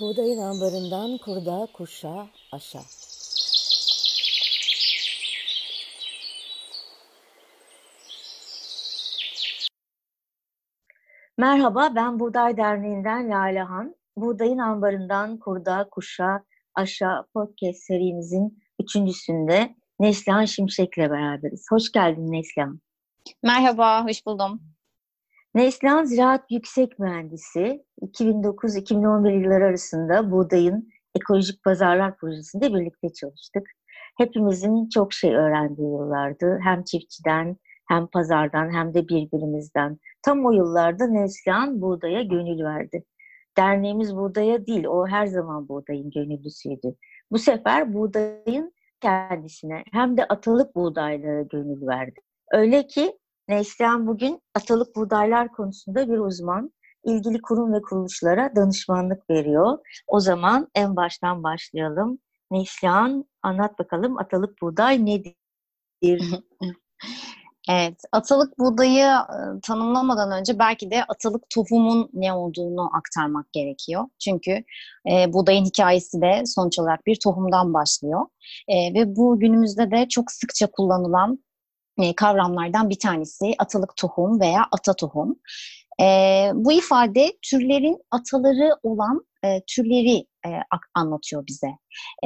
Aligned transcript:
Buğdayın 0.00 0.38
ambarından 0.38 1.18
kurda, 1.18 1.68
kuşa, 1.72 2.28
aşa. 2.52 2.80
Merhaba, 11.38 11.92
ben 11.94 12.20
Buğday 12.20 12.56
Derneği'nden 12.56 13.30
Lale 13.30 13.60
Han. 13.60 13.94
Buğdayın 14.16 14.58
ambarından 14.58 15.38
kurda, 15.38 15.88
kuşa, 15.90 16.44
aşa 16.74 17.26
podcast 17.34 17.78
serimizin 17.78 18.62
üçüncüsünde 18.80 19.76
Neslihan 20.00 20.44
Şimşek'le 20.44 20.98
beraberiz. 20.98 21.66
Hoş 21.70 21.92
geldin 21.92 22.32
Neslihan. 22.32 22.80
Merhaba, 23.42 24.04
hoş 24.04 24.26
buldum. 24.26 24.75
Neslihan 25.56 26.04
Ziraat 26.04 26.50
Yüksek 26.50 26.98
Mühendisi 26.98 27.84
2009-2011 28.02 29.42
yılları 29.42 29.64
arasında 29.64 30.30
Buğday'ın 30.30 30.88
Ekolojik 31.14 31.64
Pazarlar 31.64 32.16
Projesi'nde 32.16 32.74
birlikte 32.74 33.12
çalıştık. 33.12 33.70
Hepimizin 34.18 34.88
çok 34.88 35.12
şey 35.12 35.36
öğrendiği 35.36 35.88
yıllardı. 35.88 36.58
Hem 36.62 36.84
çiftçiden, 36.84 37.56
hem 37.88 38.06
pazardan, 38.06 38.70
hem 38.70 38.94
de 38.94 39.08
birbirimizden. 39.08 39.98
Tam 40.22 40.46
o 40.46 40.52
yıllarda 40.52 41.06
Neslihan 41.06 41.80
Buğday'a 41.80 42.22
gönül 42.22 42.64
verdi. 42.64 43.04
Derneğimiz 43.56 44.16
Buğday'a 44.16 44.66
değil, 44.66 44.84
o 44.84 45.06
her 45.06 45.26
zaman 45.26 45.68
Buğday'ın 45.68 46.10
gönüllüsüydü. 46.10 46.96
Bu 47.30 47.38
sefer 47.38 47.94
Buğday'ın 47.94 48.72
kendisine 49.00 49.84
hem 49.92 50.16
de 50.16 50.24
atalık 50.24 50.74
buğdaylara 50.74 51.42
gönül 51.42 51.86
verdi. 51.86 52.20
Öyle 52.52 52.86
ki 52.86 53.18
Neslihan 53.48 54.06
bugün 54.06 54.42
atalık 54.54 54.96
buğdaylar 54.96 55.52
konusunda 55.52 56.08
bir 56.08 56.18
uzman. 56.18 56.72
İlgili 57.04 57.42
kurum 57.42 57.72
ve 57.72 57.82
kuruluşlara 57.82 58.56
danışmanlık 58.56 59.30
veriyor. 59.30 59.78
O 60.06 60.20
zaman 60.20 60.68
en 60.74 60.96
baştan 60.96 61.42
başlayalım. 61.42 62.18
Neslihan 62.50 63.24
anlat 63.42 63.78
bakalım 63.78 64.18
atalık 64.18 64.62
buğday 64.62 65.06
nedir? 65.06 65.34
Evet, 67.70 68.00
atalık 68.12 68.58
buğdayı 68.58 69.08
tanımlamadan 69.62 70.32
önce 70.40 70.58
belki 70.58 70.90
de 70.90 71.04
atalık 71.04 71.50
tohumun 71.50 72.10
ne 72.12 72.32
olduğunu 72.32 72.96
aktarmak 72.96 73.52
gerekiyor. 73.52 74.04
Çünkü 74.18 74.64
e, 75.10 75.32
buğdayın 75.32 75.64
hikayesi 75.64 76.20
de 76.20 76.42
sonuç 76.46 76.78
olarak 76.78 77.06
bir 77.06 77.18
tohumdan 77.24 77.74
başlıyor. 77.74 78.26
E, 78.68 78.94
ve 78.94 79.16
bu 79.16 79.40
günümüzde 79.40 79.90
de 79.90 80.08
çok 80.08 80.30
sıkça 80.30 80.66
kullanılan 80.66 81.32
e, 81.32 81.45
kavramlardan 82.16 82.90
bir 82.90 82.98
tanesi 82.98 83.54
atalık 83.58 83.96
tohum 83.96 84.40
veya 84.40 84.66
ata 84.72 84.96
tohum. 84.96 85.36
E, 86.00 86.04
bu 86.54 86.72
ifade 86.72 87.32
türlerin 87.50 87.98
ataları 88.10 88.76
olan 88.82 89.26
e, 89.44 89.60
türleri 89.66 90.16
e, 90.46 90.50
anlatıyor 90.94 91.46
bize. 91.46 91.70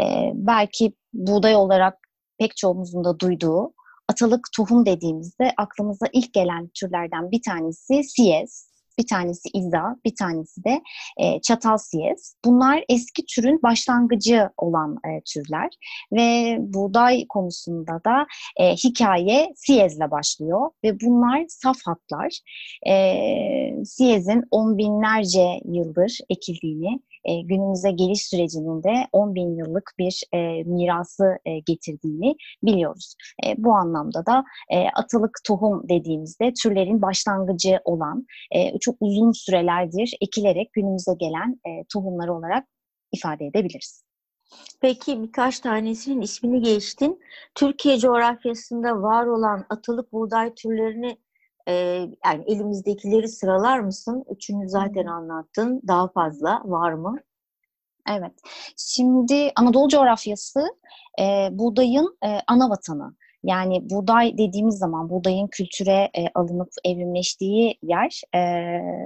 E, 0.00 0.32
belki 0.34 0.92
buğday 1.12 1.56
olarak 1.56 1.98
pek 2.38 2.56
çoğumuzun 2.56 3.04
da 3.04 3.18
duyduğu 3.18 3.74
atalık 4.08 4.48
tohum 4.56 4.86
dediğimizde 4.86 5.52
aklımıza 5.56 6.06
ilk 6.12 6.32
gelen 6.32 6.70
türlerden 6.74 7.30
bir 7.30 7.42
tanesi 7.42 8.04
siyez, 8.04 8.69
bir 8.98 9.06
tanesi 9.06 9.48
İza, 9.54 9.96
bir 10.04 10.14
tanesi 10.16 10.64
de 10.64 10.82
e, 11.18 11.40
çatal 11.40 11.76
siyez. 11.76 12.34
Bunlar 12.44 12.84
eski 12.88 13.26
türün 13.26 13.62
başlangıcı 13.62 14.50
olan 14.56 14.96
e, 14.96 15.20
türler 15.20 15.68
ve 16.12 16.56
buğday 16.60 17.26
konusunda 17.28 18.00
da 18.04 18.26
e, 18.56 18.74
hikaye 18.74 19.52
siyezle 19.56 20.10
başlıyor 20.10 20.70
ve 20.84 21.00
bunlar 21.00 21.44
saf 21.48 21.76
hatlar. 21.84 22.40
E, 22.88 23.84
siyezin 23.84 24.44
on 24.50 24.78
binlerce 24.78 25.60
yıldır 25.64 26.18
ekildiğini 26.30 27.00
e, 27.24 27.40
günümüze 27.40 27.90
geliş 27.90 28.26
sürecinin 28.26 28.82
de 28.82 29.08
10 29.12 29.34
bin 29.34 29.56
yıllık 29.56 29.92
bir 29.98 30.22
e, 30.32 30.62
mirası 30.62 31.38
e, 31.44 31.58
getirdiğini 31.58 32.36
biliyoruz. 32.62 33.14
E, 33.46 33.54
bu 33.58 33.72
anlamda 33.74 34.26
da 34.26 34.44
e, 34.70 34.86
atılık 34.94 35.38
tohum 35.46 35.88
dediğimizde 35.88 36.52
türlerin 36.62 37.02
başlangıcı 37.02 37.80
olan 37.84 38.26
e, 38.54 38.78
çok 38.78 38.96
uzun 39.00 39.32
sürelerdir 39.32 40.16
ekilerek 40.20 40.72
günümüze 40.72 41.12
gelen 41.18 41.60
e, 41.66 41.84
tohumlar 41.92 42.28
olarak 42.28 42.66
ifade 43.12 43.46
edebiliriz. 43.46 44.02
Peki 44.80 45.22
birkaç 45.22 45.60
tanesinin 45.60 46.20
ismini 46.20 46.62
geçtin. 46.62 47.20
Türkiye 47.54 47.98
coğrafyasında 47.98 49.02
var 49.02 49.26
olan 49.26 49.66
atılık 49.70 50.12
buğday 50.12 50.54
türlerini 50.54 51.18
e, 51.68 51.72
yani 52.24 52.44
elimizdekileri 52.46 53.28
sıralar 53.28 53.80
mısın? 53.80 54.24
Üçünü 54.30 54.68
zaten 54.68 55.06
anlattın. 55.06 55.82
Daha 55.88 56.08
fazla 56.08 56.62
var 56.64 56.92
mı? 56.92 57.16
Evet. 58.08 58.32
Şimdi 58.76 59.52
Anadolu 59.56 59.88
coğrafyası 59.88 60.68
e, 61.20 61.48
buğdayın 61.52 62.18
e, 62.24 62.38
ana 62.46 62.70
vatanı. 62.70 63.14
Yani 63.44 63.90
buğday 63.90 64.38
dediğimiz 64.38 64.78
zaman 64.78 65.10
buğdayın 65.10 65.46
kültüre 65.46 66.10
e, 66.18 66.28
alınıp 66.34 66.68
evrimleştiği 66.84 67.78
yer 67.82 68.20
e, 68.34 68.40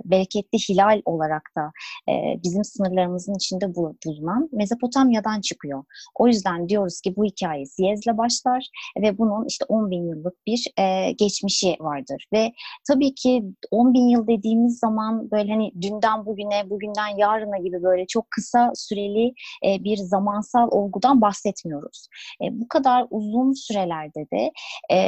bereketli 0.04 0.58
hilal 0.58 1.02
olarak 1.04 1.50
da 1.56 1.72
e, 2.12 2.42
bizim 2.44 2.64
sınırlarımızın 2.64 3.34
içinde 3.34 3.74
bu, 3.74 3.96
bulunan 4.06 4.48
Mezopotamya'dan 4.52 5.40
çıkıyor. 5.40 5.84
O 6.14 6.26
yüzden 6.26 6.68
diyoruz 6.68 7.00
ki 7.00 7.16
bu 7.16 7.24
hikaye 7.24 7.66
Siyez'le 7.66 8.18
başlar 8.18 8.66
ve 9.02 9.18
bunun 9.18 9.46
işte 9.48 9.64
10 9.68 9.90
bin 9.90 10.08
yıllık 10.08 10.46
bir 10.46 10.72
e, 10.78 11.12
geçmişi 11.12 11.76
vardır. 11.80 12.26
Ve 12.32 12.52
tabii 12.88 13.14
ki 13.14 13.44
10 13.70 13.94
bin 13.94 14.08
yıl 14.08 14.26
dediğimiz 14.26 14.78
zaman 14.78 15.30
böyle 15.30 15.52
hani 15.52 15.72
dünden 15.82 16.26
bugüne, 16.26 16.70
bugünden 16.70 17.16
yarına 17.16 17.58
gibi 17.58 17.82
böyle 17.82 18.06
çok 18.06 18.30
kısa 18.30 18.72
süreli 18.74 19.34
e, 19.66 19.84
bir 19.84 19.96
zamansal 19.96 20.68
olgudan 20.70 21.20
bahsetmiyoruz. 21.20 22.08
E, 22.42 22.60
bu 22.60 22.68
kadar 22.68 23.06
uzun 23.10 23.52
sürelerde 23.52 24.23
de 24.32 24.50
e, 24.94 24.98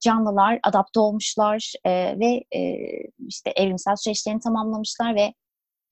canlılar 0.00 0.58
adapte 0.62 1.00
olmuşlar 1.00 1.72
e, 1.84 2.18
ve 2.18 2.44
e, 2.58 2.78
işte 3.28 3.50
evrimsel 3.56 3.96
süreçlerini 3.96 4.40
tamamlamışlar 4.40 5.14
ve 5.14 5.32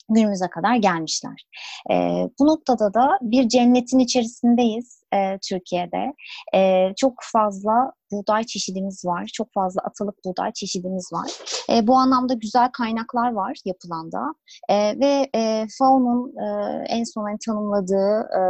günümüze 0.09 0.49
kadar 0.49 0.77
gelmişler. 0.77 1.47
E, 1.91 1.95
bu 2.41 2.47
noktada 2.47 2.95
da 2.95 3.19
bir 3.23 3.49
cennetin 3.49 3.99
içerisindeyiz 3.99 5.03
e, 5.15 5.39
Türkiye'de. 5.49 6.13
E, 6.55 6.93
çok 6.97 7.15
fazla 7.33 7.93
buğday 8.13 8.45
çeşidimiz 8.45 9.05
var. 9.05 9.31
Çok 9.35 9.53
fazla 9.55 9.81
atalık 9.83 10.25
buğday 10.25 10.53
çeşidimiz 10.53 11.13
var. 11.13 11.31
E, 11.71 11.87
bu 11.87 11.97
anlamda 11.97 12.35
güzel 12.35 12.71
kaynaklar 12.73 13.33
var 13.33 13.57
yapılanda. 13.65 14.35
E, 14.69 15.01
ve 15.01 15.31
e, 15.35 15.67
FAO'nun 15.79 16.35
e, 16.37 16.47
en 16.89 17.05
son 17.05 17.23
hani 17.23 17.39
tanımladığı 17.47 18.29
e, 18.39 18.41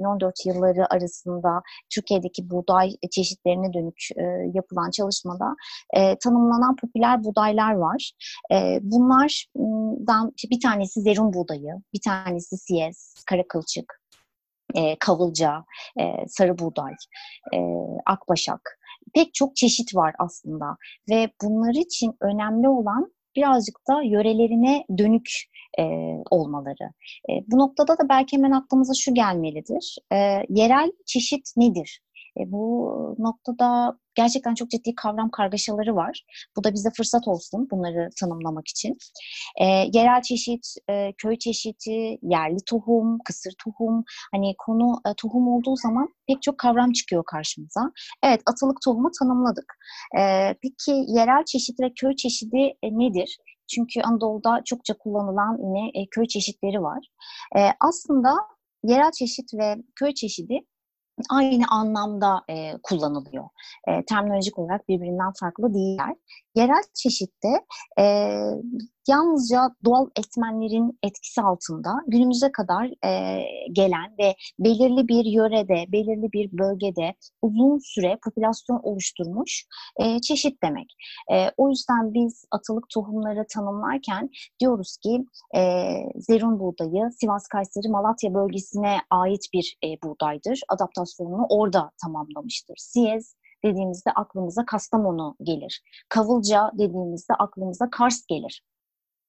2009-2014 0.00 0.48
yılları 0.48 0.92
arasında 0.94 1.62
Türkiye'deki 1.94 2.50
buğday 2.50 2.90
çeşitlerine 3.10 3.72
dönük 3.72 4.08
e, 4.16 4.22
yapılan 4.54 4.90
çalışmada 4.90 5.54
e, 5.96 6.18
tanımlanan 6.18 6.76
popüler 6.76 7.24
buğdaylar 7.24 7.72
var. 7.72 8.12
E, 8.52 8.78
bunlardan 8.82 10.32
bir 10.50 10.60
tanesi 10.60 11.00
zerun 11.00 11.32
buğdayı, 11.32 11.72
bir 11.94 12.00
tanesi 12.04 12.56
siyez, 12.56 13.14
kara 13.26 13.42
kılçık, 13.48 13.99
e, 14.74 14.96
kavılca, 14.98 15.64
e, 16.00 16.28
sarı 16.28 16.58
buğday, 16.58 16.92
e, 17.54 17.58
akbaşak. 18.06 18.78
Pek 19.14 19.34
çok 19.34 19.56
çeşit 19.56 19.94
var 19.94 20.14
aslında 20.18 20.76
ve 21.10 21.30
bunlar 21.42 21.74
için 21.74 22.16
önemli 22.20 22.68
olan 22.68 23.12
birazcık 23.36 23.78
da 23.88 24.02
yörelerine 24.02 24.84
dönük 24.98 25.30
e, 25.78 25.82
olmaları. 26.30 26.92
E, 27.30 27.32
bu 27.46 27.58
noktada 27.58 27.98
da 27.98 28.08
belki 28.08 28.36
hemen 28.36 28.50
aklımıza 28.50 28.92
şu 28.94 29.14
gelmelidir. 29.14 29.96
E, 30.12 30.16
yerel 30.48 30.92
çeşit 31.06 31.56
nedir? 31.56 32.00
E, 32.40 32.52
bu 32.52 33.16
noktada 33.18 33.98
gerçekten 34.14 34.54
çok 34.54 34.70
ciddi 34.70 34.94
kavram 34.94 35.30
kargaşaları 35.30 35.96
var. 35.96 36.24
Bu 36.56 36.64
da 36.64 36.74
bize 36.74 36.90
fırsat 36.96 37.28
olsun 37.28 37.68
bunları 37.70 38.08
tanımlamak 38.20 38.68
için. 38.68 38.96
E, 39.60 39.64
yerel 39.66 40.22
çeşit, 40.22 40.66
e, 40.90 41.12
köy 41.18 41.36
çeşidi, 41.38 42.18
yerli 42.22 42.58
tohum, 42.66 43.18
kısır 43.24 43.52
tohum. 43.64 44.04
Hani 44.34 44.54
konu 44.58 45.00
e, 45.06 45.10
tohum 45.16 45.48
olduğu 45.48 45.76
zaman 45.76 46.08
pek 46.26 46.42
çok 46.42 46.58
kavram 46.58 46.92
çıkıyor 46.92 47.24
karşımıza. 47.26 47.92
Evet 48.22 48.42
atılık 48.46 48.78
tohumu 48.84 49.10
tanımladık. 49.18 49.74
E, 50.18 50.54
peki 50.62 51.04
yerel 51.08 51.44
çeşit 51.44 51.80
ve 51.80 51.92
köy 52.00 52.16
çeşidi 52.16 52.74
e, 52.82 52.98
nedir? 52.98 53.38
Çünkü 53.74 54.00
Anadolu'da 54.00 54.62
çokça 54.64 54.94
kullanılan 54.98 55.58
yine 55.66 55.88
e, 55.94 56.06
köy 56.10 56.26
çeşitleri 56.26 56.82
var. 56.82 57.08
E, 57.56 57.60
aslında 57.80 58.34
yerel 58.84 59.10
çeşit 59.12 59.54
ve 59.54 59.76
köy 59.96 60.14
çeşidi 60.14 60.60
aynı 61.30 61.64
anlamda 61.70 62.42
e, 62.50 62.72
kullanılıyor. 62.82 63.44
E, 63.88 64.04
terminolojik 64.04 64.58
olarak 64.58 64.88
birbirinden 64.88 65.32
farklı 65.40 65.74
değiller. 65.74 66.14
Yerel 66.54 66.82
çeşitte 66.94 67.48
e, 67.98 68.36
yalnızca 69.10 69.70
doğal 69.84 70.06
etmenlerin 70.16 70.98
etkisi 71.02 71.40
altında 71.42 71.92
günümüze 72.06 72.52
kadar 72.52 72.84
e, 73.04 73.42
gelen 73.72 74.14
ve 74.18 74.34
belirli 74.58 75.08
bir 75.08 75.24
yörede, 75.24 75.92
belirli 75.92 76.32
bir 76.32 76.58
bölgede 76.58 77.14
uzun 77.42 77.78
süre 77.78 78.18
popülasyon 78.24 78.80
oluşturmuş 78.82 79.66
e, 79.96 80.20
çeşit 80.20 80.62
demek. 80.62 80.94
E, 81.32 81.36
o 81.56 81.68
yüzden 81.68 82.14
biz 82.14 82.44
atılık 82.50 82.88
tohumları 82.88 83.46
tanımlarken 83.54 84.30
diyoruz 84.60 84.96
ki 84.96 85.24
e, 85.56 85.60
zerun 86.16 86.60
buğdayı 86.60 87.10
Sivas, 87.20 87.46
Kayseri, 87.48 87.88
Malatya 87.88 88.34
bölgesine 88.34 88.96
ait 89.10 89.46
bir 89.52 89.78
e, 89.84 89.88
buğdaydır. 90.02 90.60
Adaptasyonunu 90.68 91.46
orada 91.48 91.90
tamamlamıştır. 92.02 92.74
Siyez 92.78 93.34
dediğimizde 93.64 94.10
aklımıza 94.10 94.64
Kastamonu 94.66 95.36
gelir. 95.42 95.82
Kavılca 96.08 96.70
dediğimizde 96.74 97.34
aklımıza 97.34 97.90
Kars 97.90 98.26
gelir. 98.26 98.62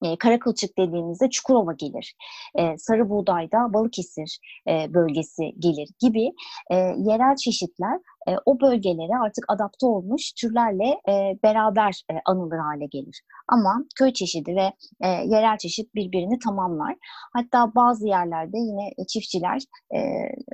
E, 0.03 0.17
Karakılçık 0.17 0.77
dediğimizde 0.77 1.29
Çukurova 1.29 1.73
gelir. 1.73 2.15
E, 2.55 2.77
sarı 2.77 3.09
buğdayda 3.09 3.73
Balıkesir 3.73 4.39
e, 4.67 4.93
bölgesi 4.93 5.43
gelir 5.59 5.89
gibi 5.99 6.31
e, 6.71 6.75
yerel 6.97 7.35
çeşitler 7.35 7.99
e, 8.27 8.31
o 8.45 8.61
bölgelere 8.61 9.17
artık 9.25 9.45
adapte 9.47 9.85
olmuş 9.85 10.33
türlerle 10.33 10.89
e, 11.09 11.37
beraber 11.43 12.03
e, 12.11 12.13
anılır 12.25 12.57
hale 12.57 12.85
gelir. 12.85 13.21
Ama 13.47 13.85
köy 13.95 14.13
çeşidi 14.13 14.55
ve 14.55 14.71
e, 15.01 15.07
yerel 15.07 15.57
çeşit 15.57 15.95
birbirini 15.95 16.39
tamamlar. 16.39 16.95
Hatta 17.33 17.75
bazı 17.75 18.07
yerlerde 18.07 18.57
yine 18.57 19.05
çiftçiler 19.07 19.61
e, 19.95 19.99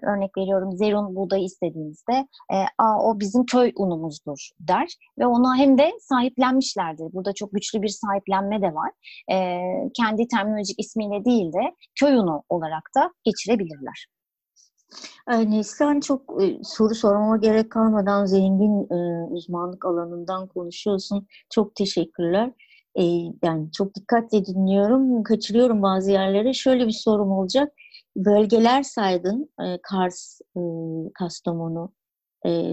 örnek 0.04 0.38
veriyorum 0.38 0.72
zerun 0.72 1.16
buğdayı 1.16 1.44
istediğinizde 1.44 2.28
e, 2.54 2.56
Aa, 2.78 3.04
o 3.04 3.20
bizim 3.20 3.46
köy 3.46 3.72
unumuzdur 3.76 4.50
der 4.60 4.88
ve 5.20 5.26
ona 5.26 5.58
hem 5.58 5.78
de 5.78 5.92
sahiplenmişlerdir. 6.00 7.14
Burada 7.14 7.34
çok 7.34 7.54
güçlü 7.54 7.82
bir 7.82 7.88
sahiplenme 7.88 8.62
de 8.62 8.74
var. 8.74 8.92
E, 9.32 9.60
kendi 9.94 10.28
terminolojik 10.28 10.80
ismiyle 10.80 11.26
değil 11.26 11.54
de 11.54 11.76
köy 12.00 12.14
unu 12.16 12.44
olarak 12.50 12.84
da 12.96 13.12
geçirebilirler. 13.24 14.08
Neslihan 15.28 16.00
çok 16.00 16.44
e, 16.44 16.60
soru 16.64 16.96
sormama 16.96 17.38
gerek 17.38 17.72
kalmadan 17.72 18.26
zengin 18.26 18.94
e, 18.94 19.28
uzmanlık 19.32 19.86
alanından 19.86 20.48
konuşuyorsun. 20.48 21.28
Çok 21.50 21.76
teşekkürler. 21.76 22.52
E, 22.96 23.04
yani 23.44 23.72
çok 23.72 23.96
dikkatle 23.96 24.46
dinliyorum, 24.46 25.24
kaçırıyorum 25.24 25.82
bazı 25.82 26.12
yerlere. 26.12 26.54
Şöyle 26.54 26.88
bir 26.88 26.92
sorum 26.92 27.32
olacak. 27.32 27.74
Bölgeler 28.16 28.84
saydın, 28.84 29.50
Kars, 29.84 30.40
Kastamonu, 31.14 31.92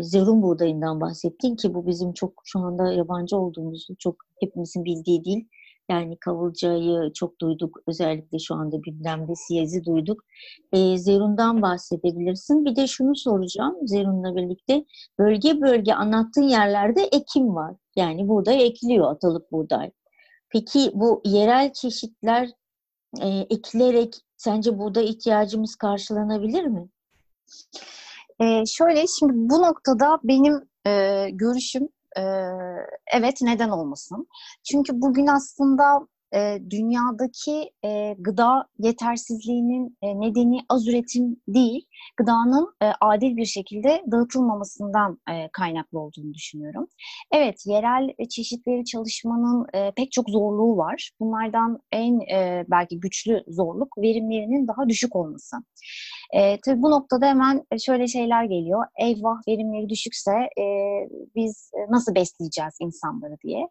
zerun 0.00 0.42
buğdayından 0.42 1.00
bahsettin 1.00 1.56
ki 1.56 1.74
bu 1.74 1.86
bizim 1.86 2.12
çok 2.12 2.42
şu 2.44 2.58
anda 2.58 2.92
yabancı 2.92 3.36
olduğumuz, 3.36 3.88
çok 3.98 4.16
hepimizin 4.40 4.84
bildiği 4.84 5.24
değil. 5.24 5.48
Yani 5.90 6.16
Kavulca'yı 6.20 7.12
çok 7.12 7.40
duyduk. 7.40 7.78
Özellikle 7.86 8.38
şu 8.38 8.54
anda 8.54 8.76
gündemde 8.76 9.32
Siyez'i 9.34 9.84
duyduk. 9.84 10.24
E, 10.72 10.98
Zerun'dan 10.98 11.62
bahsedebilirsin. 11.62 12.64
Bir 12.64 12.76
de 12.76 12.86
şunu 12.86 13.16
soracağım 13.16 13.76
Zerun'la 13.84 14.36
birlikte. 14.36 14.84
Bölge 15.18 15.60
bölge 15.60 15.92
anlattığın 15.92 16.48
yerlerde 16.48 17.02
ekim 17.02 17.54
var. 17.54 17.76
Yani 17.96 18.28
buğday 18.28 18.66
ekiliyor, 18.66 19.10
atalık 19.10 19.52
buğday. 19.52 19.90
Peki 20.50 20.90
bu 20.94 21.22
yerel 21.24 21.72
çeşitler 21.72 22.50
e, 23.22 23.28
ekilerek 23.28 24.14
sence 24.36 24.78
buğday 24.78 25.08
ihtiyacımız 25.08 25.76
karşılanabilir 25.76 26.64
mi? 26.64 26.88
E, 28.40 28.66
şöyle 28.66 29.06
şimdi 29.18 29.32
bu 29.34 29.62
noktada 29.62 30.18
benim 30.24 30.60
e, 30.86 31.26
görüşüm 31.30 31.88
evet 33.14 33.38
neden 33.42 33.68
olmasın? 33.68 34.26
Çünkü 34.64 35.00
bugün 35.00 35.26
aslında 35.26 36.06
e, 36.34 36.58
dünyadaki 36.70 37.70
e, 37.84 38.14
gıda 38.18 38.68
yetersizliğinin 38.78 39.98
e, 40.02 40.20
nedeni 40.20 40.58
az 40.68 40.88
üretim 40.88 41.36
değil, 41.48 41.86
gıdanın 42.16 42.74
e, 42.82 42.86
adil 43.00 43.36
bir 43.36 43.44
şekilde 43.44 44.02
dağıtılmamasından 44.10 45.18
e, 45.30 45.48
kaynaklı 45.52 46.00
olduğunu 46.00 46.34
düşünüyorum. 46.34 46.86
Evet, 47.32 47.66
yerel 47.66 48.28
çeşitleri 48.30 48.84
çalışmanın 48.84 49.66
e, 49.74 49.92
pek 49.96 50.12
çok 50.12 50.30
zorluğu 50.30 50.76
var. 50.76 51.10
Bunlardan 51.20 51.78
en 51.92 52.20
e, 52.20 52.64
belki 52.68 53.00
güçlü 53.00 53.44
zorluk 53.48 53.98
verimlerinin 53.98 54.68
daha 54.68 54.88
düşük 54.88 55.16
olması. 55.16 55.56
E, 56.34 56.58
tabii 56.64 56.82
bu 56.82 56.90
noktada 56.90 57.26
hemen 57.26 57.62
şöyle 57.78 58.06
şeyler 58.06 58.44
geliyor. 58.44 58.86
Eyvah 59.00 59.36
verimleri 59.48 59.88
düşükse 59.88 60.32
e, 60.32 60.64
biz 61.36 61.70
nasıl 61.90 62.14
besleyeceğiz 62.14 62.74
insanları 62.80 63.36
diye. 63.44 63.68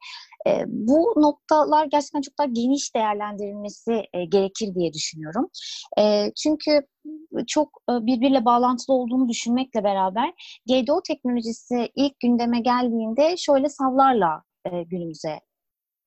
E, 0.47 0.63
bu 0.67 1.13
noktalar 1.17 1.85
gerçekten 1.85 2.21
çok 2.21 2.37
daha 2.37 2.47
geniş 2.47 2.95
değerlendirilmesi 2.95 4.03
e, 4.13 4.25
gerekir 4.25 4.75
diye 4.75 4.93
düşünüyorum. 4.93 5.49
E, 5.99 6.31
çünkü 6.43 6.81
çok 7.47 7.69
e, 7.89 7.93
birbiriyle 8.05 8.45
bağlantılı 8.45 8.95
olduğunu 8.95 9.29
düşünmekle 9.29 9.83
beraber 9.83 10.33
GDO 10.67 11.01
teknolojisi 11.07 11.89
ilk 11.95 12.19
gündeme 12.19 12.59
geldiğinde 12.59 13.37
şöyle 13.37 13.69
savlarla 13.69 14.43
e, 14.65 14.83
günümüze 14.83 15.39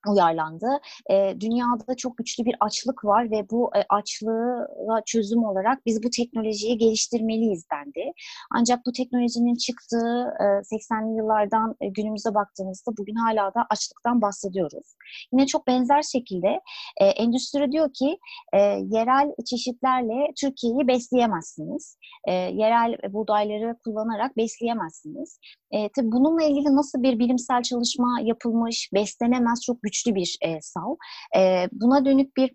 uyarlandı. 0.06 0.66
E, 1.10 1.40
dünyada 1.40 1.96
çok 1.96 2.16
güçlü 2.16 2.44
bir 2.44 2.56
açlık 2.60 3.04
var 3.04 3.30
ve 3.30 3.50
bu 3.50 3.70
e, 3.76 3.80
açlığa 3.88 5.02
çözüm 5.06 5.44
olarak 5.44 5.86
biz 5.86 6.02
bu 6.02 6.10
teknolojiyi 6.10 6.78
geliştirmeliyiz 6.78 7.64
dendi. 7.72 8.12
Ancak 8.54 8.86
bu 8.86 8.92
teknolojinin 8.92 9.56
çıktığı 9.56 10.34
e, 10.40 10.44
80'li 10.44 11.16
yıllardan 11.18 11.76
e, 11.80 11.88
günümüze 11.88 12.34
baktığımızda 12.34 12.90
bugün 12.98 13.14
hala 13.14 13.54
da 13.54 13.66
açlıktan 13.70 14.22
bahsediyoruz. 14.22 14.94
Yine 15.32 15.46
çok 15.46 15.66
benzer 15.66 16.02
şekilde 16.02 16.60
e, 17.00 17.04
endüstri 17.06 17.72
diyor 17.72 17.92
ki 17.92 18.18
e, 18.52 18.58
yerel 18.90 19.34
çeşitlerle 19.50 20.32
Türkiye'yi 20.40 20.88
besleyemezsiniz. 20.88 21.98
E, 22.28 22.32
yerel 22.32 22.96
buğdayları 23.12 23.76
kullanarak 23.84 24.36
besleyemezsiniz. 24.36 25.38
E, 25.70 25.88
tabii 25.96 26.12
bununla 26.12 26.42
ilgili 26.42 26.76
nasıl 26.76 27.02
bir 27.02 27.18
bilimsel 27.18 27.62
çalışma 27.62 28.20
yapılmış, 28.22 28.90
beslenemez 28.94 29.60
çok 29.66 29.82
güçlü 29.82 30.14
bir 30.14 30.38
e, 30.42 30.60
sal. 30.60 30.96
E, 31.36 31.68
buna 31.72 32.04
dönük 32.04 32.36
bir 32.36 32.50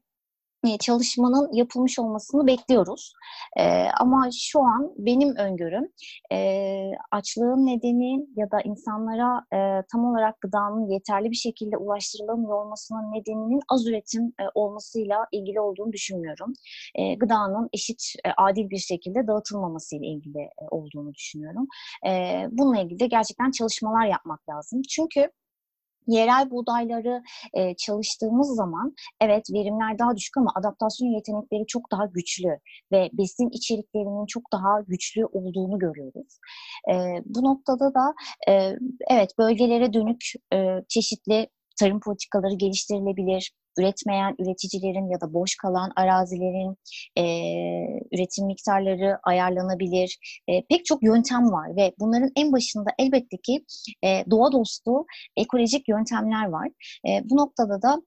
çalışmanın 0.80 1.54
yapılmış 1.54 2.00
olmasını 2.00 2.48
bekliyoruz. 2.48 3.13
E, 3.58 3.88
ama 4.00 4.30
şu 4.34 4.60
an 4.60 4.94
benim 4.98 5.36
öngörüm 5.36 5.92
e, 6.31 6.92
açlığın 7.12 7.66
nedeni 7.66 8.28
ya 8.36 8.52
da 8.52 8.62
insanlara 8.62 9.46
e, 9.54 9.84
tam 9.92 10.06
olarak 10.06 10.42
gıdanın 10.42 10.88
yeterli 10.88 11.31
bir 11.31 11.36
şekilde 11.36 11.78
ulaştırılamıyor 11.78 12.66
olmasının 12.66 13.12
nedeninin 13.12 13.60
az 13.69 13.88
üretim 13.88 14.24
e, 14.24 14.44
olmasıyla 14.56 15.28
ilgili 15.31 15.60
olduğunu 15.60 15.94
düşünmüyorum. 15.94 16.54
E, 16.96 17.16
gıdanın 17.16 17.69
eşit, 17.74 18.13
e, 18.25 18.30
adil 18.38 18.69
bir 18.69 18.78
şekilde 18.78 19.28
dağıtılmamasıyla 19.28 20.08
ilgili 20.08 20.40
e, 20.40 20.63
olduğunu 20.72 21.13
düşünüyorum. 21.13 21.68
E, 22.08 22.46
bununla 22.52 22.81
ilgili 22.81 23.00
de 23.00 23.08
gerçekten 23.08 23.52
çalışmalar 23.52 24.06
yapmak 24.06 24.50
lazım. 24.50 24.81
Çünkü 24.90 25.31
yerel 26.07 26.51
buğdayları 26.51 27.24
e, 27.53 27.75
çalıştığımız 27.75 28.56
zaman 28.56 28.95
evet 29.21 29.45
verimler 29.53 30.00
daha 30.00 30.15
düşük 30.15 30.38
ama 30.38 30.51
adaptasyon 30.55 31.08
yetenekleri 31.08 31.65
çok 31.67 31.91
daha 31.91 32.05
güçlü 32.05 32.60
ve 32.91 33.10
besin 33.13 33.50
içeriklerinin 33.50 34.25
çok 34.25 34.43
daha 34.51 34.81
güçlü 34.88 35.25
olduğunu 35.25 35.79
görüyoruz. 35.79 36.39
E, 36.91 36.93
bu 37.25 37.43
noktada 37.43 37.93
da 37.93 38.13
e, 38.48 38.75
evet 39.10 39.29
bölgelere 39.38 39.93
dönük 39.93 40.24
e, 40.53 40.58
çeşitli 40.89 41.48
tarım 41.79 42.00
politikaları 42.00 42.53
geliştirilebilir 42.53 43.51
üretmeyen 43.80 44.36
üreticilerin 44.40 45.12
ya 45.12 45.22
da 45.22 45.34
boş 45.34 45.56
kalan 45.56 45.92
arazilerin 45.96 46.78
e, 47.18 47.24
üretim 48.12 48.46
miktarları 48.46 49.18
ayarlanabilir. 49.24 50.18
E, 50.48 50.66
pek 50.70 50.86
çok 50.86 51.04
yöntem 51.04 51.51
var 51.51 51.75
ve 51.75 51.94
bunların 52.00 52.30
en 52.36 52.51
başında 52.51 52.90
elbette 53.00 53.38
ki 53.38 53.66
e, 54.04 54.24
doğa 54.32 54.51
dostu 54.51 55.06
ekolojik 55.38 55.90
yöntemler 55.90 56.46
var. 56.46 56.68
E, 57.08 57.10
bu 57.30 57.38
noktada 57.38 57.82
da 57.82 58.01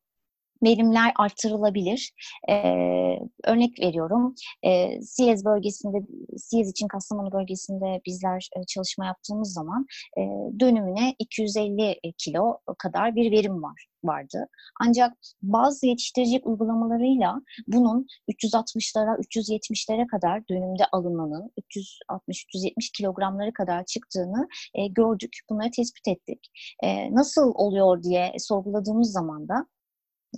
verimler 0.64 1.12
artırılabilir. 1.16 2.12
Ee, 2.48 3.18
örnek 3.44 3.80
veriyorum, 3.80 4.34
e, 4.62 5.00
Siyez 5.02 5.44
bölgesinde, 5.44 5.98
Siyez 6.36 6.70
için 6.70 6.88
Kastamonu 6.88 7.32
bölgesinde 7.32 8.00
bizler 8.06 8.48
e, 8.56 8.64
çalışma 8.66 9.06
yaptığımız 9.06 9.52
zaman 9.52 9.86
e, 10.18 10.20
dönümüne 10.60 11.14
250 11.18 12.00
kilo 12.18 12.58
kadar 12.78 13.16
bir 13.16 13.32
verim 13.32 13.62
var 13.62 13.86
vardı. 14.04 14.48
Ancak 14.80 15.12
bazı 15.42 15.86
yetiştirecek 15.86 16.46
uygulamalarıyla 16.46 17.40
bunun 17.66 18.06
360'lara, 18.28 19.20
370'lere 19.20 20.06
kadar 20.06 20.48
dönümde 20.48 20.84
alınmanın 20.92 21.50
360-370 22.10 22.92
kilogramları 22.96 23.52
kadar 23.52 23.84
çıktığını 23.84 24.48
e, 24.74 24.86
gördük. 24.86 25.38
Bunları 25.50 25.70
tespit 25.70 26.08
ettik. 26.08 26.50
E, 26.82 27.14
nasıl 27.14 27.52
oluyor 27.54 28.02
diye 28.02 28.32
sorguladığımız 28.38 29.12
zaman 29.12 29.48
da 29.48 29.66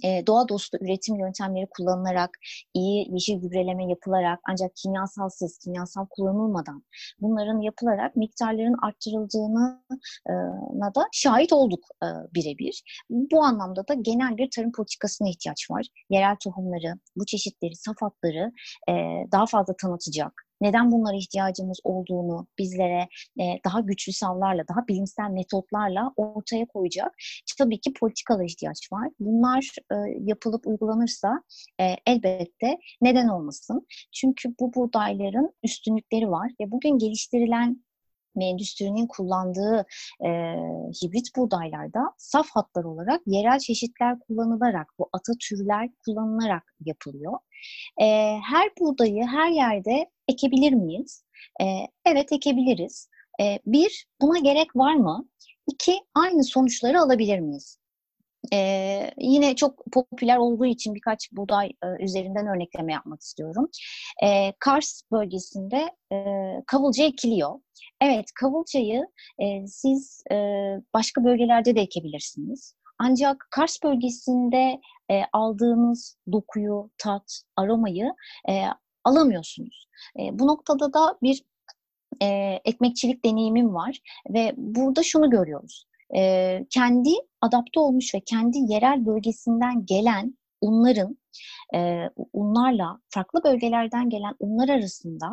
e, 0.05 0.27
doğa 0.27 0.49
dostu 0.49 0.79
üretim 0.81 1.17
yöntemleri 1.17 1.67
kullanılarak, 1.71 2.31
iyi 2.75 3.13
yeşil 3.13 3.41
gübreleme 3.41 3.89
yapılarak 3.89 4.41
ancak 4.51 4.77
kimyasalsız, 4.77 5.59
kimyasal 5.59 6.07
kullanılmadan 6.11 6.83
bunların 7.21 7.61
yapılarak 7.61 8.17
miktarların 8.17 8.77
arttırıldığına 8.83 9.83
da 10.95 11.09
şahit 11.13 11.53
olduk 11.53 11.85
e, 12.03 12.07
birebir. 12.35 12.83
Bu 13.11 13.43
anlamda 13.43 13.89
da 13.89 13.95
genel 13.95 14.37
bir 14.37 14.51
tarım 14.51 14.73
politikasına 14.73 15.29
ihtiyaç 15.29 15.71
var. 15.71 15.87
Yerel 16.11 16.37
tohumları, 16.45 16.95
bu 17.17 17.27
çeşitleri, 17.27 17.77
safhatları 17.77 18.53
e, 18.89 18.93
daha 19.33 19.47
fazla 19.47 19.75
tanıtacak, 19.77 20.46
neden 20.61 20.93
bunlara 20.93 21.17
ihtiyacımız 21.17 21.81
olduğunu 21.85 22.47
bizlere 22.59 23.09
e, 23.41 23.45
daha 23.65 23.81
güçlü 23.81 24.13
savlarla, 24.13 24.69
daha 24.69 24.89
bilimsel 24.89 25.31
metotlarla 25.31 26.13
ortaya 26.17 26.67
koyacak. 26.67 27.15
Tabii 27.59 27.81
ki 27.81 27.93
politikalar 27.93 28.45
ihtiyaç 28.45 28.93
var. 28.93 29.09
Bunlar 29.21 29.71
e, 29.93 29.95
yapılıp 30.21 30.67
uygulanırsa 30.67 31.43
e, 31.81 31.97
elbette 32.07 32.79
neden 33.03 33.29
olmasın? 33.29 33.87
Çünkü 34.13 34.55
bu 34.61 34.75
buğdayların 34.75 35.53
üstünlükleri 35.63 36.31
var 36.31 36.51
ve 36.61 36.71
bugün 36.71 36.99
geliştirilen 36.99 37.86
endüstrinin 38.45 39.07
kullandığı 39.07 39.87
e, 40.25 40.29
hibrit 41.03 41.37
buğdaylarda 41.37 42.01
saf 42.19 42.47
hatlar 42.51 42.85
olarak 42.85 43.21
yerel 43.27 43.59
çeşitler 43.59 44.19
kullanılarak, 44.19 44.87
bu 44.99 45.09
ata 45.13 45.33
türler 45.41 45.89
kullanılarak 46.05 46.75
yapılıyor. 46.85 47.39
E, 48.01 48.07
her 48.51 48.69
buğdayı 48.81 49.25
her 49.25 49.51
yerde 49.51 50.11
ekebilir 50.29 50.73
miyiz? 50.73 51.25
E, 51.63 51.65
evet 52.07 52.33
ekebiliriz. 52.33 53.09
E, 53.41 53.59
bir, 53.67 54.07
buna 54.21 54.39
gerek 54.39 54.77
var 54.77 54.95
mı? 54.95 55.29
İki, 55.67 55.95
aynı 56.15 56.45
sonuçları 56.45 57.01
alabilir 57.01 57.39
miyiz? 57.39 57.79
Ee, 58.53 59.11
yine 59.19 59.57
çok 59.57 59.85
popüler 59.93 60.37
olduğu 60.37 60.67
için 60.67 60.95
birkaç 60.95 61.33
buğday 61.33 61.67
e, 61.67 62.05
üzerinden 62.05 62.47
örnekleme 62.47 62.93
yapmak 62.93 63.21
istiyorum. 63.21 63.69
Ee, 64.25 64.53
Kars 64.59 65.03
bölgesinde 65.13 65.91
e, 66.13 66.17
kavulca 66.67 67.05
ekiliyor. 67.05 67.61
Evet, 68.01 68.27
kavulcayı 68.41 69.07
e, 69.39 69.67
siz 69.67 70.23
e, 70.33 70.37
başka 70.95 71.25
bölgelerde 71.25 71.77
de 71.77 71.81
ekebilirsiniz. 71.81 72.75
Ancak 72.99 73.49
Kars 73.51 73.83
bölgesinde 73.85 74.81
e, 75.11 75.23
aldığınız 75.33 76.19
dokuyu, 76.33 76.91
tat, 76.99 77.43
aromayı 77.57 78.15
e, 78.49 78.65
alamıyorsunuz. 79.05 79.89
E, 80.19 80.39
bu 80.39 80.47
noktada 80.47 80.93
da 80.93 81.19
bir 81.23 81.45
e, 82.23 82.27
ekmekçilik 82.65 83.25
deneyimim 83.25 83.75
var 83.75 84.01
ve 84.31 84.55
burada 84.57 85.03
şunu 85.03 85.31
görüyoruz. 85.31 85.87
E, 86.15 86.61
kendi 86.71 87.11
adapte 87.41 87.81
olmuş 87.81 88.15
ve 88.15 88.21
kendi 88.21 88.59
yerel 88.59 89.07
bölgesinden 89.07 89.87
gelen 89.87 90.39
unların 90.61 91.19
e, 91.75 92.11
unlarla 92.33 93.01
farklı 93.09 93.45
bölgelerden 93.45 94.11
gelen 94.11 94.35
unlar 94.41 94.69
arasında 94.69 95.27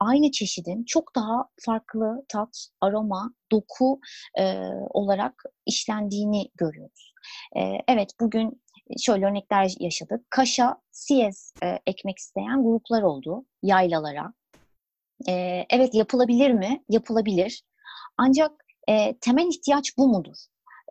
aynı 0.00 0.30
çeşidin 0.30 0.84
çok 0.84 1.16
daha 1.16 1.48
farklı 1.60 2.24
tat, 2.28 2.68
aroma, 2.80 3.34
doku 3.52 4.00
e, 4.38 4.64
olarak 4.90 5.42
işlendiğini 5.66 6.50
görüyoruz. 6.54 7.14
E, 7.56 7.60
evet 7.88 8.10
bugün 8.20 8.62
şöyle 9.00 9.26
örnekler 9.26 9.74
yaşadık. 9.80 10.30
Kaşa, 10.30 10.80
siyez 10.90 11.54
e, 11.62 11.78
ekmek 11.86 12.18
isteyen 12.18 12.62
gruplar 12.62 13.02
oldu 13.02 13.44
yaylalara. 13.62 14.32
E, 15.28 15.66
evet 15.70 15.94
yapılabilir 15.94 16.50
mi? 16.50 16.84
Yapılabilir. 16.88 17.62
Ancak 18.16 18.59
e, 18.88 19.18
temel 19.20 19.46
ihtiyaç 19.46 19.98
bu 19.98 20.08
mudur? 20.08 20.36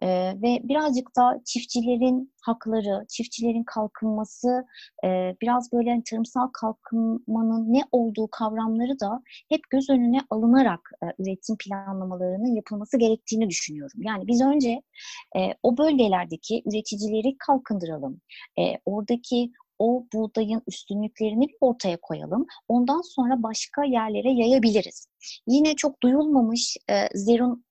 E, 0.02 0.08
ve 0.42 0.60
birazcık 0.64 1.16
da 1.16 1.42
çiftçilerin 1.46 2.34
hakları, 2.42 3.06
çiftçilerin 3.10 3.64
kalkınması, 3.64 4.66
e, 5.06 5.36
biraz 5.42 5.74
böyle 5.74 5.90
hani 5.90 6.04
tarımsal 6.04 6.48
kalkınmanın 6.48 7.74
ne 7.74 7.82
olduğu 7.92 8.28
kavramları 8.28 9.00
da 9.00 9.24
hep 9.50 9.62
göz 9.70 9.90
önüne 9.90 10.20
alınarak 10.30 10.92
e, 11.04 11.06
üretim 11.24 11.58
planlamalarının 11.58 12.56
yapılması 12.56 12.98
gerektiğini 12.98 13.50
düşünüyorum. 13.50 14.02
Yani 14.02 14.28
biz 14.28 14.42
önce 14.42 14.82
e, 15.38 15.40
o 15.64 15.78
bölgelerdeki 15.78 16.64
üreticileri 16.66 17.38
kalkındıralım. 17.38 18.22
E, 18.60 18.64
oradaki 18.86 19.52
o 19.80 20.06
buğdayın 20.14 20.62
üstünlüklerini 20.68 21.48
bir 21.48 21.56
ortaya 21.62 21.98
koyalım. 22.02 22.46
Ondan 22.68 23.02
sonra 23.02 23.44
başka 23.44 23.84
yerlere 23.84 24.32
yayabiliriz. 24.32 25.08
Yine 25.48 25.76
çok 25.76 26.04
duyulmamış 26.04 26.78
e, 26.90 27.18
Zerun 27.18 27.66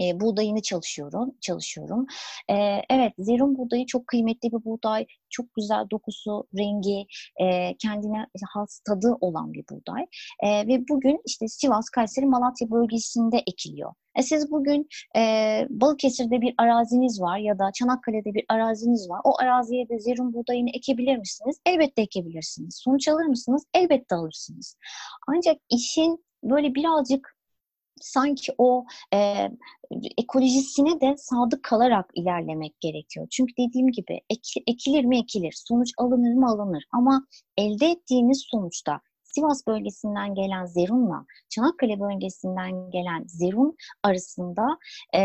e, 0.00 0.20
buğdayını 0.20 0.62
çalışıyorum. 0.62 1.34
çalışıyorum. 1.40 2.06
E, 2.50 2.54
evet, 2.90 3.12
zerum 3.18 3.56
buğdayı 3.58 3.86
çok 3.86 4.06
kıymetli 4.06 4.52
bir 4.52 4.64
buğday. 4.64 5.06
Çok 5.30 5.54
güzel 5.54 5.90
dokusu, 5.90 6.46
rengi, 6.58 7.06
e, 7.40 7.76
kendine 7.76 8.26
has 8.54 8.80
tadı 8.80 9.16
olan 9.20 9.52
bir 9.52 9.64
buğday. 9.70 10.06
E, 10.42 10.66
ve 10.68 10.88
bugün 10.88 11.20
işte 11.26 11.48
Sivas, 11.48 11.88
Kayseri, 11.88 12.26
Malatya 12.26 12.70
bölgesinde 12.70 13.42
ekiliyor. 13.46 13.92
E 14.16 14.22
siz 14.22 14.50
bugün 14.50 14.88
e, 15.16 15.20
Balıkesir'de 15.70 16.40
bir 16.40 16.54
araziniz 16.58 17.20
var 17.20 17.38
ya 17.38 17.58
da 17.58 17.70
Çanakkale'de 17.74 18.34
bir 18.34 18.44
araziniz 18.48 19.10
var. 19.10 19.20
O 19.24 19.40
araziye 19.40 19.88
de 19.88 19.98
zerum 19.98 20.32
buğdayını 20.32 20.70
ekebilir 20.70 21.16
misiniz? 21.16 21.56
Elbette 21.66 22.02
ekebilirsiniz. 22.02 22.80
Sonuç 22.84 23.08
alır 23.08 23.24
mısınız? 23.24 23.64
Elbette 23.74 24.14
alırsınız. 24.14 24.76
Ancak 25.28 25.56
işin 25.70 26.24
böyle 26.42 26.74
birazcık 26.74 27.36
sanki 28.02 28.52
o 28.58 28.84
e, 29.14 29.48
ekolojisine 30.18 31.00
de 31.00 31.14
sadık 31.16 31.62
kalarak 31.62 32.10
ilerlemek 32.14 32.80
gerekiyor. 32.80 33.26
Çünkü 33.30 33.52
dediğim 33.58 33.88
gibi 33.88 34.20
ek, 34.30 34.60
ekilir 34.66 35.04
mi 35.04 35.18
ekilir, 35.18 35.54
sonuç 35.68 35.92
alınır 35.98 36.34
mı 36.34 36.46
alınır 36.48 36.84
ama 36.92 37.26
elde 37.56 37.86
ettiğiniz 37.86 38.44
sonuçta 38.50 39.00
Sivas 39.34 39.66
bölgesinden 39.66 40.34
gelen 40.34 40.66
zerunla 40.66 41.24
Çanakkale 41.48 42.00
bölgesinden 42.00 42.90
gelen 42.90 43.24
zerun 43.26 43.76
arasında 44.02 44.78
e, 45.14 45.20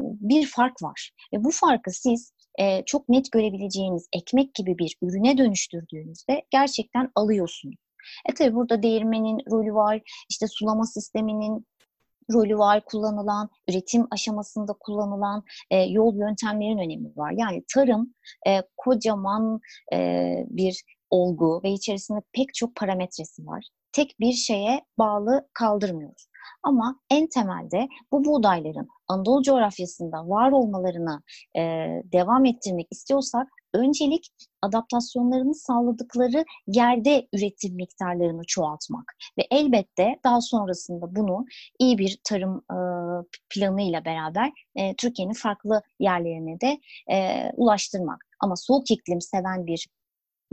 bir 0.00 0.46
fark 0.46 0.82
var. 0.82 1.10
Ve 1.32 1.44
bu 1.44 1.50
farkı 1.50 1.90
siz 1.90 2.32
e, 2.58 2.84
çok 2.84 3.08
net 3.08 3.32
görebileceğiniz 3.32 4.08
ekmek 4.12 4.54
gibi 4.54 4.78
bir 4.78 4.96
ürüne 5.02 5.38
dönüştürdüğünüzde 5.38 6.42
gerçekten 6.50 7.10
alıyorsunuz. 7.14 7.76
E 8.28 8.34
tabi 8.34 8.54
burada 8.54 8.82
değirmenin 8.82 9.38
rolü 9.50 9.74
var, 9.74 10.00
işte 10.30 10.46
sulama 10.48 10.84
sisteminin 10.84 11.66
rolü 12.32 12.58
var, 12.58 12.84
kullanılan, 12.84 13.48
üretim 13.68 14.06
aşamasında 14.10 14.72
kullanılan 14.80 15.44
e, 15.70 15.82
yol 15.82 16.14
yöntemlerin 16.14 16.78
önemi 16.78 17.16
var. 17.16 17.34
Yani 17.36 17.64
tarım 17.74 18.14
e, 18.46 18.62
kocaman 18.76 19.60
e, 19.92 19.98
bir 20.48 20.84
olgu 21.10 21.60
ve 21.64 21.70
içerisinde 21.70 22.18
pek 22.32 22.54
çok 22.54 22.74
parametresi 22.74 23.46
var. 23.46 23.68
Tek 23.92 24.20
bir 24.20 24.32
şeye 24.32 24.84
bağlı 24.98 25.48
kaldırmıyoruz. 25.52 26.28
Ama 26.62 27.00
en 27.10 27.26
temelde 27.26 27.88
bu 28.12 28.24
buğdayların 28.24 28.88
Anadolu 29.08 29.42
coğrafyasında 29.42 30.28
var 30.28 30.52
olmalarını 30.52 31.22
e, 31.56 31.60
devam 32.12 32.44
ettirmek 32.44 32.86
istiyorsak 32.90 33.48
öncelik 33.74 34.28
adaptasyonlarını 34.62 35.54
sağladıkları 35.54 36.44
yerde 36.66 37.28
üretim 37.32 37.74
miktarlarını 37.74 38.42
çoğaltmak 38.46 39.04
ve 39.38 39.46
elbette 39.50 40.20
daha 40.24 40.40
sonrasında 40.40 41.16
bunu 41.16 41.44
iyi 41.78 41.98
bir 41.98 42.18
tarım 42.24 42.56
e, 42.70 42.76
planıyla 43.50 44.04
beraber 44.04 44.52
e, 44.76 44.94
Türkiye'nin 44.96 45.32
farklı 45.34 45.82
yerlerine 46.00 46.60
de 46.60 46.80
e, 47.12 47.50
ulaştırmak. 47.56 48.24
Ama 48.40 48.56
soğuk 48.56 48.90
iklim 48.90 49.20
seven 49.20 49.66
bir 49.66 49.88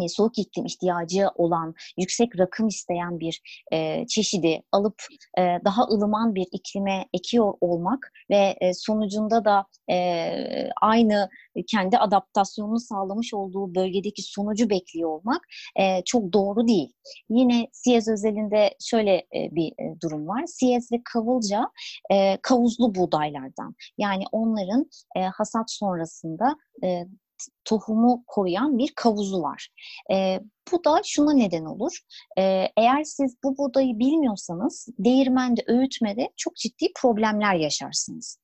soğuk 0.10 0.39
iklim 0.39 0.65
ihtiyacı 0.65 1.27
olan, 1.36 1.75
yüksek 1.98 2.39
rakım 2.39 2.67
isteyen 2.67 3.20
bir 3.20 3.41
e, 3.74 4.08
çeşidi 4.08 4.63
alıp 4.72 5.03
e, 5.38 5.41
daha 5.65 5.84
ılıman 5.84 6.36
bir 6.36 6.48
iklime 6.51 7.05
ekiyor 7.13 7.53
olmak 7.62 8.12
ve 8.29 8.58
e, 8.62 8.74
sonucunda 8.74 9.46
da 9.46 9.65
e, 9.91 10.34
aynı 10.81 11.29
kendi 11.67 11.98
adaptasyonunu 11.98 12.79
sağlamış 12.79 13.34
olduğu 13.34 13.75
bölgedeki 13.75 14.22
sonucu 14.22 14.70
bekliyor 14.70 15.10
olmak 15.10 15.41
e, 15.79 16.03
çok 16.03 16.34
doğru 16.34 16.67
değil. 16.67 16.93
Yine 17.29 17.67
Siyez 17.72 18.08
özelinde 18.08 18.75
şöyle 18.79 19.15
e, 19.15 19.51
bir 19.51 19.67
e, 19.67 20.01
durum 20.01 20.27
var. 20.27 20.43
Siyez 20.46 20.91
ve 20.91 21.01
kavulca 21.13 21.70
e, 22.12 22.38
kavuzlu 22.41 22.96
buğdaylardan. 22.96 23.75
Yani 23.98 24.24
onların 24.31 24.89
e, 25.15 25.22
hasat 25.22 25.72
sonrasında 25.72 26.55
e, 26.84 27.05
tohumu 27.66 28.24
koruyan 28.28 28.78
bir 28.78 28.94
kavuzu 28.96 29.42
var. 29.42 29.70
E, 30.12 30.40
bu 30.72 30.84
da 30.84 31.02
şuna 31.06 31.34
neden 31.34 31.66
olur. 31.66 32.00
E, 32.38 32.42
eğer 32.78 33.04
siz 33.04 33.36
bu 33.44 33.58
buğdayı 33.58 34.00
bilmiyorsanız 34.00 34.88
değirmende, 35.00 35.64
öğütmede 35.68 36.30
çok 36.38 36.56
ciddi 36.56 36.88
problemler 37.02 37.56
yaşarsınız. 37.56 38.38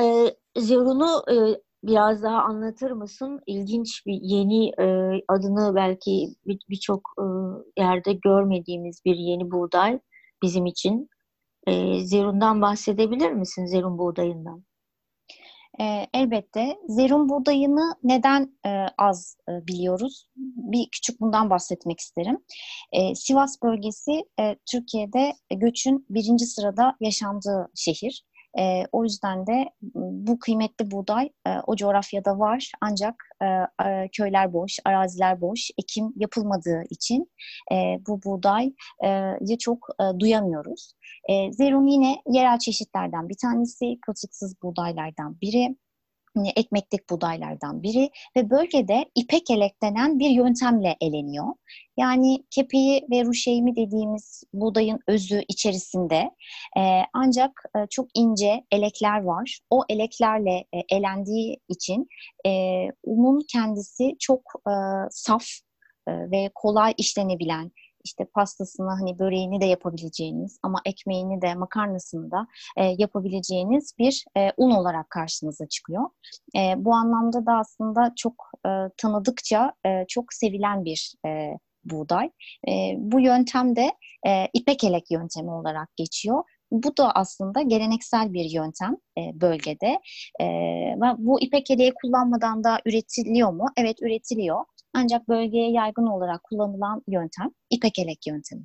E, 0.00 0.34
Zerun'u 0.56 1.22
e, 1.32 1.60
biraz 1.84 2.22
daha 2.22 2.42
anlatır 2.42 2.90
mısın? 2.90 3.40
İlginç 3.46 4.06
bir 4.06 4.18
yeni 4.22 4.68
e, 4.68 4.84
adını 5.28 5.74
belki 5.74 6.28
birçok 6.46 7.02
bir 7.18 7.82
e, 7.82 7.84
yerde 7.84 8.12
görmediğimiz 8.12 9.00
bir 9.04 9.16
yeni 9.16 9.50
buğday 9.50 10.00
bizim 10.42 10.66
için. 10.66 11.08
E, 11.66 12.00
Zerun'dan 12.00 12.62
bahsedebilir 12.62 13.32
misin? 13.32 13.66
Zerun 13.66 13.98
buğdayından. 13.98 14.64
E, 15.80 16.06
elbette. 16.14 16.76
Zerum 16.88 17.28
buğdayını 17.28 17.94
neden 18.02 18.58
e, 18.66 18.70
az 18.98 19.36
e, 19.48 19.66
biliyoruz? 19.66 20.28
Bir 20.56 20.88
küçük 20.92 21.20
bundan 21.20 21.50
bahsetmek 21.50 22.00
isterim. 22.00 22.38
E, 22.92 23.14
Sivas 23.14 23.62
bölgesi 23.62 24.24
e, 24.40 24.56
Türkiye'de 24.70 25.32
göçün 25.50 26.06
birinci 26.10 26.46
sırada 26.46 26.96
yaşandığı 27.00 27.70
şehir. 27.74 28.24
E, 28.58 28.84
o 28.92 29.04
yüzden 29.04 29.46
de 29.46 29.70
bu 30.26 30.38
kıymetli 30.38 30.90
buğday 30.90 31.28
e, 31.46 31.50
o 31.66 31.76
coğrafyada 31.76 32.38
var. 32.38 32.72
Ancak 32.80 33.14
e, 33.42 34.08
köyler 34.12 34.52
boş, 34.52 34.78
araziler 34.84 35.40
boş, 35.40 35.70
ekim 35.78 36.12
yapılmadığı 36.16 36.82
için 36.90 37.30
e, 37.72 37.76
bu 38.08 38.22
buğdayı 38.22 38.72
çok 39.58 39.78
e, 40.00 40.20
duyamıyoruz. 40.20 40.92
E, 41.28 41.52
Zerum 41.52 41.86
yine 41.86 42.16
yerel 42.26 42.58
çeşitlerden 42.58 43.28
bir 43.28 43.36
tanesi, 43.42 43.98
kılçıksız 44.06 44.62
buğdaylardan 44.62 45.40
biri 45.40 45.76
ekmeklik 46.56 47.10
buğdaylardan 47.10 47.82
biri 47.82 48.10
ve 48.36 48.50
bölgede 48.50 49.04
ipek 49.14 49.50
elek 49.50 49.82
denen 49.82 50.18
bir 50.18 50.30
yöntemle 50.30 50.96
eleniyor. 51.00 51.46
Yani 51.96 52.44
kepeği 52.50 53.06
ve 53.10 53.24
ruşeymi 53.24 53.76
dediğimiz 53.76 54.42
buğdayın 54.52 55.00
özü 55.08 55.42
içerisinde 55.48 56.30
e, 56.78 56.82
ancak 57.14 57.62
e, 57.76 57.78
çok 57.90 58.06
ince 58.14 58.64
elekler 58.70 59.22
var. 59.22 59.58
O 59.70 59.84
eleklerle 59.88 60.64
e, 60.72 60.96
elendiği 60.96 61.60
için 61.68 62.08
e, 62.46 62.50
unun 63.04 63.40
kendisi 63.52 64.16
çok 64.18 64.40
e, 64.68 64.72
saf 65.10 65.44
e, 66.08 66.12
ve 66.30 66.50
kolay 66.54 66.94
işlenebilen, 66.96 67.72
işte 68.04 68.24
pastasını 68.34 68.90
hani 68.90 69.18
böreğini 69.18 69.60
de 69.60 69.64
yapabileceğiniz 69.64 70.58
ama 70.62 70.80
ekmeğini 70.84 71.42
de 71.42 71.54
makarnasını 71.54 72.30
da 72.30 72.46
e, 72.76 72.84
yapabileceğiniz 72.98 73.92
bir 73.98 74.24
e, 74.36 74.52
un 74.56 74.70
olarak 74.70 75.10
karşınıza 75.10 75.68
çıkıyor. 75.68 76.04
E, 76.56 76.74
bu 76.76 76.94
anlamda 76.94 77.46
da 77.46 77.52
aslında 77.52 78.12
çok 78.16 78.34
e, 78.66 78.70
tanıdıkça 78.96 79.72
e, 79.86 80.04
çok 80.08 80.32
sevilen 80.32 80.84
bir 80.84 81.14
e, 81.26 81.58
buğday. 81.84 82.30
E, 82.68 82.94
bu 82.98 83.20
yöntem 83.20 83.76
de 83.76 83.92
e, 84.26 84.48
ipek 84.54 84.84
elek 84.84 85.10
yöntemi 85.10 85.50
olarak 85.50 85.96
geçiyor. 85.96 86.44
Bu 86.70 86.96
da 86.96 87.12
aslında 87.12 87.62
geleneksel 87.62 88.32
bir 88.32 88.44
yöntem 88.44 88.96
e, 89.18 89.40
bölgede. 89.40 90.00
E, 90.40 90.44
bu 91.18 91.40
ipek 91.40 91.70
eleği 91.70 91.92
kullanmadan 92.02 92.64
da 92.64 92.80
üretiliyor 92.86 93.52
mu? 93.52 93.66
Evet 93.76 94.02
üretiliyor. 94.02 94.64
Ancak 94.98 95.28
bölgeye 95.28 95.70
yaygın 95.70 96.06
olarak 96.06 96.44
kullanılan 96.44 97.02
yöntem 97.08 97.50
ipek 97.70 97.98
elek 97.98 98.26
yöntemi. 98.26 98.62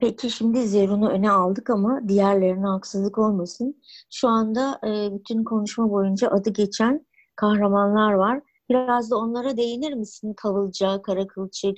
Peki 0.00 0.30
şimdi 0.30 0.66
Zerun'u 0.66 1.08
öne 1.08 1.30
aldık 1.30 1.70
ama 1.70 2.08
diğerlerine 2.08 2.66
haksızlık 2.66 3.18
olmasın. 3.18 3.82
Şu 4.10 4.28
anda 4.28 4.80
e, 4.86 5.18
bütün 5.18 5.44
konuşma 5.44 5.90
boyunca 5.90 6.28
adı 6.28 6.50
geçen 6.50 7.06
kahramanlar 7.36 8.12
var. 8.12 8.40
Biraz 8.70 9.10
da 9.10 9.16
onlara 9.16 9.56
değinir 9.56 9.92
misin? 9.92 10.34
Kavılca, 10.36 11.02
Karakılçık, 11.02 11.76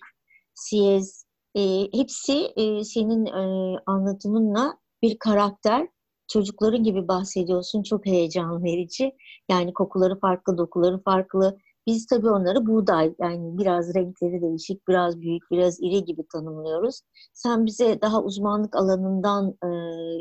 Siyez, 0.55 1.25
e, 1.55 1.89
hepsi 1.93 2.53
e, 2.57 2.85
senin 2.85 3.27
e, 3.27 3.77
anlatımınla 3.87 4.79
bir 5.03 5.19
karakter. 5.19 5.89
Çocukların 6.29 6.85
gibi 6.85 7.09
bahsediyorsun. 7.09 7.83
Çok 7.83 8.07
heyecan 8.07 8.65
verici. 8.65 9.13
Yani 9.51 9.73
kokuları 9.73 10.19
farklı, 10.21 10.59
dokuları 10.59 11.03
farklı, 11.03 11.59
biz 11.91 12.07
tabii 12.07 12.31
onları 12.31 12.67
buğday 12.67 13.15
yani 13.21 13.59
biraz 13.59 13.95
renkleri 13.95 14.43
değişik, 14.43 14.89
biraz 14.89 15.21
büyük, 15.21 15.43
biraz 15.51 15.81
iri 15.81 16.05
gibi 16.05 16.23
tanımlıyoruz. 16.33 17.01
Sen 17.35 17.67
bize 17.67 18.01
daha 18.03 18.23
uzmanlık 18.23 18.77
alanından 18.77 19.55
e, 19.65 19.69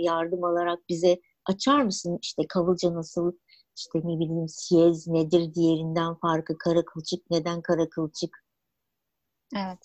yardım 0.04 0.44
alarak 0.44 0.80
bize 0.90 1.20
açar 1.46 1.82
mısın? 1.82 2.20
İşte 2.22 2.44
kavılca 2.50 2.94
nasıl, 2.94 3.32
işte 3.78 4.00
ne 4.00 4.20
bileyim 4.20 4.48
siyez 4.48 5.08
nedir 5.08 5.54
diğerinden 5.54 6.16
farkı, 6.16 6.58
kara 6.58 6.86
kılçık 6.86 7.32
neden 7.32 7.62
kara 7.62 7.90
kılçık? 7.90 8.46
Evet, 9.56 9.80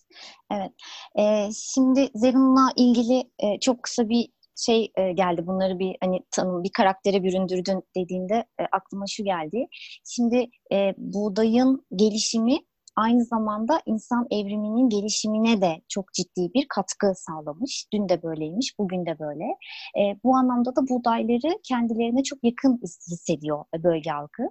evet. 0.50 0.72
Ee, 1.18 1.48
şimdi 1.54 2.10
Zerun'la 2.14 2.72
ilgili 2.76 3.30
e, 3.38 3.60
çok 3.60 3.82
kısa 3.82 4.08
bir 4.08 4.28
şey 4.56 4.92
e, 4.96 5.12
geldi 5.12 5.46
bunları 5.46 5.78
bir 5.78 5.96
hani 6.00 6.20
tanım 6.30 6.64
bir 6.64 6.70
karaktere 6.73 7.23
büründürdün 7.23 7.82
dediğinde 7.96 8.34
e, 8.34 8.62
aklıma 8.73 9.04
şu 9.08 9.25
geldi. 9.25 9.66
Şimdi 10.04 10.46
e, 10.73 10.94
buğdayın 10.96 11.87
gelişimi 11.96 12.58
aynı 12.96 13.24
zamanda 13.24 13.80
insan 13.86 14.26
evriminin 14.30 14.88
gelişimine 14.88 15.60
de 15.60 15.82
çok 15.88 16.12
ciddi 16.12 16.54
bir 16.54 16.66
katkı 16.68 17.12
sağlamış. 17.16 17.86
Dün 17.92 18.08
de 18.08 18.22
böyleymiş, 18.22 18.78
bugün 18.78 19.06
de 19.06 19.18
böyle. 19.18 19.44
E, 19.98 20.02
bu 20.24 20.36
anlamda 20.36 20.76
da 20.76 20.80
buğdayları 20.88 21.58
kendilerine 21.62 22.22
çok 22.22 22.38
yakın 22.44 22.80
hissediyor 22.82 23.64
bölge 23.84 24.10
halkı. 24.10 24.42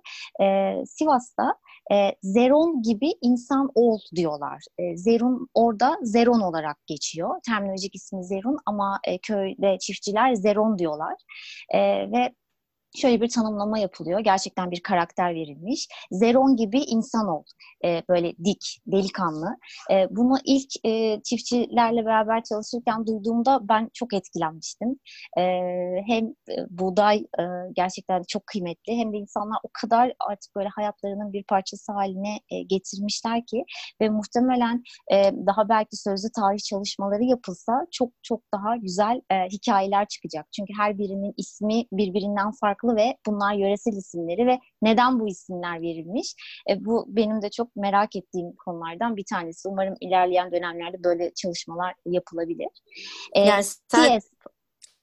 E, 0.41 0.73
Sivas'ta 0.85 1.53
e, 1.91 2.12
Zeron 2.21 2.81
gibi 2.81 3.09
insan 3.21 3.69
ol 3.75 4.00
diyorlar. 4.15 4.63
E, 4.77 4.97
Zerun 4.97 5.47
orada 5.53 5.97
Zeron 6.01 6.41
olarak 6.41 6.88
geçiyor. 6.88 7.29
Terminolojik 7.45 7.95
ismi 7.95 8.23
Zerun 8.25 8.58
ama 8.65 8.99
e, 9.08 9.17
köyde 9.17 9.77
çiftçiler 9.79 10.34
Zeron 10.34 10.77
diyorlar. 10.77 11.15
E, 11.73 11.79
ve 12.12 12.34
şöyle 12.95 13.21
bir 13.21 13.29
tanımlama 13.29 13.79
yapılıyor. 13.79 14.19
Gerçekten 14.19 14.71
bir 14.71 14.84
karakter 14.84 15.36
verilmiş. 15.36 15.88
Zeron 16.12 16.56
gibi 16.56 16.79
insan 16.79 17.27
ol. 17.27 17.43
E, 17.86 18.03
böyle 18.10 18.34
dik, 18.45 18.77
delikanlı. 18.88 19.58
E, 19.91 20.08
bunu 20.10 20.38
ilk 20.45 20.86
e, 20.86 21.21
çiftçilerle 21.23 22.06
beraber 22.06 22.43
çalışırken 22.43 23.08
duyduğumda 23.08 23.60
ben 23.69 23.89
çok 23.93 24.13
etkilenmiştim. 24.13 24.99
E, 25.38 25.41
hem 26.08 26.25
e, 26.25 26.56
buğday 26.69 27.17
e, 27.17 27.43
gerçekten 27.75 28.23
çok 28.27 28.47
kıymetli 28.47 28.97
hem 28.97 29.13
de 29.13 29.17
insanlar 29.17 29.58
o 29.63 29.67
kadar 29.82 30.13
artık 30.29 30.56
böyle 30.56 30.69
hayatlarının 30.69 31.34
bir 31.34 31.43
parçası 31.43 31.91
haline 31.91 32.39
e, 32.49 32.63
getirmişler 32.63 33.45
ki 33.45 33.63
ve 34.01 34.10
muhtemelen 34.10 34.84
e, 35.12 35.32
daha 35.45 35.69
belki 35.69 35.97
sözlü 35.97 36.27
tarih 36.36 36.60
çalışmaları 36.60 37.23
yapılsa 37.23 37.88
çok 37.91 38.10
çok 38.23 38.41
daha 38.53 38.75
güzel 38.75 39.21
e, 39.32 39.36
hikayeler 39.36 40.08
çıkacak. 40.08 40.47
Çünkü 40.56 40.73
her 40.77 40.97
birinin 40.97 41.34
ismi 41.38 41.86
birbirinden 41.91 42.51
farklı 42.62 42.83
farklı 42.84 42.96
ve 42.96 43.17
bunlar 43.28 43.54
yöresel 43.54 43.93
isimleri 43.93 44.48
ve 44.48 44.60
neden 44.82 45.19
bu 45.19 45.28
isimler 45.28 45.82
verilmiş? 45.82 46.36
E, 46.69 46.86
bu 46.86 47.06
benim 47.08 47.41
de 47.41 47.50
çok 47.50 47.76
merak 47.76 48.15
ettiğim 48.15 48.56
konulardan 48.56 49.15
bir 49.17 49.26
tanesi. 49.26 49.67
Umarım 49.67 49.96
ilerleyen 50.02 50.52
dönemlerde 50.52 51.04
böyle 51.04 51.34
çalışmalar 51.34 51.93
yapılabilir. 52.06 52.69
E, 53.34 53.39
yani 53.39 53.63
sen, 53.63 54.19
CS, 54.19 54.30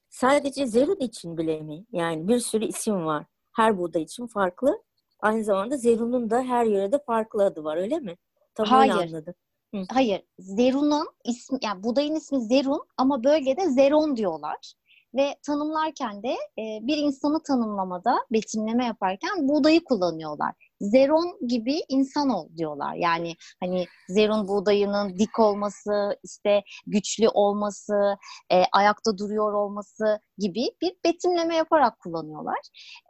sadece 0.08 0.66
Zerun 0.66 1.00
için 1.00 1.38
bile 1.38 1.60
mi? 1.60 1.84
Yani 1.92 2.28
bir 2.28 2.38
sürü 2.38 2.64
isim 2.64 3.06
var. 3.06 3.26
Her 3.56 3.78
buğday 3.78 4.02
için 4.02 4.26
farklı. 4.26 4.82
Aynı 5.20 5.44
zamanda 5.44 5.76
Zerun'un 5.76 6.30
da 6.30 6.42
her 6.42 6.64
yörede 6.64 6.98
farklı 7.06 7.44
adı 7.44 7.64
var 7.64 7.76
öyle 7.76 7.98
mi? 7.98 8.16
Tabii 8.54 8.68
Hayır. 8.68 8.92
anladım. 8.92 9.34
Hı. 9.74 9.84
Hayır. 9.92 10.22
Zerun'un 10.38 11.06
ismi, 11.24 11.58
yani 11.62 11.82
buğdayın 11.82 12.14
ismi 12.14 12.40
Zerun 12.40 12.86
ama 12.96 13.24
bölgede 13.24 13.70
Zeron 13.70 14.16
diyorlar 14.16 14.74
ve 15.14 15.36
tanımlarken 15.46 16.22
de 16.22 16.32
e, 16.32 16.62
bir 16.82 16.96
insanı 16.96 17.42
tanımlamada 17.42 18.16
betimleme 18.32 18.84
yaparken 18.86 19.48
buğdayı 19.48 19.84
kullanıyorlar. 19.84 20.54
Zeron 20.80 21.38
gibi 21.48 21.80
insan 21.88 22.30
ol 22.30 22.48
diyorlar. 22.56 22.94
Yani 22.94 23.34
hani 23.60 23.86
zeron 24.08 24.48
buğdayının 24.48 25.18
dik 25.18 25.38
olması, 25.38 26.18
işte 26.24 26.62
güçlü 26.86 27.28
olması, 27.28 28.16
e, 28.52 28.62
ayakta 28.72 29.18
duruyor 29.18 29.52
olması 29.52 30.20
gibi 30.38 30.70
bir 30.82 30.92
betimleme 31.04 31.56
yaparak 31.56 31.98
kullanıyorlar. 31.98 32.58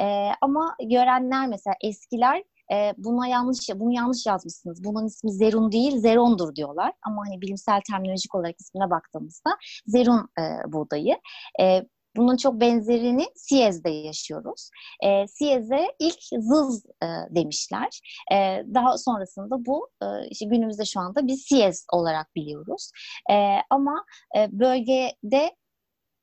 E, 0.01 0.05
ama 0.41 0.77
görenler 0.91 1.47
mesela 1.47 1.75
eskiler 1.85 2.43
e, 2.73 2.95
buna 2.97 3.27
yanlış 3.27 3.69
bunu 3.75 3.93
yanlış 3.93 4.27
yazmışsınız. 4.27 4.85
Bunun 4.85 5.07
ismi 5.07 5.33
Zerun 5.33 5.73
değil, 5.73 5.99
Zeron'dur 5.99 6.55
diyorlar. 6.55 6.93
Ama 7.07 7.23
hani 7.27 7.41
bilimsel 7.41 7.81
terminolojik 7.91 8.35
olarak 8.35 8.61
ismine 8.61 8.91
baktığımızda 8.91 9.51
Zerun 9.87 10.29
e, 10.39 10.73
buğdayı. 10.73 11.17
E, 11.61 11.83
bunun 12.17 12.37
çok 12.37 12.61
benzerini 12.61 13.27
Siyez'de 13.35 13.91
yaşıyoruz. 13.91 14.71
E, 15.05 15.27
Siyez'e 15.27 15.87
ilk 15.99 16.21
zız 16.39 16.87
e, 17.03 17.07
demişler. 17.31 18.01
E, 18.33 18.37
daha 18.75 18.99
sonrasında 18.99 19.67
bu 19.67 19.89
e, 20.03 20.07
işte 20.31 20.47
günümüzde 20.47 20.85
şu 20.85 21.01
anda 21.01 21.27
biz 21.27 21.43
Siyez 21.43 21.87
olarak 21.93 22.35
biliyoruz. 22.37 22.91
E, 23.31 23.35
ama 23.71 24.05
e, 24.37 24.49
bölgede 24.53 25.57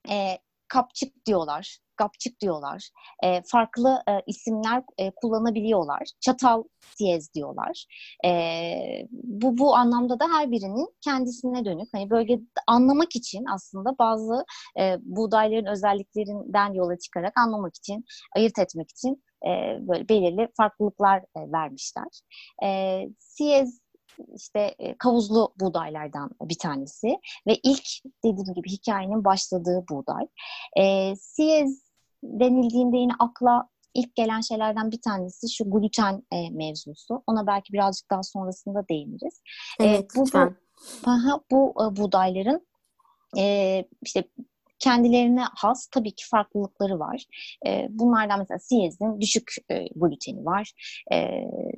e, 0.10 0.38
kapçık 0.68 1.26
diyorlar 1.26 1.80
kapçık 1.98 2.42
diyorlar. 2.42 2.90
E, 3.24 3.42
farklı 3.42 4.04
e, 4.10 4.12
isimler 4.28 4.84
e, 4.98 5.12
kullanabiliyorlar. 5.12 6.02
Çatal 6.20 6.64
siyez 6.98 7.34
diyorlar. 7.34 7.86
E, 8.26 8.32
bu 9.12 9.58
bu 9.58 9.76
anlamda 9.76 10.20
da 10.20 10.26
her 10.34 10.52
birinin 10.52 10.88
kendisine 11.02 11.66
dönük 11.66 11.90
hani 11.94 12.10
bölge 12.10 12.40
anlamak 12.68 13.16
için 13.16 13.46
aslında 13.54 13.98
bazı 14.00 14.46
e, 14.80 14.98
buğdayların 15.02 15.66
özelliklerinden 15.66 16.74
yola 16.74 16.98
çıkarak 16.98 17.34
anlamak 17.38 17.76
için, 17.76 18.06
ayırt 18.36 18.60
etmek 18.60 18.90
için 18.90 19.24
e, 19.46 19.50
böyle 19.88 20.10
belirli 20.10 20.48
farklılıklar 20.58 21.18
e, 21.20 21.52
vermişler. 21.52 22.22
E, 22.64 23.02
siyez 23.20 23.80
işte 24.36 24.76
e, 24.80 24.98
kavuzlu 24.98 25.54
buğdaylardan 25.60 26.30
bir 26.42 26.58
tanesi 26.58 27.08
ve 27.48 27.56
ilk 27.64 27.88
dediğim 28.24 28.54
gibi 28.56 28.70
hikayenin 28.70 29.26
başladığı 29.26 29.86
buğday. 29.90 30.26
E, 30.78 31.16
Siyez 31.16 31.87
denildiğinde 32.24 32.98
yine 32.98 33.14
akla 33.20 33.70
ilk 33.94 34.16
gelen 34.16 34.42
şeylerden 34.42 34.92
bir 34.92 35.02
tanesi 35.02 35.54
şu 35.54 35.72
gluten 35.72 36.24
e, 36.32 36.50
mevzusu. 36.50 37.24
Ona 37.28 37.48
belki 37.48 37.74
birazcık 37.74 38.12
daha 38.12 38.24
sonrasında 38.24 38.88
değiniriz. 38.90 39.42
Evet, 39.80 40.04
e, 40.04 40.08
bu, 40.16 40.26
lütfen. 40.26 40.56
Bu, 41.06 41.12
aha, 41.12 41.40
bu 41.52 41.74
e, 41.84 41.96
buğdayların 41.96 42.68
e, 43.38 43.86
işte 44.02 44.24
kendilerine 44.80 45.44
has 45.56 45.88
tabii 45.88 46.12
ki 46.16 46.26
farklılıkları 46.32 47.00
var. 47.00 47.26
E, 47.68 47.88
bunlardan 47.90 48.40
mesela 48.40 48.60
Siyez'in 48.60 49.22
düşük 49.22 49.52
e, 49.70 49.88
gluteni 49.96 50.46
var, 50.46 50.72
e, 51.14 51.28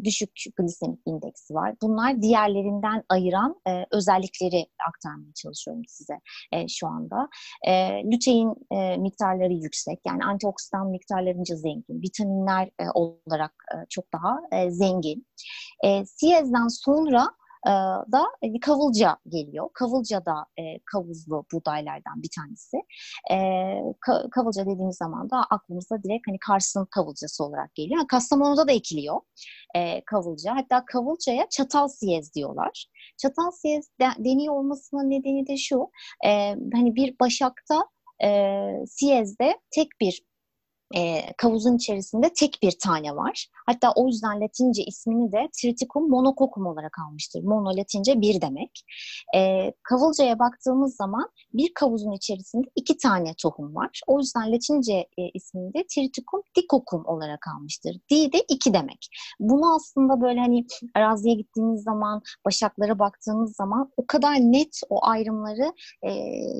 düşük 0.03 0.29
glisemik 0.57 0.99
indeksi 1.05 1.53
var. 1.53 1.75
Bunlar 1.81 2.21
diğerlerinden 2.21 3.03
ayıran 3.09 3.61
e, 3.67 3.85
özellikleri 3.91 4.65
aktarmaya 4.87 5.33
çalışıyorum 5.33 5.83
size 5.87 6.19
e, 6.51 6.67
şu 6.67 6.87
anda. 6.87 7.29
E, 7.67 8.03
lütein 8.11 8.53
e, 8.71 8.97
miktarları 8.97 9.53
yüksek, 9.53 9.99
yani 10.05 10.23
antioksidan 10.23 10.87
miktarlarınca 10.87 11.55
zengin, 11.55 12.01
vitaminler 12.01 12.69
e, 12.79 12.83
olarak 12.93 13.53
e, 13.73 13.75
çok 13.89 14.05
daha 14.13 14.39
e, 14.51 14.71
zengin. 14.71 15.27
E, 15.83 16.05
Siyez'den 16.05 16.67
sonra 16.67 17.38
da 18.11 18.25
bir 18.43 18.61
kavulca 18.61 19.17
geliyor. 19.27 19.69
Kavulca 19.73 20.25
da 20.25 20.45
e, 20.57 20.79
kavuzlu 20.85 21.45
buğdaylardan 21.53 22.23
bir 22.23 22.29
tanesi. 22.35 22.77
E, 23.31 23.37
ka, 24.01 24.29
kavulca 24.31 24.65
dediğimiz 24.65 24.97
zaman 24.97 25.29
da 25.29 25.37
aklımıza 25.49 26.03
direkt 26.03 26.27
hani 26.27 26.39
Kars'ın 26.39 26.85
kavulcası 26.85 27.43
olarak 27.43 27.75
geliyor. 27.75 28.07
Kastamonu'da 28.07 28.67
da 28.67 28.71
ekiliyor 28.71 29.21
e, 29.75 30.05
kavulca. 30.05 30.55
Hatta 30.55 30.85
kavulcaya 30.85 31.49
çatal 31.49 31.87
siyez 31.87 32.35
diyorlar. 32.35 32.85
Çatal 33.17 33.51
siyez 33.51 33.89
de, 34.01 34.05
deniyor 34.19 34.53
olmasının 34.53 35.09
nedeni 35.09 35.47
de 35.47 35.57
şu. 35.57 35.89
E, 36.25 36.55
hani 36.73 36.95
bir 36.95 37.19
başakta 37.19 37.85
e, 38.23 38.59
siyezde 38.87 39.59
tek 39.71 39.87
bir 40.01 40.28
e, 40.95 41.33
kavuzun 41.37 41.75
içerisinde 41.75 42.33
tek 42.33 42.59
bir 42.63 42.73
tane 42.83 43.15
var. 43.15 43.47
Hatta 43.65 43.91
o 43.95 44.07
yüzden 44.07 44.41
Latince 44.41 44.83
ismini 44.83 45.31
de 45.31 45.49
Triticum 45.61 46.09
monococcum 46.09 46.65
olarak 46.65 46.99
almıştır. 47.07 47.43
Mono 47.43 47.77
Latince 47.77 48.21
bir 48.21 48.41
demek. 48.41 48.85
E, 49.35 49.71
kavulcaya 49.83 50.39
baktığımız 50.39 50.95
zaman 50.95 51.29
bir 51.53 51.73
kavuzun 51.73 52.11
içerisinde 52.11 52.67
iki 52.75 52.97
tane 52.97 53.33
tohum 53.33 53.75
var. 53.75 54.01
O 54.07 54.19
yüzden 54.19 54.51
Latince 54.51 54.93
e, 54.93 55.29
ismini 55.33 55.73
de 55.73 55.85
Triticum 55.95 56.41
dicoccum 56.55 57.05
olarak 57.05 57.45
almıştır. 57.55 57.99
Di 58.11 58.33
de 58.33 58.45
iki 58.49 58.73
demek. 58.73 59.07
Bunu 59.39 59.75
aslında 59.75 60.21
böyle 60.21 60.39
hani 60.39 60.65
araziye 60.95 61.35
gittiğimiz 61.35 61.83
zaman, 61.83 62.21
başaklara 62.45 62.99
baktığımız 62.99 63.55
zaman 63.55 63.91
o 63.97 64.07
kadar 64.07 64.35
net 64.35 64.81
o 64.89 65.05
ayrımları 65.05 65.73
e, 66.03 66.11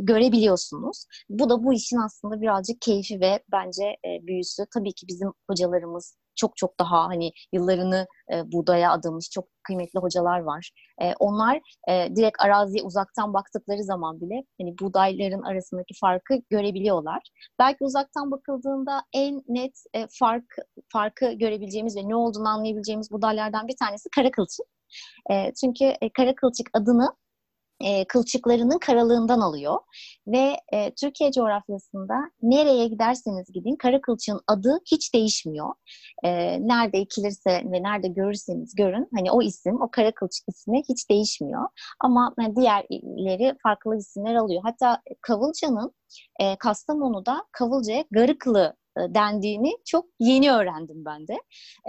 görebiliyorsunuz. 0.02 1.06
Bu 1.30 1.50
da 1.50 1.64
bu 1.64 1.74
işin 1.74 1.98
aslında 1.98 2.42
birazcık 2.42 2.82
keyfi 2.82 3.22
ve 3.22 3.44
bence 3.52 3.84
e, 3.84 4.19
büyüsü 4.28 4.64
tabii 4.74 4.94
ki 4.94 5.08
bizim 5.08 5.34
hocalarımız 5.50 6.18
çok 6.36 6.58
çok 6.58 6.80
daha 6.80 7.08
hani 7.08 7.32
yıllarını 7.54 8.08
e, 8.34 8.52
buğdaya 8.52 8.92
adamış 8.92 9.30
çok 9.30 9.48
kıymetli 9.64 10.00
hocalar 10.00 10.40
var. 10.40 10.72
E, 11.02 11.14
onlar 11.20 11.60
e, 11.90 12.16
direkt 12.16 12.42
araziye 12.42 12.84
uzaktan 12.84 13.34
baktıkları 13.34 13.84
zaman 13.84 14.22
bile 14.22 14.44
hani 14.62 14.76
buğdayların 14.82 15.42
arasındaki 15.42 15.94
farkı 16.02 16.36
görebiliyorlar. 16.50 17.22
Belki 17.60 17.84
uzaktan 17.84 18.32
bakıldığında 18.32 19.04
en 19.14 19.44
net 19.48 19.84
e, 19.94 20.08
fark 20.20 20.46
farkı 20.94 21.32
görebileceğimiz 21.32 21.96
ve 21.96 22.10
ne 22.10 22.16
olduğunu 22.16 22.50
anlayabileceğimiz 22.50 23.12
buğdaylardan 23.12 23.68
bir 23.68 23.76
tanesi 23.78 24.10
kara 24.16 24.32
kılçık. 24.32 24.66
E, 25.32 25.54
çünkü 25.62 25.86
e, 25.86 26.10
kara 26.14 26.36
kılçık 26.36 26.70
adını 26.74 27.16
e, 27.82 28.06
kılçıklarının 28.06 28.80
karalığından 28.80 29.40
alıyor. 29.40 29.80
Ve 30.28 30.56
e, 30.74 30.94
Türkiye 30.94 31.32
coğrafyasında 31.32 32.14
nereye 32.42 32.88
giderseniz 32.88 33.52
gidin 33.54 33.76
kara 33.76 34.02
kılçığın 34.02 34.42
adı 34.48 34.80
hiç 34.92 35.14
değişmiyor. 35.14 35.74
E, 36.24 36.30
nerede 36.68 36.98
ekilirse 36.98 37.52
ve 37.66 37.84
nerede 37.84 38.08
görürseniz 38.08 38.76
görün 38.76 39.08
hani 39.16 39.32
o 39.32 39.42
isim, 39.42 39.82
o 39.82 39.92
kara 39.92 40.12
kılçık 40.12 40.44
ismi 40.48 40.82
hiç 40.90 41.10
değişmiyor. 41.10 41.68
Ama 42.00 42.34
yani 42.40 42.56
diğerleri 42.56 43.56
farklı 43.64 43.98
isimler 43.98 44.36
alıyor. 44.36 44.62
Hatta 44.66 45.02
Kavılca'nın 45.22 45.94
e, 46.40 46.56
Kastamonu'da 46.56 47.46
Kavılca'ya 47.52 48.04
Garıklı 48.12 48.76
e, 48.98 49.14
dendiğini 49.14 49.78
çok 49.86 50.06
yeni 50.20 50.52
öğrendim 50.52 51.06
ben 51.06 51.28
de. 51.28 51.38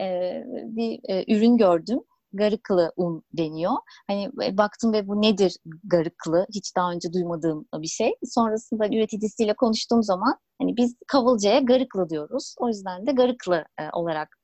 Ee, 0.00 0.44
bir 0.46 1.00
e, 1.08 1.34
ürün 1.34 1.56
gördüm 1.56 2.00
garıklı 2.32 2.92
un 2.96 3.22
deniyor. 3.32 3.72
Hani 4.06 4.30
e, 4.44 4.56
baktım 4.58 4.92
ve 4.92 5.08
bu 5.08 5.22
nedir 5.22 5.56
garıklı? 5.84 6.46
Hiç 6.54 6.76
daha 6.76 6.92
önce 6.92 7.12
duymadığım 7.12 7.66
bir 7.74 7.86
şey. 7.86 8.14
Sonrasında 8.24 8.86
üreticisiyle 8.86 9.54
konuştuğum 9.54 10.02
zaman 10.02 10.38
hani 10.60 10.76
biz 10.76 10.94
kavılcaya 11.06 11.60
garıklı 11.60 12.10
diyoruz. 12.10 12.54
O 12.58 12.68
yüzden 12.68 13.06
de 13.06 13.12
garıklı 13.12 13.64
e, 13.80 13.90
olarak 13.92 14.40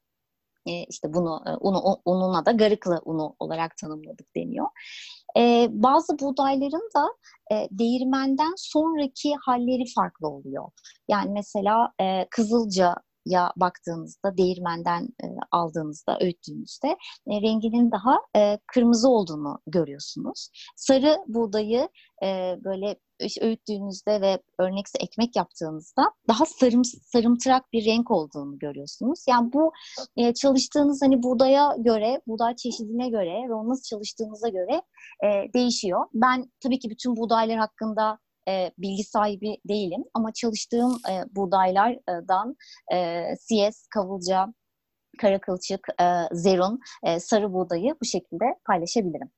e, 0.66 0.84
işte 0.84 1.14
bunu 1.14 1.42
unu, 1.60 2.00
ununa 2.04 2.46
da 2.46 2.52
garıklı 2.52 3.00
unu 3.04 3.36
olarak 3.38 3.76
tanımladık 3.76 4.36
deniyor. 4.36 4.66
E, 5.38 5.68
bazı 5.70 6.18
buğdayların 6.18 6.90
da 6.96 7.06
e, 7.52 7.68
değirmenden 7.70 8.54
sonraki 8.56 9.34
halleri 9.40 9.84
farklı 9.94 10.28
oluyor. 10.28 10.70
Yani 11.08 11.30
mesela 11.30 11.92
e, 12.00 12.26
kızılca 12.30 12.94
ya 13.26 13.52
baktığınızda 13.56 14.36
değirmenden 14.36 15.02
e, 15.02 15.26
aldığınızda 15.50 16.18
öğüttüğünüzde 16.20 16.88
e, 17.30 17.42
renginin 17.42 17.90
daha 17.90 18.18
e, 18.36 18.58
kırmızı 18.66 19.08
olduğunu 19.08 19.58
görüyorsunuz. 19.66 20.50
Sarı 20.76 21.16
buğdayı 21.26 21.88
e, 22.22 22.56
böyle 22.64 22.96
öğüttüğünüzde 23.40 24.20
ve 24.20 24.42
örnekse 24.58 24.98
ekmek 25.00 25.36
yaptığınızda 25.36 26.02
daha 26.28 26.44
sarım, 26.46 26.84
sarımtırak 26.84 27.72
bir 27.72 27.84
renk 27.86 28.10
olduğunu 28.10 28.58
görüyorsunuz. 28.58 29.24
Yani 29.28 29.52
bu 29.52 29.72
e, 30.16 30.34
çalıştığınız 30.34 31.02
hani 31.02 31.22
buğdaya 31.22 31.74
göre, 31.78 32.20
buğday 32.26 32.56
çeşidine 32.56 33.08
göre 33.08 33.48
ve 33.48 33.54
onu 33.54 33.68
nasıl 33.68 33.82
çalıştığınıza 33.82 34.48
göre 34.48 34.82
e, 35.24 35.52
değişiyor. 35.54 36.06
Ben 36.14 36.52
tabii 36.60 36.78
ki 36.78 36.90
bütün 36.90 37.16
buğdaylar 37.16 37.58
hakkında 37.58 38.18
e, 38.48 38.70
bilgi 38.78 39.04
sahibi 39.04 39.56
değilim 39.68 40.04
ama 40.14 40.32
çalıştığım 40.32 40.98
e, 41.10 41.36
buğdaylardan 41.36 42.56
e, 42.92 43.24
CS, 43.36 43.86
kavulca, 43.90 44.46
karakılçık, 45.18 45.88
e, 46.00 46.04
zerun, 46.32 46.80
e, 47.02 47.20
sarı 47.20 47.52
buğdayı 47.52 47.94
bu 48.02 48.04
şekilde 48.04 48.44
paylaşabilirim. 48.66 49.30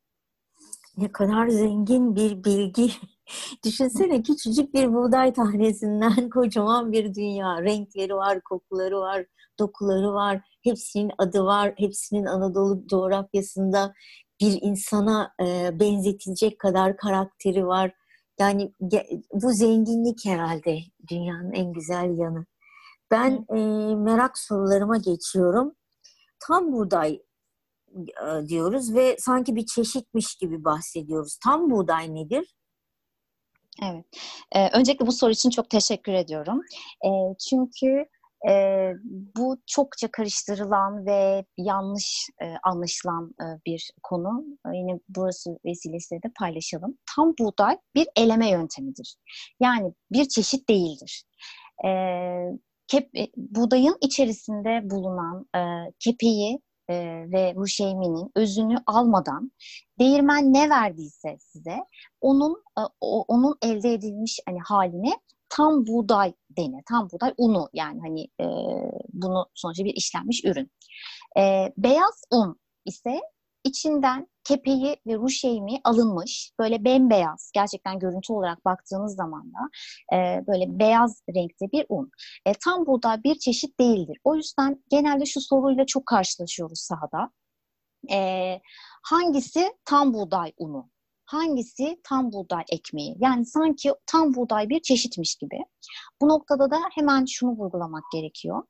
Ne 0.99 1.13
kadar 1.13 1.49
zengin 1.49 2.17
bir 2.17 2.45
bilgi. 2.45 2.91
Düşünsene 3.65 4.23
küçücük 4.23 4.75
bir 4.75 4.95
buğday 4.95 5.33
tanesinden 5.33 6.31
kocaman 6.35 6.93
bir 6.93 7.15
dünya. 7.15 7.63
Renkleri 7.63 8.15
var, 8.15 8.41
kokuları 8.41 9.01
var, 9.01 9.25
dokuları 9.59 10.13
var. 10.13 10.41
Hepsinin 10.65 11.13
adı 11.19 11.45
var. 11.45 11.75
Hepsinin 11.77 12.25
Anadolu 12.25 12.87
coğrafyasında 12.87 13.95
bir 14.41 14.59
insana 14.63 15.35
e, 15.43 15.81
benzetilecek 15.81 16.59
kadar 16.59 16.97
karakteri 16.97 17.67
var. 17.67 17.93
Yani 18.41 18.73
bu 19.33 19.53
zenginlik 19.53 20.25
herhalde 20.25 20.79
dünyanın 21.11 21.53
en 21.53 21.73
güzel 21.73 22.19
yanı. 22.19 22.47
Ben 23.11 23.47
e, 23.51 23.95
merak 23.95 24.39
sorularıma 24.39 24.97
geçiyorum. 24.97 25.75
Tam 26.47 26.73
buğday 26.73 27.23
e, 27.97 28.49
diyoruz 28.49 28.95
ve 28.95 29.17
sanki 29.19 29.57
bir 29.57 29.67
çeşitmiş 29.67 30.35
gibi 30.37 30.65
bahsediyoruz. 30.65 31.39
Tam 31.45 31.71
buğday 31.71 32.15
nedir? 32.15 32.55
Evet. 33.83 34.05
Ee, 34.53 34.79
öncelikle 34.79 35.07
bu 35.07 35.13
soru 35.13 35.31
için 35.31 35.51
çok 35.51 35.71
teşekkür 35.71 36.13
ediyorum. 36.13 36.61
E, 37.05 37.11
çünkü 37.49 38.07
e, 38.49 38.93
bu 39.37 39.57
çokça 39.67 40.11
karıştırılan 40.11 41.07
ve 41.07 41.45
yanlış 41.57 42.29
e, 42.43 42.47
anlaşılan 42.63 43.35
e, 43.41 43.47
bir 43.67 43.91
konu. 44.03 44.45
E, 44.67 44.77
yine 44.77 45.01
burası 45.09 45.59
vesilesiyle 45.65 46.23
de 46.23 46.33
paylaşalım. 46.39 46.99
Tam 47.17 47.35
buğday 47.41 47.79
bir 47.95 48.09
eleme 48.17 48.51
yöntemidir. 48.51 49.17
Yani 49.61 49.93
bir 50.13 50.25
çeşit 50.25 50.69
değildir. 50.69 51.25
E, 51.87 51.91
kep, 52.87 53.11
buğdayın 53.37 53.97
içerisinde 54.01 54.91
bulunan 54.91 55.47
e, 55.57 55.61
kepeği 55.99 56.59
e, 56.89 56.95
ve 57.33 57.55
ruşeyminin 57.55 58.31
özünü 58.37 58.77
almadan 58.87 59.53
değirmen 59.99 60.53
ne 60.53 60.71
verdiyse 60.71 61.37
size 61.41 61.77
onun 62.21 62.53
e, 62.79 62.83
o, 63.01 63.25
onun 63.29 63.59
elde 63.63 63.93
edilmiş 63.93 64.41
hani 64.47 64.59
haline 64.61 65.13
tam 65.49 65.87
buğday 65.87 66.35
denir. 66.51 66.83
Tam 66.89 67.09
buğday 67.13 67.35
unu 67.39 67.69
yani 67.73 68.01
hani 68.01 68.23
e, 68.41 68.47
bunu 69.13 69.47
sonuçta 69.55 69.85
bir 69.85 69.95
işlenmiş 69.95 70.45
ürün. 70.45 70.71
E, 71.39 71.73
beyaz 71.77 72.25
un 72.31 72.61
ise 72.85 73.21
içinden 73.65 74.27
kepeği 74.45 74.97
ve 75.07 75.15
ruşeymi 75.15 75.81
alınmış 75.85 76.53
böyle 76.59 76.85
bembeyaz 76.85 77.51
gerçekten 77.55 77.99
görüntü 77.99 78.33
olarak 78.33 78.65
baktığınız 78.65 79.15
zaman 79.15 79.53
da 79.53 79.59
e, 80.17 80.47
böyle 80.47 80.79
beyaz 80.79 81.23
renkte 81.35 81.67
bir 81.73 81.87
un. 81.89 82.11
E, 82.47 82.53
tam 82.65 82.87
buğday 82.87 83.23
bir 83.25 83.39
çeşit 83.39 83.81
değildir. 83.81 84.19
O 84.25 84.35
yüzden 84.35 84.85
genelde 84.91 85.27
şu 85.27 85.41
soruyla 85.41 85.87
çok 85.87 86.07
karşılaşıyoruz 86.07 86.81
sahada. 86.81 87.31
E, 88.13 88.61
hangisi 89.03 89.77
tam 89.85 90.15
buğday 90.15 90.53
unu? 90.59 90.91
Hangisi 91.29 92.01
tam 92.05 92.33
buğday 92.33 92.65
ekmeği? 92.73 93.17
Yani 93.19 93.47
sanki 93.47 93.93
tam 94.07 94.35
buğday 94.35 94.69
bir 94.69 94.81
çeşitmiş 94.81 95.37
gibi. 95.37 95.59
Bu 96.21 96.29
noktada 96.29 96.71
da 96.71 96.77
hemen 96.95 97.25
şunu 97.25 97.51
vurgulamak 97.51 98.05
gerekiyor. 98.13 98.63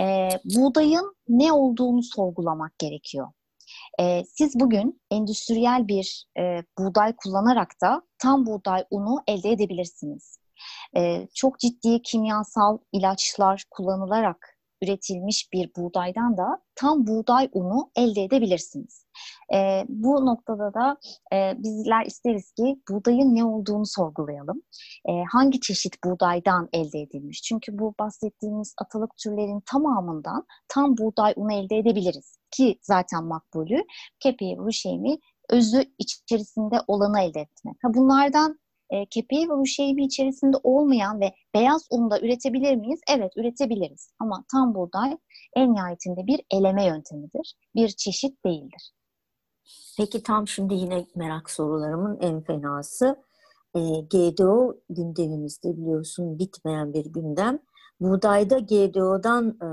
E, 0.00 0.28
buğdayın 0.44 1.16
ne 1.28 1.52
olduğunu 1.52 2.02
sorgulamak 2.02 2.78
gerekiyor. 2.78 3.28
E, 4.00 4.24
siz 4.24 4.60
bugün 4.60 5.00
endüstriyel 5.10 5.88
bir 5.88 6.26
e, 6.38 6.42
buğday 6.78 7.16
kullanarak 7.16 7.72
da 7.82 8.02
tam 8.18 8.46
buğday 8.46 8.84
unu 8.90 9.22
elde 9.26 9.50
edebilirsiniz. 9.50 10.38
E, 10.96 11.28
çok 11.34 11.58
ciddi 11.58 12.02
kimyasal 12.02 12.78
ilaçlar 12.92 13.64
kullanılarak 13.70 14.53
üretilmiş 14.82 15.48
bir 15.52 15.70
buğdaydan 15.76 16.36
da 16.36 16.62
tam 16.74 17.06
buğday 17.06 17.48
unu 17.52 17.90
elde 17.96 18.22
edebilirsiniz. 18.22 19.06
E, 19.54 19.84
bu 19.88 20.26
noktada 20.26 20.74
da 20.74 20.96
e, 21.32 21.62
bizler 21.62 22.06
isteriz 22.06 22.52
ki 22.52 22.82
buğdayın 22.90 23.34
ne 23.34 23.44
olduğunu 23.44 23.86
sorgulayalım. 23.86 24.62
E, 25.08 25.12
hangi 25.32 25.60
çeşit 25.60 26.04
buğdaydan 26.04 26.68
elde 26.72 27.00
edilmiş? 27.00 27.42
Çünkü 27.42 27.78
bu 27.78 27.94
bahsettiğimiz 28.00 28.74
atalık 28.78 29.16
türlerin 29.16 29.60
tamamından 29.60 30.46
tam 30.68 30.96
buğday 30.96 31.32
unu 31.36 31.52
elde 31.52 31.76
edebiliriz. 31.78 32.38
Ki 32.50 32.78
zaten 32.82 33.24
makbulü 33.24 33.84
kepeği, 34.20 34.56
ruşeymi 34.56 35.18
özü 35.50 35.84
içerisinde 35.98 36.76
olanı 36.86 37.20
elde 37.20 37.40
etmek. 37.40 37.76
Ha, 37.82 37.94
bunlardan 37.94 38.58
e, 38.90 39.06
kepeği 39.06 39.50
ve 39.50 39.54
müşeybi 39.54 40.04
içerisinde 40.04 40.56
olmayan 40.62 41.20
ve 41.20 41.32
beyaz 41.54 41.86
un 41.90 42.10
da 42.10 42.20
üretebilir 42.20 42.76
miyiz? 42.76 43.00
Evet 43.08 43.32
üretebiliriz. 43.36 44.10
Ama 44.18 44.44
tam 44.52 44.74
buğday 44.74 45.16
en 45.56 45.74
nihayetinde 45.74 46.26
bir 46.26 46.40
eleme 46.50 46.86
yöntemidir. 46.86 47.54
Bir 47.74 47.88
çeşit 47.88 48.44
değildir. 48.44 48.92
Peki 49.96 50.22
tam 50.22 50.48
şimdi 50.48 50.74
yine 50.74 51.06
merak 51.14 51.50
sorularımın 51.50 52.18
en 52.20 52.40
fenası. 52.40 53.16
E, 53.74 53.80
GDO 54.00 54.76
gündemimizde 54.90 55.76
biliyorsun 55.76 56.38
bitmeyen 56.38 56.94
bir 56.94 57.04
gündem. 57.04 57.58
Buğdayda 58.00 58.58
GDO'dan 58.58 59.58
e, 59.62 59.66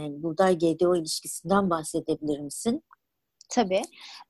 yani 0.00 0.22
buğday 0.22 0.58
GDO 0.58 0.96
ilişkisinden 0.96 1.70
bahsedebilir 1.70 2.40
misin? 2.40 2.82
Tabii. 3.50 3.82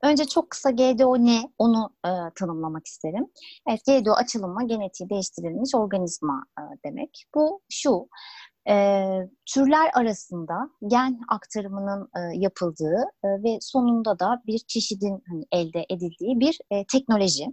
Önce 0.03 0.25
çok 0.25 0.49
kısa 0.49 0.71
GDO 0.71 1.17
ne 1.17 1.41
onu 1.57 1.89
e, 2.05 2.09
tanımlamak 2.35 2.87
isterim. 2.87 3.25
Evet, 3.69 3.79
GDO 3.87 4.11
açılımı 4.11 4.67
genetiği 4.67 5.09
değiştirilmiş 5.09 5.75
organizma 5.75 6.43
e, 6.59 6.61
demek. 6.85 7.25
Bu 7.35 7.61
şu, 7.69 8.07
e, 8.69 9.05
türler 9.53 9.91
arasında 9.93 10.53
gen 10.87 11.19
aktarımının 11.29 12.09
e, 12.17 12.19
yapıldığı 12.39 13.03
e, 13.23 13.27
ve 13.27 13.57
sonunda 13.61 14.19
da 14.19 14.41
bir 14.47 14.59
çeşidin 14.67 15.23
hani, 15.29 15.45
elde 15.51 15.85
edildiği 15.89 16.39
bir 16.39 16.57
e, 16.71 16.85
teknoloji. 16.91 17.45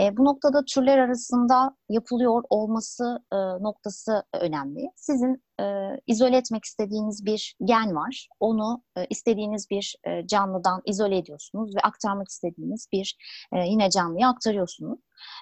E, 0.00 0.16
bu 0.16 0.24
noktada 0.24 0.64
türler 0.64 0.98
arasında 0.98 1.76
yapılıyor 1.88 2.42
olması 2.50 3.18
e, 3.32 3.36
noktası 3.36 4.24
önemli. 4.34 4.90
Sizin 4.96 5.42
e, 5.60 5.64
izole 6.06 6.36
etmek 6.36 6.64
istediğiniz 6.64 7.24
bir 7.26 7.56
gen 7.64 7.94
var. 7.94 8.28
Onu 8.40 8.82
e, 8.96 9.06
istediğiniz 9.06 9.70
bir 9.70 9.96
e, 10.04 10.26
canlıdan 10.26 10.82
izole 10.86 11.18
ediyorsunuz 11.18 11.76
ve 11.76 11.80
aktarmak 11.80 12.28
istediğiniz 12.28 12.88
bir 12.92 13.16
e, 13.52 13.58
yine 13.58 13.90
canlıya 13.90 14.28
aktarıyorsunuz. 14.28 14.98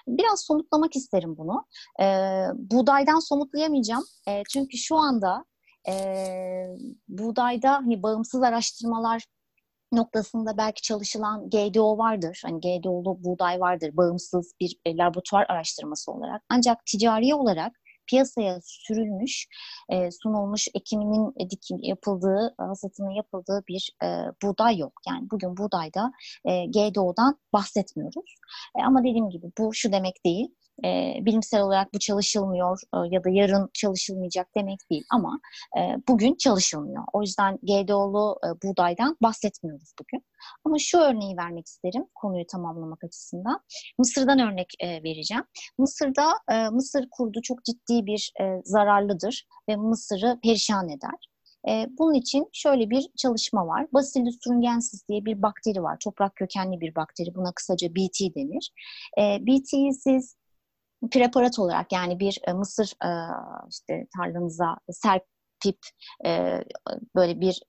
Biraz 0.07 0.41
somutlamak 0.41 0.95
isterim 0.95 1.37
bunu. 1.37 1.65
E, 2.01 2.05
buğdaydan 2.55 3.19
somutlayamayacağım. 3.19 4.03
E, 4.27 4.43
çünkü 4.53 4.77
şu 4.77 4.95
anda 4.95 5.45
e, 5.89 5.93
buğdayda 7.07 7.73
hani 7.73 8.03
bağımsız 8.03 8.43
araştırmalar 8.43 9.25
noktasında 9.91 10.57
belki 10.57 10.81
çalışılan 10.81 11.49
GDO 11.49 11.97
vardır. 11.97 12.41
Hani 12.45 12.59
GDO'lu 12.59 13.23
buğday 13.23 13.59
vardır. 13.59 13.97
Bağımsız 13.97 14.53
bir 14.59 14.75
e, 14.85 14.97
laboratuvar 14.97 15.45
araştırması 15.49 16.11
olarak. 16.11 16.41
Ancak 16.49 16.85
ticari 16.85 17.35
olarak 17.35 17.73
piyasaya 18.07 18.59
sürülmüş, 18.63 19.47
e, 19.89 20.11
sunulmuş 20.11 20.67
ekiminin 20.75 21.33
e, 21.39 21.49
dikim 21.49 21.77
yapıldığı, 21.81 22.55
hasatının 22.57 23.11
yapıldığı 23.11 23.63
bir 23.67 23.95
buğday 24.43 24.77
yok. 24.77 24.93
Yani 25.09 25.27
bugün 25.31 25.57
buğdayda 25.57 26.11
GDO'dan 26.45 27.39
bahsetmiyoruz. 27.53 28.35
Ama 28.85 28.99
dediğim 28.99 29.29
gibi 29.29 29.45
bu 29.57 29.73
şu 29.73 29.91
demek 29.91 30.25
değil 30.25 30.47
e, 30.85 31.13
bilimsel 31.21 31.61
olarak 31.61 31.93
bu 31.93 31.99
çalışılmıyor 31.99 32.79
e, 32.93 32.97
ya 33.15 33.23
da 33.23 33.29
yarın 33.29 33.69
çalışılmayacak 33.73 34.47
demek 34.57 34.79
değil 34.91 35.05
ama 35.11 35.39
e, 35.77 35.81
bugün 36.07 36.35
çalışılmıyor. 36.35 37.03
O 37.13 37.21
yüzden 37.21 37.57
GDO'lu 37.63 38.39
e, 38.45 38.47
buğdaydan 38.63 39.17
bahsetmiyoruz 39.21 39.93
bugün. 39.99 40.25
Ama 40.65 40.75
şu 40.79 40.97
örneği 40.97 41.37
vermek 41.37 41.67
isterim 41.67 42.05
konuyu 42.15 42.47
tamamlamak 42.47 43.03
açısından. 43.03 43.59
Mısır'dan 43.97 44.39
örnek 44.39 44.73
e, 44.79 45.03
vereceğim. 45.03 45.43
Mısır'da 45.77 46.31
e, 46.51 46.69
Mısır 46.69 47.07
kurdu 47.11 47.39
çok 47.43 47.65
ciddi 47.65 48.05
bir 48.05 48.33
e, 48.41 48.61
zararlıdır 48.63 49.47
ve 49.69 49.75
Mısır'ı 49.75 50.39
perişan 50.43 50.89
eder. 50.89 51.27
E, 51.69 51.87
bunun 51.97 52.13
için 52.13 52.49
şöyle 52.53 52.89
bir 52.89 53.07
çalışma 53.17 53.67
var. 53.67 53.87
Bacillus 53.93 54.39
thuringiensis 54.39 55.07
diye 55.07 55.25
bir 55.25 55.41
bakteri 55.41 55.83
var. 55.83 55.97
Toprak 56.03 56.35
kökenli 56.35 56.81
bir 56.81 56.95
bakteri. 56.95 57.35
Buna 57.35 57.51
kısaca 57.51 57.89
BT 57.95 58.35
denir. 58.35 58.71
E, 59.19 59.45
BT'yi 59.45 59.93
siz 59.93 60.36
preparat 61.11 61.59
olarak 61.59 61.91
yani 61.91 62.19
bir 62.19 62.39
e, 62.47 62.53
mısır 62.53 62.93
e, 63.05 63.09
işte 63.69 64.07
tarlanıza 64.17 64.77
serpip 64.89 65.79
e, 66.25 66.63
böyle 67.15 67.41
bir 67.41 67.61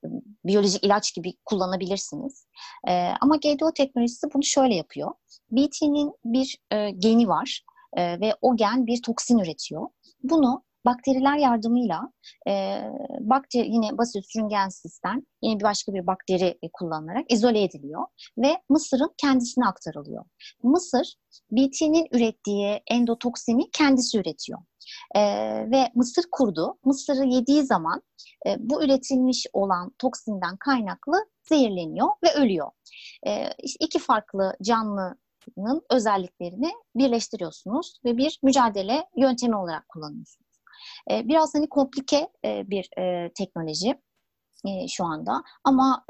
biyolojik 0.45 0.85
ilaç 0.85 1.15
gibi 1.15 1.35
kullanabilirsiniz. 1.45 2.47
E, 2.89 3.13
ama 3.21 3.37
GDO 3.37 3.73
teknolojisi 3.73 4.27
bunu 4.35 4.45
şöyle 4.45 4.75
yapıyor. 4.75 5.11
BT'nin 5.51 6.13
bir 6.25 6.59
e, 6.73 6.91
geni 6.91 7.29
var 7.29 7.65
e, 7.97 8.21
ve 8.21 8.35
o 8.41 8.57
gen 8.57 8.87
bir 8.87 9.03
toksin 9.03 9.39
üretiyor. 9.39 9.89
Bunu 10.23 10.63
bakteriler 10.89 11.37
yardımıyla 11.37 12.13
e, 12.49 12.83
bakteri 13.21 13.69
yine 13.71 13.99
basit 13.99 14.25
sürüngensizden 14.33 15.27
yine 15.43 15.59
bir 15.59 15.65
başka 15.65 15.95
bir 15.95 16.07
bakteri 16.07 16.59
e, 16.63 16.69
kullanılarak 16.73 17.33
izole 17.33 17.63
ediliyor 17.63 18.05
ve 18.39 18.63
mısırın 18.69 19.15
kendisine 19.17 19.67
aktarılıyor. 19.67 20.25
Mısır 20.63 21.15
BT'nin 21.51 22.09
ürettiği 22.13 22.81
endotoksini 22.87 23.71
kendisi 23.71 24.19
üretiyor. 24.19 24.59
E, 25.15 25.21
ve 25.71 25.91
mısır 25.95 26.25
kurdu. 26.33 26.79
Mısırı 26.85 27.25
yediği 27.25 27.63
zaman 27.63 28.03
e, 28.47 28.57
bu 28.59 28.85
üretilmiş 28.85 29.47
olan 29.53 29.95
toksinden 29.99 30.57
kaynaklı 30.57 31.27
zehirleniyor 31.49 32.09
ve 32.25 32.35
ölüyor. 32.35 32.71
E, 33.27 33.51
işte 33.63 33.85
iki 33.85 33.99
farklı 33.99 34.57
canlının 34.63 35.83
özelliklerini 35.91 36.73
birleştiriyorsunuz 36.95 38.01
ve 38.05 38.17
bir 38.17 38.39
mücadele 38.43 39.05
yöntemi 39.17 39.57
olarak 39.57 39.89
kullanıyorsunuz. 39.89 40.48
E, 41.11 41.29
biraz 41.29 41.55
hani 41.55 41.69
komplike 41.69 42.29
e, 42.45 42.71
bir 42.71 42.91
e, 42.99 43.33
teknoloji 43.33 44.01
e, 44.67 44.89
şu 44.89 45.05
anda 45.05 45.43
ama 45.65 46.05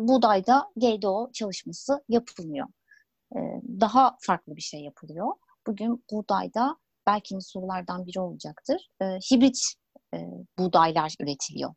buğdayda 0.00 0.70
GDO 0.76 1.30
çalışması 1.32 2.04
yapılmıyor. 2.08 2.66
Daha 3.80 4.16
farklı 4.20 4.56
bir 4.56 4.60
şey 4.60 4.80
yapılıyor. 4.80 5.26
Bugün 5.66 6.04
buğdayda 6.12 6.76
belki 7.06 7.40
sorulardan 7.40 8.06
biri 8.06 8.20
olacaktır. 8.20 8.90
Hibrit 9.02 9.58
buğdaylar 10.58 11.14
üretiliyor. 11.20 11.74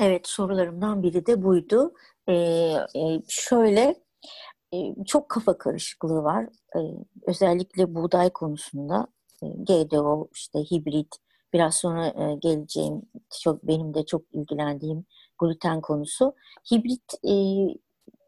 Evet 0.00 0.28
sorularımdan 0.28 1.02
biri 1.02 1.26
de 1.26 1.42
buydu. 1.42 1.94
Ee, 2.28 2.76
şöyle 3.28 3.94
çok 5.06 5.28
kafa 5.28 5.58
karışıklığı 5.58 6.22
var. 6.22 6.48
Özellikle 7.26 7.94
buğday 7.94 8.30
konusunda 8.30 9.06
GDO, 9.42 10.28
işte 10.34 10.58
hibrit, 10.58 11.16
biraz 11.52 11.74
sonra 11.74 12.06
e, 12.06 12.34
geleceğim 12.34 13.02
çok 13.42 13.62
benim 13.66 13.94
de 13.94 14.06
çok 14.06 14.22
ilgilendiğim 14.32 15.04
gluten 15.38 15.80
konusu. 15.80 16.34
Hibrit 16.72 17.14
e, 17.24 17.34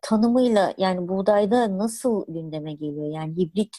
tanımıyla 0.03 0.75
yani 0.79 1.09
buğdayda 1.09 1.79
nasıl 1.79 2.25
gündeme 2.29 2.73
geliyor? 2.73 3.07
Yani 3.07 3.37
hibrit 3.37 3.77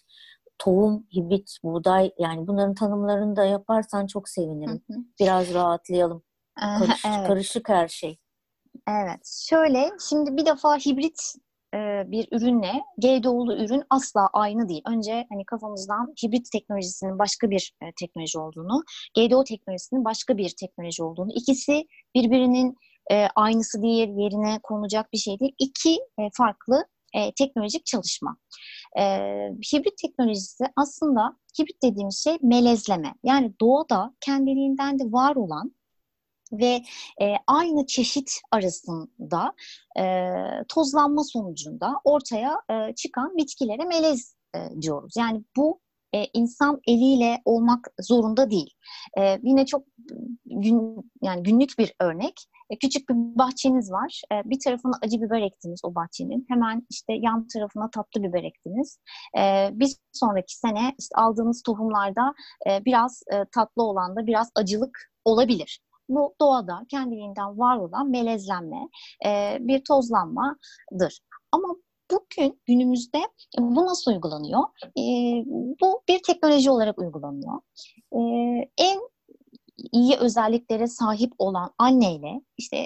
tohum, 0.57 1.07
hibrit 1.15 1.57
buğday 1.63 2.11
yani 2.19 2.47
bunların 2.47 2.75
tanımlarını 2.75 3.35
da 3.35 3.45
yaparsan 3.45 4.07
çok 4.07 4.29
sevinirim. 4.29 4.81
Hı 4.91 4.93
hı. 4.93 4.99
Biraz 5.19 5.53
rahatlayalım. 5.53 6.23
Karış, 6.59 7.05
evet. 7.05 7.27
Karışık 7.27 7.69
her 7.69 7.87
şey. 7.87 8.17
Evet. 8.89 9.45
Şöyle 9.49 9.91
şimdi 10.09 10.37
bir 10.37 10.45
defa 10.45 10.77
hibrit 10.77 11.21
e, 11.75 12.11
bir 12.11 12.27
ürünle 12.31 12.73
GDO'lu 12.97 13.55
ürün 13.55 13.83
asla 13.89 14.29
aynı 14.33 14.69
değil. 14.69 14.81
Önce 14.87 15.25
hani 15.29 15.45
kafamızdan 15.45 16.13
hibrit 16.23 16.51
teknolojisinin 16.51 17.19
başka 17.19 17.49
bir 17.49 17.73
e, 17.81 17.85
teknoloji 17.99 18.39
olduğunu, 18.39 18.83
GDO 19.17 19.43
teknolojisinin 19.43 20.05
başka 20.05 20.37
bir 20.37 20.53
teknoloji 20.59 21.03
olduğunu, 21.03 21.31
ikisi 21.35 21.83
birbirinin 22.15 22.75
e, 23.11 23.27
aynısı 23.35 23.81
değil, 23.81 24.09
yerine 24.17 24.59
konulacak 24.63 25.13
bir 25.13 25.17
şey 25.17 25.39
değil. 25.39 25.55
İki 25.59 25.97
farklı 26.33 26.85
teknolojik 27.37 27.85
çalışma. 27.85 28.37
Hibrit 29.73 29.97
teknolojisi 29.97 30.63
aslında 30.75 31.37
hibrit 31.59 31.83
dediğimiz 31.83 32.23
şey 32.23 32.37
melezleme. 32.41 33.13
Yani 33.23 33.53
doğada 33.61 34.13
kendiliğinden 34.21 34.99
de 34.99 35.03
var 35.03 35.35
olan 35.35 35.75
ve 36.51 36.81
e, 37.21 37.33
aynı 37.47 37.85
çeşit 37.85 38.41
arasında 38.51 39.53
e, 39.99 40.03
tozlanma 40.67 41.23
sonucunda 41.23 41.93
ortaya 42.03 42.61
e, 42.71 42.95
çıkan 42.95 43.37
bitkilere 43.37 43.85
melez 43.85 44.35
e, 44.55 44.81
diyoruz. 44.81 45.13
Yani 45.17 45.43
bu 45.57 45.79
e, 46.15 46.25
insan 46.33 46.81
eliyle 46.87 47.41
olmak 47.45 47.87
zorunda 48.01 48.51
değil. 48.51 48.73
E, 49.19 49.39
yine 49.43 49.65
çok 49.65 49.83
gün, 50.45 51.11
yani 51.21 51.43
günlük 51.43 51.79
bir 51.79 51.93
örnek. 52.01 52.45
E, 52.69 52.77
küçük 52.77 53.09
bir 53.09 53.15
bahçeniz 53.15 53.91
var. 53.91 54.21
E, 54.31 54.49
bir 54.49 54.59
tarafına 54.59 54.93
acı 55.01 55.21
biber 55.21 55.41
ektiniz 55.41 55.81
o 55.83 55.95
bahçenin. 55.95 56.45
Hemen 56.49 56.87
işte 56.89 57.13
yan 57.13 57.47
tarafına 57.47 57.89
tatlı 57.89 58.23
biber 58.23 58.43
ektiniz. 58.43 58.99
E, 59.37 59.69
bir 59.73 59.95
sonraki 60.13 60.57
sene 60.57 60.95
işte 60.99 61.15
aldığınız 61.15 61.61
tohumlarda 61.61 62.33
e, 62.69 62.85
biraz 62.85 63.23
e, 63.33 63.45
tatlı 63.51 63.83
olan 63.83 64.15
da 64.15 64.27
biraz 64.27 64.51
acılık 64.55 65.11
olabilir. 65.25 65.79
Bu 66.09 66.35
doğada 66.41 66.85
kendiliğinden 66.89 67.59
var 67.59 67.77
olan 67.77 68.09
melezlenme, 68.09 68.89
e, 69.25 69.57
bir 69.59 69.83
tozlanmadır. 69.83 71.19
Ama 71.51 71.67
bugün 72.11 72.61
günümüzde 72.65 73.19
bu 73.59 73.85
nasıl 73.85 74.11
uygulanıyor? 74.11 74.63
E, 74.83 75.03
bu 75.81 76.01
bir 76.09 76.23
teknoloji 76.23 76.71
olarak 76.71 76.99
uygulanıyor. 76.99 77.59
E, 78.13 78.19
en 78.77 78.99
iyi 79.91 80.17
özelliklere 80.17 80.87
sahip 80.87 81.33
olan 81.37 81.73
anneyle 81.77 82.41
işte 82.57 82.77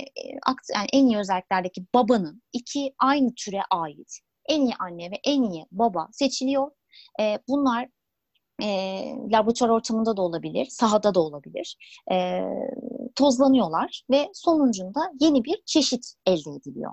yani 0.75 0.87
en 0.93 1.07
iyi 1.07 1.17
özelliklerdeki 1.17 1.85
babanın 1.93 2.41
iki 2.53 2.93
aynı 2.99 3.33
türe 3.35 3.61
ait 3.71 4.19
en 4.49 4.61
iyi 4.61 4.73
anne 4.79 5.11
ve 5.11 5.15
en 5.23 5.43
iyi 5.43 5.65
baba 5.71 6.07
seçiliyor. 6.11 6.71
E, 7.19 7.39
bunlar 7.47 7.87
e, 8.63 8.67
laboratuvar 9.31 9.69
ortamında 9.69 10.17
da 10.17 10.21
olabilir, 10.21 10.65
sahada 10.65 11.15
da 11.15 11.19
olabilir. 11.19 11.77
E, 12.11 12.41
tozlanıyorlar 13.19 14.03
ve 14.11 14.29
sonucunda 14.33 15.11
yeni 15.19 15.43
bir 15.43 15.61
çeşit 15.65 16.13
elde 16.25 16.49
ediliyor. 16.59 16.91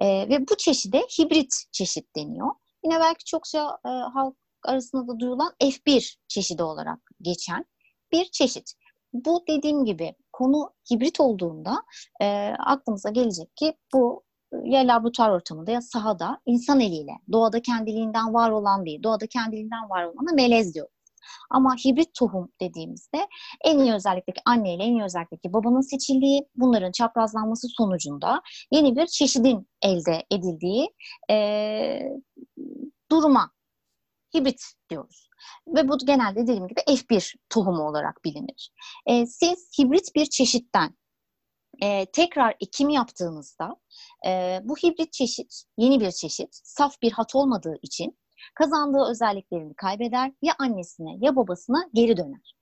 E, 0.00 0.06
ve 0.28 0.48
bu 0.48 0.56
çeşide 0.56 0.98
hibrit 0.98 1.54
çeşit 1.72 2.16
deniyor. 2.16 2.50
Yine 2.84 3.00
belki 3.00 3.24
çokça 3.24 3.78
e, 3.86 3.88
halk 3.88 4.36
arasında 4.64 5.08
da 5.08 5.20
duyulan 5.20 5.52
F1 5.60 6.16
çeşidi 6.28 6.62
olarak 6.62 6.98
geçen 7.22 7.64
bir 8.12 8.24
çeşit. 8.24 8.72
Bu 9.12 9.44
dediğim 9.48 9.84
gibi 9.84 10.14
konu 10.32 10.70
hibrit 10.92 11.20
olduğunda 11.20 11.82
e, 12.20 12.26
aklımıza 12.66 13.10
gelecek 13.10 13.56
ki 13.56 13.74
bu 13.92 14.24
ya 14.64 14.80
laboratuvar 14.80 15.30
ortamında 15.30 15.70
ya 15.70 15.80
sahada 15.80 16.40
insan 16.46 16.80
eliyle 16.80 17.12
doğada 17.32 17.62
kendiliğinden 17.62 18.34
var 18.34 18.50
olan 18.50 18.86
değil, 18.86 19.02
doğada 19.02 19.26
kendiliğinden 19.26 19.90
var 19.90 20.04
olana 20.04 20.32
melez 20.34 20.74
diyor. 20.74 20.88
Ama 21.50 21.74
hibrit 21.74 22.14
tohum 22.14 22.52
dediğimizde 22.60 23.28
en 23.64 23.78
iyi 23.78 23.92
özellikteki 23.92 24.40
anne 24.44 24.74
ile 24.74 24.82
en 24.82 24.92
iyi 24.92 25.02
özellikteki 25.02 25.52
babanın 25.52 25.90
seçildiği, 25.90 26.48
bunların 26.56 26.92
çaprazlanması 26.92 27.68
sonucunda 27.76 28.42
yeni 28.72 28.96
bir 28.96 29.06
çeşidin 29.06 29.68
elde 29.82 30.26
edildiği 30.30 30.88
e, 31.30 31.98
duruma 33.10 33.50
hibrit 34.34 34.62
diyoruz. 34.90 35.28
Ve 35.66 35.88
bu 35.88 35.98
genelde 35.98 36.42
dediğim 36.42 36.68
gibi 36.68 36.80
F1 36.80 37.34
tohumu 37.50 37.82
olarak 37.82 38.24
bilinir. 38.24 38.70
E, 39.06 39.26
siz 39.26 39.70
hibrit 39.78 40.14
bir 40.14 40.26
çeşitten 40.26 40.96
e, 41.82 42.06
tekrar 42.06 42.56
ekim 42.60 42.88
yaptığınızda 42.88 43.76
e, 44.26 44.60
bu 44.64 44.76
hibrit 44.76 45.12
çeşit 45.12 45.62
yeni 45.76 46.00
bir 46.00 46.10
çeşit 46.10 46.48
saf 46.52 47.02
bir 47.02 47.12
hat 47.12 47.34
olmadığı 47.34 47.78
için 47.82 48.18
kazandığı 48.54 49.10
özelliklerini 49.10 49.74
kaybeder 49.74 50.32
ya 50.42 50.54
annesine 50.58 51.16
ya 51.20 51.36
babasına 51.36 51.88
geri 51.94 52.16
döner. 52.16 52.54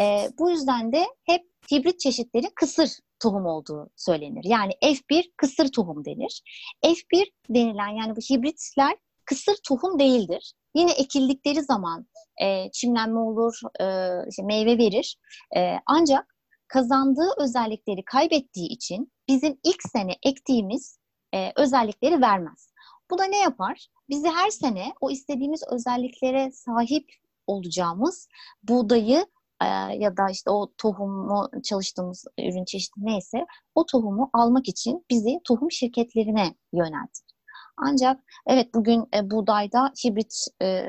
E, 0.00 0.28
bu 0.38 0.50
yüzden 0.50 0.92
de 0.92 1.06
hep 1.24 1.42
hibrit 1.72 2.00
çeşitleri 2.00 2.46
kısır 2.54 2.90
tohum 3.22 3.46
olduğu 3.46 3.90
söylenir. 3.96 4.44
Yani 4.44 4.72
F1 4.82 5.32
kısır 5.36 5.72
tohum 5.72 6.04
denir. 6.04 6.42
F1 6.84 7.30
denilen 7.50 7.88
yani 7.88 8.16
bu 8.16 8.20
hibritler 8.20 8.96
kısır 9.24 9.56
tohum 9.68 9.98
değildir. 9.98 10.52
Yine 10.74 10.92
ekildikleri 10.92 11.62
zaman 11.62 12.06
e, 12.42 12.70
çimlenme 12.70 13.18
olur, 13.18 13.60
e, 13.80 13.84
işte 14.28 14.42
meyve 14.42 14.78
verir. 14.78 15.16
E, 15.56 15.74
ancak 15.86 16.36
kazandığı 16.68 17.30
özellikleri 17.38 18.04
kaybettiği 18.04 18.68
için 18.68 19.12
bizim 19.28 19.58
ilk 19.64 19.82
sene 19.82 20.16
ektiğimiz 20.22 20.98
e, 21.34 21.52
özellikleri 21.56 22.20
vermez. 22.20 22.71
Bu 23.10 23.18
da 23.18 23.24
ne 23.24 23.38
yapar? 23.38 23.88
Bizi 24.08 24.28
her 24.28 24.50
sene 24.50 24.92
o 25.00 25.10
istediğimiz 25.10 25.62
özelliklere 25.70 26.52
sahip 26.52 27.12
olacağımız 27.46 28.28
buğdayı 28.62 29.26
e, 29.62 29.66
ya 29.98 30.16
da 30.16 30.30
işte 30.30 30.50
o 30.50 30.72
tohumu 30.78 31.50
çalıştığımız 31.64 32.24
ürün 32.38 32.64
çeşidi 32.64 32.94
neyse 32.96 33.46
o 33.74 33.86
tohumu 33.86 34.30
almak 34.32 34.68
için 34.68 35.04
bizi 35.10 35.40
tohum 35.44 35.70
şirketlerine 35.70 36.54
yöneltir. 36.72 37.32
Ancak 37.76 38.20
evet 38.46 38.74
bugün 38.74 39.08
e, 39.14 39.30
buğdayda 39.30 39.92
hibrit 40.04 40.34
e, 40.62 40.84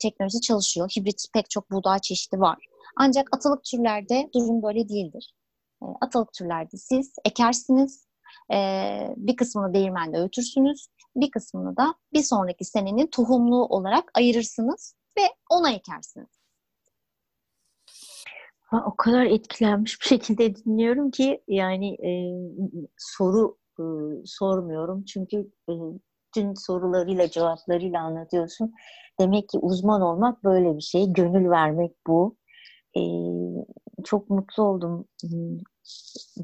teknolojisi 0.00 0.40
çalışıyor. 0.40 0.90
Hibrit 0.96 1.26
pek 1.34 1.50
çok 1.50 1.70
buğday 1.70 1.98
çeşidi 1.98 2.40
var. 2.40 2.66
Ancak 2.96 3.28
atalık 3.36 3.64
türlerde 3.64 4.30
durum 4.34 4.62
böyle 4.62 4.88
değildir. 4.88 5.34
E, 5.82 5.86
atalık 6.00 6.32
türlerde 6.32 6.76
siz 6.76 7.14
ekersiniz, 7.24 8.06
e, 8.52 8.56
bir 9.16 9.36
kısmını 9.36 9.74
değirmende 9.74 10.18
öğütürsünüz, 10.18 10.86
bir 11.16 11.30
kısmını 11.30 11.76
da 11.76 11.94
bir 12.12 12.22
sonraki 12.22 12.64
senenin 12.64 13.06
tohumluğu 13.06 13.66
olarak 13.66 14.10
ayırırsınız 14.14 14.94
ve 15.18 15.22
ona 15.50 15.70
ekersiniz. 15.70 16.44
Ha, 18.60 18.84
o 18.86 18.96
kadar 18.96 19.24
etkilenmiş 19.24 20.00
bir 20.00 20.06
şekilde 20.06 20.56
dinliyorum 20.56 21.10
ki 21.10 21.42
yani 21.48 21.94
e, 21.94 22.10
soru 22.98 23.58
e, 23.78 23.84
sormuyorum 24.24 25.04
çünkü 25.04 25.50
e, 25.68 25.72
tüm 26.34 26.56
sorularıyla 26.56 27.30
cevaplarıyla 27.30 28.00
anlatıyorsun. 28.00 28.72
Demek 29.20 29.48
ki 29.48 29.58
uzman 29.58 30.00
olmak 30.00 30.44
böyle 30.44 30.76
bir 30.76 30.82
şey. 30.82 31.12
Gönül 31.12 31.50
vermek 31.50 31.92
bu. 32.06 32.36
Ee, 32.96 33.00
çok 34.04 34.30
mutlu 34.30 34.62
oldum. 34.62 35.04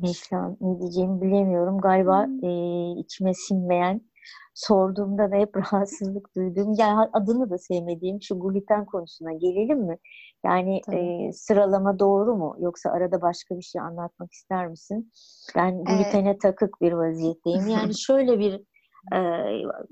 Mesela 0.02 0.56
ne 0.60 0.80
diyeceğimi 0.80 1.20
bilemiyorum. 1.20 1.78
Galiba 1.78 2.26
hmm. 2.26 2.44
e, 2.44 3.00
içime 3.00 3.34
sinmeyen, 3.34 4.09
sorduğumda 4.54 5.30
da 5.30 5.36
hep 5.36 5.56
rahatsızlık 5.56 6.36
duyduğum, 6.36 6.74
yani 6.78 7.08
adını 7.12 7.50
da 7.50 7.58
sevmediğim 7.58 8.22
şu 8.22 8.40
gluten 8.40 8.86
konusuna 8.86 9.32
gelelim 9.32 9.78
mi? 9.78 9.98
Yani 10.44 10.80
e, 10.92 11.32
sıralama 11.32 11.98
doğru 11.98 12.36
mu? 12.36 12.56
Yoksa 12.58 12.90
arada 12.90 13.22
başka 13.22 13.56
bir 13.56 13.62
şey 13.62 13.80
anlatmak 13.80 14.32
ister 14.32 14.68
misin? 14.68 15.12
Ben 15.56 15.84
glutene 15.84 16.30
evet. 16.30 16.40
takık 16.40 16.80
bir 16.80 16.92
vaziyetteyim. 16.92 17.66
Yani 17.68 17.98
şöyle 17.98 18.38
bir 18.38 18.60
e, 19.14 19.20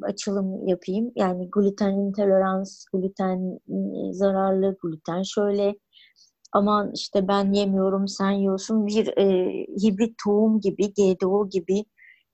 açılım 0.02 0.68
yapayım. 0.68 1.12
Yani 1.16 1.50
gluten 1.50 1.92
intolerans, 1.92 2.84
gluten 2.92 3.58
zararlı, 4.12 4.76
gluten 4.82 5.22
şöyle 5.22 5.74
aman 6.52 6.92
işte 6.94 7.28
ben 7.28 7.52
yemiyorum 7.52 8.08
sen 8.08 8.30
yiyorsun 8.30 8.86
bir 8.86 9.06
e, 9.18 9.50
hibrit 9.82 10.14
tohum 10.24 10.60
gibi, 10.60 10.92
GDO 10.92 11.48
gibi, 11.48 11.84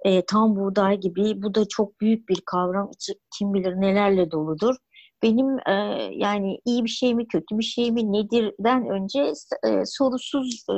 e, 0.05 0.25
tam 0.27 0.57
buğday 0.57 1.01
gibi 1.01 1.43
bu 1.43 1.55
da 1.55 1.69
çok 1.69 2.01
büyük 2.01 2.29
bir 2.29 2.41
kavram. 2.47 2.91
Kim 3.39 3.55
bilir 3.55 3.81
nelerle 3.81 4.31
doludur. 4.31 4.77
Benim 5.23 5.59
e, 5.69 5.73
yani 6.13 6.59
iyi 6.65 6.85
bir 6.85 6.91
şey 6.91 7.15
mi 7.15 7.29
kötü 7.29 7.59
bir 7.59 7.65
şey 7.65 7.91
mi 7.91 8.13
nedirden 8.13 8.89
önce 8.89 9.33
e, 9.67 9.83
sorusuz 9.87 10.65
e, 10.71 10.77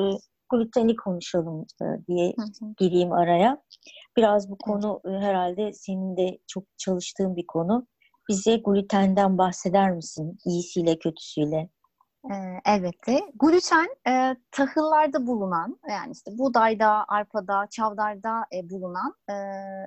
gluteni 0.50 0.96
konuşalım 0.96 1.66
e, 1.82 1.84
diye 2.08 2.34
gireyim 2.78 3.12
araya. 3.12 3.62
Biraz 4.16 4.50
bu 4.50 4.58
konu 4.58 5.00
evet. 5.04 5.22
herhalde 5.22 5.72
senin 5.72 6.16
de 6.16 6.38
çok 6.46 6.64
çalıştığın 6.78 7.36
bir 7.36 7.46
konu. 7.46 7.86
Bize 8.28 8.56
glutenden 8.56 9.38
bahseder 9.38 9.92
misin? 9.92 10.38
İyisiyle 10.46 10.98
kötüsüyle. 10.98 11.68
Elbette. 12.64 13.20
Gluten 13.40 13.88
e, 14.08 14.36
tahıllarda 14.50 15.26
bulunan 15.26 15.78
yani 15.88 16.12
işte 16.12 16.30
buğdayda, 16.38 17.04
arpada, 17.08 17.66
çavdarda 17.70 18.44
e, 18.54 18.70
bulunan 18.70 19.14
e, 19.30 19.34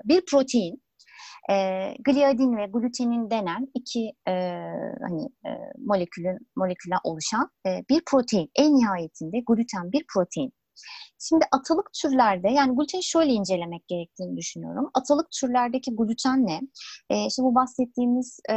bir 0.06 0.23
protein. 0.32 0.84
E, 1.49 1.56
gliadin 2.06 2.58
ve 2.58 2.65
glutenin 2.65 3.30
denen 3.30 3.67
iki 3.73 4.12
e, 4.28 4.34
hani 5.08 5.25
e, 5.45 5.49
molekülün 5.78 6.38
molekülden 6.56 6.99
oluşan 7.04 7.49
e, 7.67 7.84
bir 7.89 8.02
protein. 8.12 8.49
En 8.56 8.75
nihayetinde 8.75 9.39
gluten 9.47 9.91
bir 9.91 10.06
protein. 10.13 10.54
Şimdi 11.19 11.45
atalık 11.51 11.89
türlerde 12.01 12.49
yani 12.49 12.75
gluteni 12.75 13.03
şöyle 13.03 13.31
incelemek 13.31 13.87
gerektiğini 13.87 14.37
düşünüyorum. 14.37 14.89
Atalık 14.93 15.27
türlerdeki 15.31 15.95
glutenle 15.95 16.59
e, 17.09 17.25
işte 17.27 17.43
bu 17.43 17.55
bahsettiğimiz 17.55 18.39
e, 18.49 18.55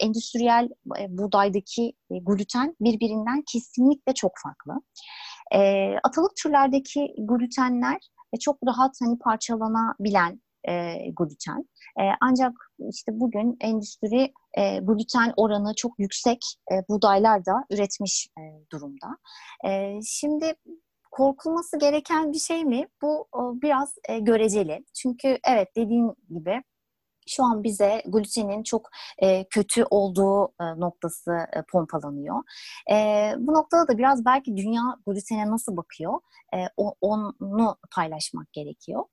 endüstriyel 0.00 0.68
e, 0.98 1.18
buğdaydaki 1.18 1.92
e, 2.10 2.18
gluten 2.18 2.76
birbirinden 2.80 3.42
kesinlikle 3.52 4.14
çok 4.14 4.32
farklı. 4.42 4.72
E, 5.54 5.90
atalık 6.04 6.36
türlerdeki 6.42 7.14
glutenler 7.18 7.98
e, 8.32 8.38
çok 8.38 8.58
rahat 8.66 8.92
hani 9.02 9.18
parçalanabilen 9.18 10.40
e, 10.68 10.96
gluten. 11.10 11.68
E, 12.00 12.02
ancak 12.20 12.52
işte 12.90 13.12
bugün 13.20 13.56
endüstri 13.60 14.32
e, 14.58 14.78
gluten 14.78 15.32
oranı 15.36 15.74
çok 15.76 15.98
yüksek 15.98 16.38
e, 16.72 16.74
buğdaylar 16.88 17.46
da 17.46 17.64
üretmiş 17.70 18.28
e, 18.38 18.42
durumda. 18.72 19.06
E, 19.66 19.98
şimdi 20.06 20.54
korkulması 21.14 21.78
gereken 21.78 22.32
bir 22.32 22.38
şey 22.38 22.64
mi? 22.64 22.88
Bu 23.02 23.28
biraz 23.62 23.94
e, 24.08 24.18
göreceli. 24.18 24.84
Çünkü 24.94 25.38
evet 25.48 25.68
dediğin 25.76 26.14
gibi 26.30 26.62
şu 27.28 27.44
an 27.44 27.64
bize 27.64 28.02
glutenin 28.06 28.62
çok 28.62 28.88
e, 29.18 29.44
kötü 29.48 29.84
olduğu 29.84 30.44
e, 30.60 30.64
noktası 30.80 31.32
pompalanıyor. 31.72 32.36
Bu 33.38 33.54
noktada 33.54 33.88
da 33.88 33.98
biraz 33.98 34.24
belki 34.24 34.56
dünya 34.56 34.82
glutene 35.06 35.50
nasıl 35.50 35.76
bakıyor 35.76 36.20
onu 37.00 37.76
paylaşmak 37.94 38.52
gerekiyor. 38.52 39.04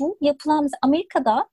Bu 0.00 0.18
yapılan 0.20 0.68
Amerika'da 0.82 1.48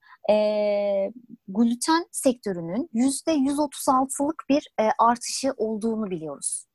gluten 1.47 2.05
sektörünün 2.11 2.89
yüzde 2.93 3.31
136'lık 3.31 4.43
bir 4.49 4.67
artışı 4.99 5.53
olduğunu 5.57 6.11
biliyoruz. 6.11 6.65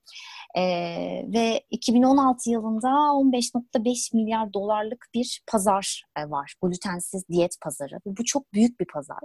E, 0.56 0.62
ve 1.32 1.60
2016 1.70 2.50
yılında 2.50 2.88
15.5 2.88 4.16
milyar 4.16 4.52
dolarlık 4.52 5.06
bir 5.14 5.42
pazar 5.46 6.04
e, 6.16 6.30
var. 6.30 6.54
Glutensiz 6.62 7.28
diyet 7.28 7.56
pazarı. 7.60 7.98
Bu 8.06 8.24
çok 8.24 8.52
büyük 8.52 8.80
bir 8.80 8.86
pazar. 8.86 9.18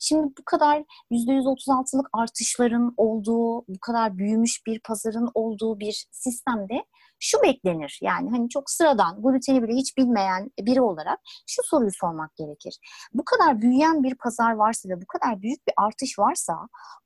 Şimdi 0.00 0.26
bu 0.38 0.44
kadar 0.44 0.84
%136'lık 1.10 2.08
artışların 2.12 2.94
olduğu, 2.96 3.58
bu 3.68 3.80
kadar 3.80 4.18
büyümüş 4.18 4.66
bir 4.66 4.80
pazarın 4.80 5.30
olduğu 5.34 5.80
bir 5.80 6.06
sistemde 6.10 6.84
şu 7.20 7.42
beklenir. 7.42 7.98
Yani 8.02 8.30
hani 8.30 8.48
çok 8.48 8.70
sıradan, 8.70 9.22
gluteni 9.22 9.62
bile 9.62 9.72
hiç 9.72 9.96
bilmeyen 9.96 10.50
biri 10.60 10.82
olarak 10.82 11.18
şu 11.46 11.62
soruyu 11.64 11.90
sormak 12.00 12.36
gerekir. 12.36 12.78
Bu 13.14 13.24
kadar 13.24 13.60
büyüyen 13.60 14.02
bir 14.02 14.14
pazar 14.14 14.52
varsa 14.52 14.88
ve 14.88 15.02
bu 15.02 15.06
kadar 15.06 15.42
büyük 15.42 15.66
bir 15.66 15.74
artış 15.76 16.18
varsa 16.18 16.54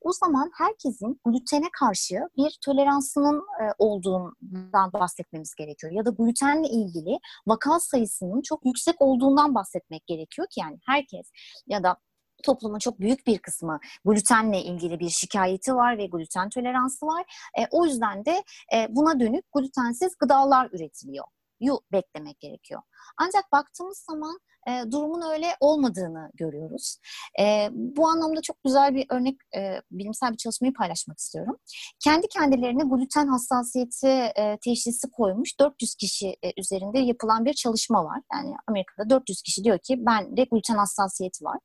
o 0.01 0.13
zaman 0.13 0.51
herkesin 0.59 1.21
glutene 1.25 1.69
karşı 1.81 2.15
bir 2.37 2.59
toleransının 2.65 3.39
e, 3.39 3.65
olduğundan 3.79 4.93
bahsetmemiz 4.93 5.55
gerekiyor. 5.55 5.93
Ya 5.93 6.05
da 6.05 6.11
glutenle 6.11 6.69
ilgili 6.69 7.19
vaka 7.47 7.81
sayısının 7.81 8.43
çok 8.43 8.67
yüksek 8.67 9.03
olduğundan 9.03 9.55
bahsetmek 9.55 10.07
gerekiyor 10.07 10.47
ki 10.51 10.61
yani 10.61 10.79
herkes 10.87 11.31
ya 11.67 11.83
da 11.83 11.97
toplumun 12.45 12.79
çok 12.79 13.01
büyük 13.01 13.27
bir 13.27 13.39
kısmı 13.39 13.81
glutenle 14.05 14.63
ilgili 14.63 15.01
bir 15.01 15.09
şikayeti 15.09 15.75
var 15.75 15.99
ve 15.99 16.07
gluten 16.07 16.49
toleransı 16.49 17.07
var. 17.07 17.51
E, 17.59 17.67
o 17.71 17.87
yüzden 17.87 18.25
de 18.25 18.43
e, 18.75 18.87
buna 18.91 19.21
dönük 19.21 19.45
glutensiz 19.53 20.17
gıdalar 20.19 20.69
üretiliyor 20.73 21.25
yu 21.61 21.81
beklemek 21.93 22.41
gerekiyor. 22.41 22.83
Ancak 23.19 23.53
baktığımız 23.53 24.05
zaman 24.11 24.39
e, 24.69 24.93
durumun 24.93 25.23
öyle 25.33 25.47
olmadığını 25.61 26.31
görüyoruz. 26.35 26.99
E, 27.41 27.69
bu 27.73 28.09
anlamda 28.09 28.43
çok 28.43 28.65
güzel 28.65 28.95
bir 28.95 29.07
örnek, 29.11 29.37
e, 29.57 29.83
bilimsel 29.91 30.33
bir 30.33 30.37
çalışmayı 30.37 30.73
paylaşmak 30.73 31.19
istiyorum. 31.19 31.57
Kendi 32.05 32.29
kendilerine 32.29 32.83
gluten 32.83 33.27
hassasiyeti 33.27 34.09
e, 34.09 34.59
teşhisi 34.65 35.11
koymuş 35.11 35.61
400 35.61 35.95
kişi 35.95 36.29
e, 36.29 36.53
üzerinde 36.61 36.99
yapılan 36.99 37.45
bir 37.45 37.55
çalışma 37.55 38.05
var. 38.05 38.21
Yani 38.33 38.55
Amerika'da 38.67 39.11
400 39.11 39.43
kişi 39.43 39.65
diyor 39.65 39.79
ki 39.79 39.97
ben 39.99 40.37
de 40.37 40.45
gluten 40.45 40.77
hassasiyeti 40.77 41.45
var. 41.45 41.59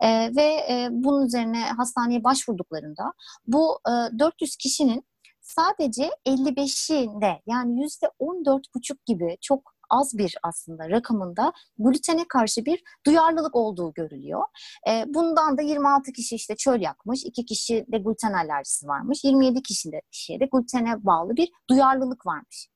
E, 0.00 0.08
ve 0.36 0.42
e, 0.42 0.88
bunun 0.90 1.26
üzerine 1.26 1.64
hastaneye 1.64 2.24
başvurduklarında 2.24 3.12
bu 3.46 3.78
e, 3.88 4.18
400 4.18 4.56
kişinin 4.56 5.04
sadece 5.44 6.10
55'inde 6.26 7.40
yani 7.46 7.82
yüzde 7.82 8.06
14,5 8.20 8.96
gibi 9.06 9.36
çok 9.40 9.74
az 9.90 10.18
bir 10.18 10.36
aslında 10.42 10.90
rakamında 10.90 11.52
glutene 11.78 12.24
karşı 12.28 12.64
bir 12.64 12.82
duyarlılık 13.06 13.56
olduğu 13.56 13.92
görülüyor. 13.92 14.44
E, 14.88 15.04
bundan 15.06 15.58
da 15.58 15.62
26 15.62 16.12
kişi 16.12 16.34
işte 16.34 16.56
çöl 16.56 16.80
yakmış, 16.80 17.24
2 17.24 17.44
kişi 17.44 17.86
de 17.92 17.98
gluten 17.98 18.32
alerjisi 18.32 18.86
varmış, 18.86 19.24
27 19.24 19.62
kişi 19.62 19.92
de, 19.92 20.00
kişiye 20.10 20.40
de 20.40 20.48
glutene 20.52 21.04
bağlı 21.04 21.36
bir 21.36 21.50
duyarlılık 21.70 22.26
varmış. 22.26 22.68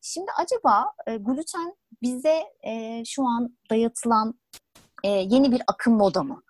Şimdi 0.00 0.30
acaba 0.38 0.92
e, 1.06 1.16
gluten 1.16 1.74
bize 2.02 2.42
e, 2.66 3.02
şu 3.06 3.22
an 3.22 3.56
dayatılan 3.70 4.34
e, 5.04 5.08
yeni 5.08 5.52
bir 5.52 5.62
akım 5.66 5.94
moda 5.94 6.22
mı? 6.22 6.42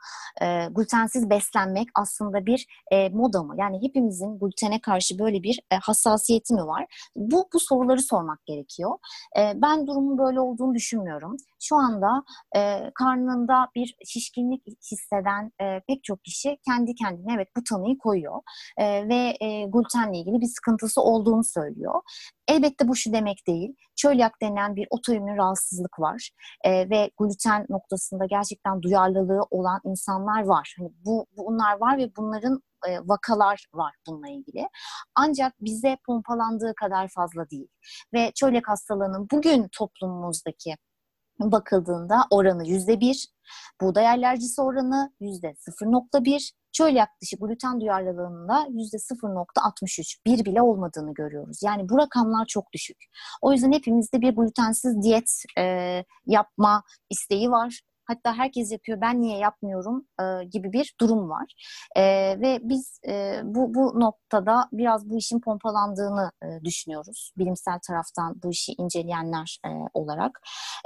E, 0.43 0.67
glutensiz 0.71 1.31
beslenmek 1.31 1.89
aslında 1.95 2.47
bir 2.47 2.67
e, 2.93 3.09
moda 3.09 3.43
mı? 3.43 3.55
Yani 3.59 3.83
hepimizin 3.83 4.39
glutene 4.39 4.81
karşı 4.81 5.19
böyle 5.19 5.43
bir 5.43 5.61
e, 5.73 5.77
hassasiyeti 5.77 6.55
mi 6.55 6.67
var? 6.67 7.11
Bu, 7.17 7.49
bu 7.55 7.61
soruları 7.61 8.03
sormak 8.03 8.47
gerekiyor. 8.47 8.99
E, 9.39 9.53
ben 9.63 9.87
durumun 9.87 10.19
böyle 10.19 10.41
olduğunu 10.41 10.75
düşünmüyorum. 10.75 11.37
Şu 11.69 11.77
anda 11.77 12.25
e, 12.57 12.91
karnında 12.95 13.69
bir 13.75 13.97
şişkinlik 14.07 14.63
hisseden 14.67 15.53
e, 15.61 15.81
pek 15.89 16.05
çok 16.05 16.25
kişi 16.25 16.59
kendi 16.69 16.95
kendine 16.95 17.35
evet 17.35 17.49
bu 17.57 17.61
tanıyı 17.71 17.99
koyuyor. 17.99 18.41
E, 18.79 19.09
ve 19.09 19.37
e, 19.41 19.65
glutenle 19.65 20.19
ilgili 20.19 20.41
bir 20.41 20.47
sıkıntısı 20.47 21.01
olduğunu 21.01 21.45
söylüyor. 21.45 22.01
Elbette 22.49 22.89
bu 22.89 22.97
şu 22.97 23.13
demek 23.13 23.47
değil. 23.47 23.75
Çölyak 23.97 24.43
denen 24.43 24.77
bir 24.77 24.87
otoimmün 24.91 25.37
rahatsızlık 25.37 26.01
var 26.01 26.31
e, 26.65 26.91
ve 26.91 27.11
gluten 27.19 27.67
noktasında 27.69 28.25
gerçekten 28.27 28.83
duyarlılığı 28.83 29.43
olan 29.51 29.81
insanlar 29.85 30.45
var. 30.45 30.75
Hani 30.79 30.91
bu 31.05 31.27
bunlar 31.37 31.81
var 31.81 31.99
ve 31.99 32.17
bunların 32.17 32.63
e, 32.89 32.99
vakalar 33.01 33.67
var 33.75 33.95
bununla 34.07 34.29
ilgili. 34.29 34.69
Ancak 35.15 35.53
bize 35.61 35.97
pompalandığı 36.07 36.75
kadar 36.75 37.09
fazla 37.09 37.51
değil. 37.51 37.69
Ve 38.15 38.33
çölyak 38.35 38.69
hastalığının 38.69 39.29
bugün 39.31 39.69
toplumumuzdaki 39.73 40.77
bakıldığında 41.41 42.27
oranı 42.31 42.69
yüzde 42.69 43.01
bir, 43.01 43.29
buğday 43.81 44.09
alerjisi 44.09 44.63
oranı 44.63 45.13
yüzde 45.21 45.47
0.1, 45.47 46.53
çölyak 46.73 47.09
dışı 47.23 47.37
gluten 47.37 47.81
duyarlılığında 47.81 48.67
yüzde 48.71 48.97
0.63, 48.97 50.17
bir 50.27 50.45
bile 50.45 50.63
olmadığını 50.63 51.15
görüyoruz. 51.15 51.61
Yani 51.63 51.89
bu 51.89 51.99
rakamlar 51.99 52.47
çok 52.47 52.73
düşük. 52.73 52.97
O 53.43 53.53
yüzden 53.53 53.73
hepimizde 53.73 54.21
bir 54.21 54.37
glutensiz 54.37 55.03
diyet 55.03 55.43
e, 55.59 56.05
yapma 56.27 56.83
isteği 57.11 57.51
var 57.51 57.81
hatta 58.07 58.35
herkes 58.35 58.73
yapıyor 58.73 59.01
ben 59.01 59.21
niye 59.21 59.39
yapmıyorum 59.39 60.07
e, 60.21 60.45
gibi 60.45 60.73
bir 60.73 60.95
durum 61.01 61.31
var. 61.31 61.55
E, 61.97 62.03
ve 62.41 62.59
biz 62.63 63.01
e, 63.09 63.41
bu, 63.45 63.75
bu 63.75 64.01
noktada 64.01 64.69
biraz 64.73 65.11
bu 65.11 65.19
işin 65.19 65.41
pompalandığını 65.41 66.33
e, 66.43 66.65
düşünüyoruz. 66.65 67.33
Bilimsel 67.39 67.79
taraftan 67.89 68.43
bu 68.43 68.51
işi 68.51 68.73
inceleyenler 68.73 69.59
e, 69.67 69.71
olarak. 69.95 70.41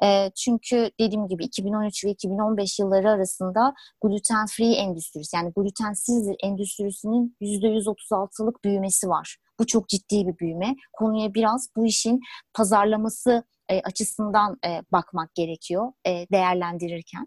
E, 0.04 0.30
çünkü 0.36 0.90
dediğim 1.00 1.28
gibi 1.28 1.44
2013 1.44 2.04
ve 2.04 2.10
2015 2.10 2.78
yılları 2.78 3.10
arasında 3.10 3.74
gluten 4.02 4.46
free 4.46 4.72
endüstrisi 4.72 5.36
yani 5.36 5.52
glutensiz 5.56 6.28
endüstrisinin 6.42 7.36
%136'lık 7.40 8.64
büyümesi 8.64 9.08
var. 9.08 9.36
Bu 9.58 9.66
çok 9.66 9.88
ciddi 9.88 10.26
bir 10.26 10.38
büyüme. 10.38 10.76
Konuya 10.92 11.34
biraz 11.34 11.68
bu 11.76 11.86
işin 11.86 12.20
pazarlaması 12.54 13.42
e, 13.70 13.80
açısından 13.80 14.58
e, 14.66 14.82
bakmak 14.92 15.34
gerekiyor 15.34 15.92
e, 16.06 16.10
değerlendirirken. 16.32 17.26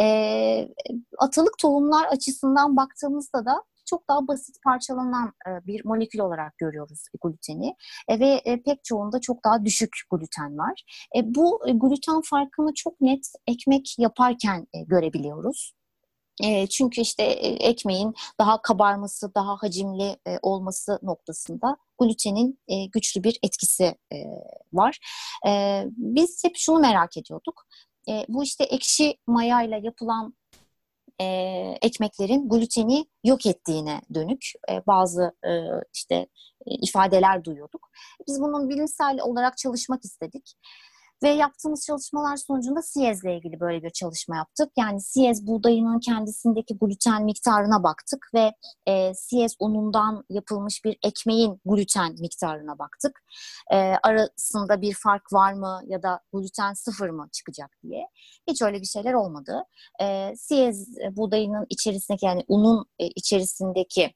E, 0.00 0.68
atalık 1.18 1.58
tohumlar 1.58 2.06
açısından 2.06 2.76
baktığımızda 2.76 3.44
da 3.44 3.64
çok 3.86 4.08
daha 4.08 4.28
basit 4.28 4.62
parçalanan 4.64 5.32
e, 5.48 5.66
bir 5.66 5.84
molekül 5.84 6.18
olarak 6.20 6.58
görüyoruz 6.58 7.04
gluteni 7.22 7.74
e, 8.08 8.20
ve 8.20 8.42
e, 8.44 8.62
pek 8.62 8.84
çoğunda 8.84 9.20
çok 9.20 9.44
daha 9.44 9.64
düşük 9.64 9.90
gluten 10.10 10.58
var. 10.58 10.84
Bu 11.24 11.60
gluten 11.74 12.20
farkını 12.24 12.74
çok 12.74 13.00
net 13.00 13.26
ekmek 13.46 13.98
yaparken 13.98 14.66
görebiliyoruz. 14.86 15.74
Çünkü 16.70 17.00
işte 17.00 17.22
e, 17.22 17.48
ekmeğin 17.48 18.14
daha 18.40 18.62
kabarması, 18.62 19.34
daha 19.34 19.56
hacimli 19.56 20.16
e, 20.26 20.38
olması 20.42 20.98
noktasında 21.02 21.76
glutenin 22.00 22.60
e, 22.68 22.84
güçlü 22.86 23.24
bir 23.24 23.38
etkisi 23.42 23.94
var. 24.72 24.98
Biz 25.96 26.44
hep 26.44 26.56
şunu 26.56 26.78
merak 26.78 27.16
ediyorduk. 27.16 27.66
Bu 28.28 28.44
işte 28.44 28.64
ekşi 28.64 29.16
mayayla 29.26 29.78
yapılan 29.78 30.34
e, 31.20 31.24
ekmeklerin 31.82 32.48
gluteni 32.48 33.06
yok 33.24 33.46
ettiğine 33.46 34.00
dönük 34.14 34.52
bazı 34.86 35.32
işte 35.94 36.26
ifadeler 36.66 37.44
duyuyorduk. 37.44 37.88
Biz 38.28 38.40
bunun 38.40 38.68
bilimsel 38.68 39.20
olarak 39.20 39.58
çalışmak 39.58 40.04
istedik. 40.04 40.54
Ve 41.24 41.28
yaptığımız 41.28 41.86
çalışmalar 41.86 42.36
sonucunda 42.36 42.82
Siyez'le 42.82 43.24
ilgili 43.24 43.60
böyle 43.60 43.82
bir 43.82 43.90
çalışma 43.90 44.36
yaptık. 44.36 44.72
Yani 44.78 45.00
Siyez 45.00 45.46
buğdayının 45.46 46.00
kendisindeki 46.00 46.78
gluten 46.78 47.24
miktarına 47.24 47.82
baktık 47.82 48.30
ve 48.34 48.52
e, 48.86 49.14
Siyez 49.14 49.54
unundan 49.58 50.24
yapılmış 50.30 50.84
bir 50.84 50.98
ekmeğin 51.02 51.60
gluten 51.64 52.16
miktarına 52.20 52.78
baktık. 52.78 53.22
E, 53.72 53.76
arasında 54.02 54.80
bir 54.80 54.94
fark 54.94 55.32
var 55.32 55.52
mı 55.52 55.80
ya 55.86 56.02
da 56.02 56.20
gluten 56.32 56.72
sıfır 56.72 57.08
mı 57.08 57.28
çıkacak 57.32 57.70
diye. 57.82 58.08
Hiç 58.48 58.62
öyle 58.62 58.80
bir 58.80 58.86
şeyler 58.86 59.12
olmadı. 59.12 59.64
E, 60.00 60.36
Siyez 60.36 60.88
buğdayının 61.10 61.66
içerisindeki 61.70 62.26
yani 62.26 62.44
unun 62.48 62.86
e, 62.98 63.06
içerisindeki 63.06 64.14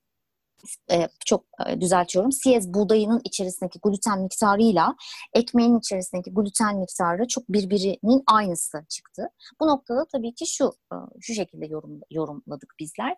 e, 0.91 1.09
çok 1.27 1.45
e, 1.67 1.81
düzeltiyorum. 1.81 2.33
Siyez 2.33 2.75
buğdayının 2.75 3.21
içerisindeki 3.25 3.79
gluten 3.83 4.23
miktarıyla 4.23 4.97
ekmeğin 5.35 5.79
içerisindeki 5.79 6.35
gluten 6.35 6.77
miktarı 6.79 7.27
çok 7.29 7.49
birbirinin 7.49 8.23
aynısı 8.27 8.85
çıktı. 8.89 9.23
Bu 9.61 9.67
noktada 9.67 10.05
tabii 10.13 10.35
ki 10.35 10.47
şu 10.47 10.73
e, 10.93 10.97
şu 11.21 11.35
şekilde 11.35 11.67
yorum, 11.67 12.01
yorumladık 12.11 12.75
bizler. 12.81 13.15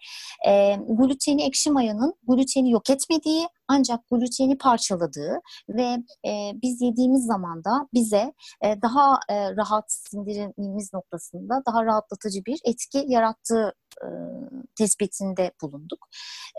E, 0.46 0.76
gluteni 0.88 1.42
ekşi 1.42 1.70
mayanın 1.70 2.14
gluteni 2.28 2.70
yok 2.70 2.90
etmediği 2.90 3.48
ancak 3.70 4.00
gluteni 4.10 4.58
parçaladığı 4.58 5.40
ve 5.68 5.96
e, 6.26 6.52
biz 6.62 6.82
yediğimiz 6.82 7.26
zaman 7.26 7.64
da 7.64 7.88
bize 7.94 8.32
e, 8.64 8.82
daha 8.82 9.20
e, 9.28 9.56
rahat 9.56 9.84
sindirimimiz 9.92 10.94
noktasında 10.94 11.62
daha 11.66 11.84
rahatlatıcı 11.84 12.44
bir 12.46 12.60
etki 12.64 13.04
yarattığı 13.08 13.74
e, 14.02 14.08
tespitinde 14.78 15.52
bulunduk. 15.62 16.08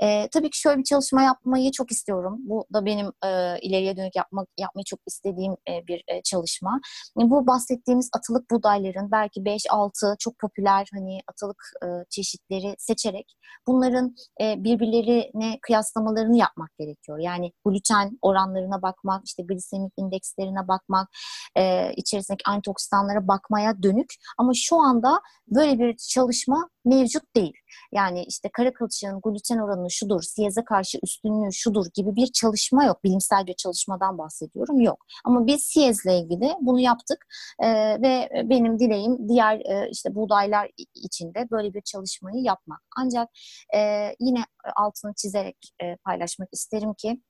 E, 0.04 0.28
tabii 0.28 0.50
ki 0.50 0.60
şöyle 0.60 0.78
bir 0.78 0.84
çalışma 0.84 1.22
yapmayı 1.22 1.72
çok 1.72 1.92
istiyorum. 1.92 2.38
Bu 2.40 2.66
da 2.74 2.86
benim 2.86 3.08
e, 3.26 3.60
ileriye 3.60 3.98
dönük 3.98 4.16
yapmak 4.16 4.48
yapmayı 4.60 4.84
çok 4.86 5.00
istediğim 5.08 5.54
e, 5.54 5.88
bir 5.88 6.04
e, 6.08 6.22
çalışma. 6.24 6.80
Bu 7.16 7.48
bahsettiğimiz 7.48 8.10
atılık 8.18 8.52
buğdayların 8.52 9.12
belki 9.12 9.42
5-6 9.42 10.16
çok 10.20 10.40
popüler 10.40 10.88
hani 10.94 11.20
atılık 11.28 11.64
e, 11.84 11.88
çeşitleri 12.10 12.76
seçerek 12.78 13.36
bunların 13.68 14.16
e, 14.42 14.64
birbirlerine 14.64 15.60
kıyaslamalarını 15.62 16.38
yapmak 16.38 16.78
gerekiyor. 16.78 17.01
Yani 17.20 17.52
gluten 17.66 18.20
oranlarına 18.22 18.82
bakmak, 18.82 19.26
işte 19.26 19.44
glisemik 19.44 19.94
indekslerine 19.98 20.68
bakmak, 20.68 21.10
e, 21.58 21.94
içerisindeki 21.94 22.44
antioksidanlara 22.46 23.28
bakmaya 23.28 23.84
dönük. 23.84 24.14
Ama 24.38 24.52
şu 24.56 24.76
anda 24.82 25.22
böyle 25.48 25.80
bir 25.80 25.96
çalışma 25.98 26.70
mevcut 26.86 27.36
değil. 27.36 27.54
Yani 27.92 28.24
işte 28.24 28.50
kara 28.54 28.74
kılçığın 28.74 29.22
gluten 29.22 29.58
oranı 29.58 29.92
şudur, 29.92 30.22
siyaza 30.22 30.66
karşı 30.66 31.00
üstünlüğü 31.04 31.54
şudur 31.54 31.86
gibi 31.94 32.16
bir 32.16 32.28
çalışma 32.28 32.86
yok. 32.86 33.04
Bilimsel 33.04 33.48
bir 33.48 33.54
çalışmadan 33.54 34.18
bahsediyorum 34.18 34.80
yok. 34.80 35.06
Ama 35.26 35.48
biz 35.48 35.64
siyezle 35.64 36.20
ilgili 36.20 36.54
bunu 36.62 36.80
yaptık 36.80 37.26
ee, 37.64 38.02
ve 38.02 38.30
benim 38.50 38.80
dileğim 38.80 39.30
diğer 39.30 39.60
e, 39.60 39.90
işte 39.92 40.16
buğdaylar 40.16 40.70
içinde 40.96 41.48
böyle 41.52 41.74
bir 41.74 41.82
çalışmayı 41.82 42.44
yapmak. 42.44 42.82
Ancak 42.98 43.30
e, 43.76 43.80
yine 44.20 44.40
altını 44.76 45.14
çizerek 45.14 45.58
e, 45.84 45.96
paylaşmak 45.96 46.50
isterim 46.52 46.94
ki 46.94 47.22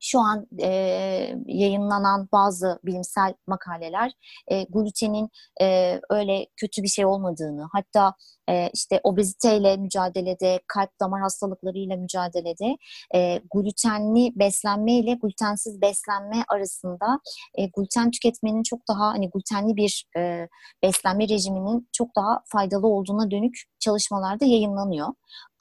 şu 0.00 0.20
an 0.20 0.46
e, 0.62 0.68
yayınlanan 1.46 2.28
bazı 2.32 2.80
bilimsel 2.84 3.34
makaleler 3.46 4.12
e, 4.48 4.64
glutenin 4.64 5.30
e, 5.60 6.00
öyle 6.10 6.46
kötü 6.56 6.82
bir 6.82 6.88
şey 6.88 7.06
olmadığını, 7.06 7.68
hatta 7.72 8.14
e, 8.48 8.70
işte 8.74 9.00
obeziteyle 9.02 9.76
mücadelede, 9.76 10.60
kalp 10.68 10.90
damar 11.00 11.20
hastalıklarıyla 11.20 11.96
mücadelede 11.96 12.76
e, 13.14 13.40
glutenli 13.54 14.32
beslenme 14.36 14.92
ile 14.92 15.14
glutensiz 15.14 15.80
beslenme 15.80 16.44
arasında 16.48 17.20
e, 17.54 17.66
gluten 17.66 18.10
tüketmenin 18.10 18.62
çok 18.62 18.80
daha 18.88 19.08
hani 19.08 19.30
glutenli 19.30 19.76
bir 19.76 20.04
e, 20.18 20.48
beslenme 20.82 21.28
rejiminin 21.28 21.88
çok 21.92 22.16
daha 22.16 22.42
faydalı 22.46 22.86
olduğuna 22.86 23.30
dönük 23.30 23.54
çalışmalarda 23.80 24.44
yayınlanıyor. 24.44 25.08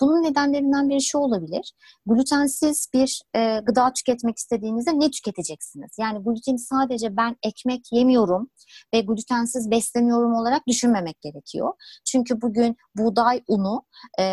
Bunun 0.02 0.24
nedenlerinden 0.24 0.90
biri 0.90 1.02
şu 1.02 1.18
olabilir. 1.18 1.74
Glutensiz 2.06 2.88
bir 2.94 3.22
e, 3.36 3.60
gıda 3.66 3.94
tüketmek 3.94 4.38
istediğinizde 4.38 5.00
ne 5.00 5.12
tüketeceksiniz? 5.12 5.92
Yani 6.00 6.24
gluteni 6.24 6.60
sadece 6.60 7.18
ben 7.18 7.36
ekmek 7.44 7.82
yemiyorum 7.92 8.50
ve 8.94 9.02
glutensiz 9.02 9.72
besleniyorum 9.72 10.34
olarak 10.34 10.68
düşünmemek 10.68 11.22
gerekiyor. 11.22 11.74
Çünkü 12.06 12.42
bugün 12.42 12.77
buğday 12.96 13.44
unu 13.48 13.84
e, 14.20 14.24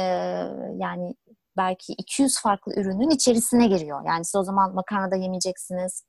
yani 0.77 1.15
belki 1.57 1.93
200 1.93 2.41
farklı 2.41 2.73
ürünün 2.75 3.11
içerisine 3.11 3.67
giriyor. 3.67 4.03
Yani 4.07 4.25
siz 4.25 4.35
o 4.35 4.43
zaman 4.43 4.75
makarna 4.75 5.11
da 5.11 5.17
yemeyeceksiniz, 5.17 6.05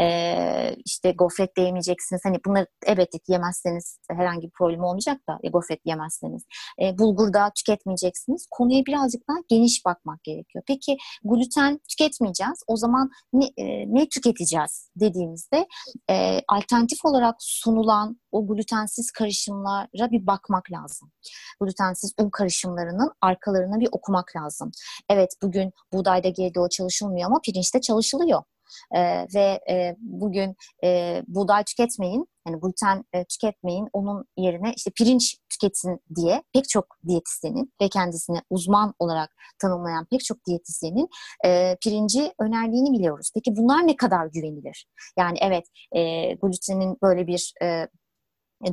e, 0.00 0.76
işte 0.84 1.12
gofret 1.12 1.56
de 1.56 1.60
yemeyeceksiniz. 1.60 2.20
Hani 2.24 2.38
bunları 2.46 2.66
evet 2.86 3.08
yemezseniz 3.28 3.98
herhangi 4.10 4.46
bir 4.46 4.50
problem 4.50 4.84
olmayacak 4.84 5.20
da 5.28 5.38
e, 5.42 5.48
gofret 5.48 5.80
yemezseniz. 5.84 6.44
E, 6.82 6.98
bulgur 6.98 7.32
da 7.32 7.50
tüketmeyeceksiniz. 7.56 8.46
Konuya 8.50 8.86
birazcık 8.86 9.28
daha 9.28 9.38
geniş 9.48 9.84
bakmak 9.84 10.24
gerekiyor. 10.24 10.64
Peki 10.66 10.96
gluten 11.24 11.80
tüketmeyeceğiz. 11.88 12.62
O 12.66 12.76
zaman 12.76 13.10
ne, 13.32 13.46
e, 13.56 13.94
ne 13.94 14.08
tüketeceğiz 14.08 14.90
dediğimizde 14.96 15.66
e, 16.10 16.40
alternatif 16.48 17.04
olarak 17.04 17.34
sunulan 17.38 18.20
o 18.32 18.46
glutensiz 18.46 19.10
karışımlara 19.10 20.10
bir 20.10 20.26
bakmak 20.26 20.72
lazım. 20.72 21.12
Glutensiz 21.60 22.14
un 22.20 22.30
karışımlarının 22.30 23.12
arkalarına 23.20 23.80
bir 23.80 23.88
okumak 23.92 24.36
lazım. 24.36 24.70
Evet 25.08 25.30
bugün 25.42 25.72
buğdayda 25.92 26.28
GDO 26.28 26.68
çalışılmıyor 26.68 27.26
ama 27.26 27.40
pirinçte 27.44 27.80
çalışılıyor 27.80 28.42
e, 28.94 29.26
ve 29.34 29.60
e, 29.70 29.96
bugün 29.98 30.56
e, 30.84 31.22
buğday 31.26 31.64
tüketmeyin, 31.64 32.26
yani 32.48 32.60
gluten 32.60 33.04
e, 33.12 33.24
tüketmeyin, 33.24 33.88
onun 33.92 34.24
yerine 34.36 34.72
işte 34.76 34.90
pirinç 34.90 35.36
tüketin 35.48 36.00
diye 36.16 36.42
pek 36.52 36.68
çok 36.68 36.86
diyetisyenin 37.08 37.72
ve 37.82 37.88
kendisini 37.88 38.38
uzman 38.50 38.94
olarak 38.98 39.30
tanımlayan 39.62 40.06
pek 40.10 40.24
çok 40.24 40.44
diyetisyenin 40.46 41.08
e, 41.44 41.76
pirinci 41.84 42.32
önerdiğini 42.40 42.98
biliyoruz. 42.98 43.30
Peki 43.34 43.56
bunlar 43.56 43.86
ne 43.86 43.96
kadar 43.96 44.26
güvenilir? 44.26 44.86
Yani 45.18 45.38
evet 45.40 45.64
e, 45.92 46.32
glutenin 46.34 46.98
böyle 47.02 47.26
bir 47.26 47.54
e, 47.62 47.88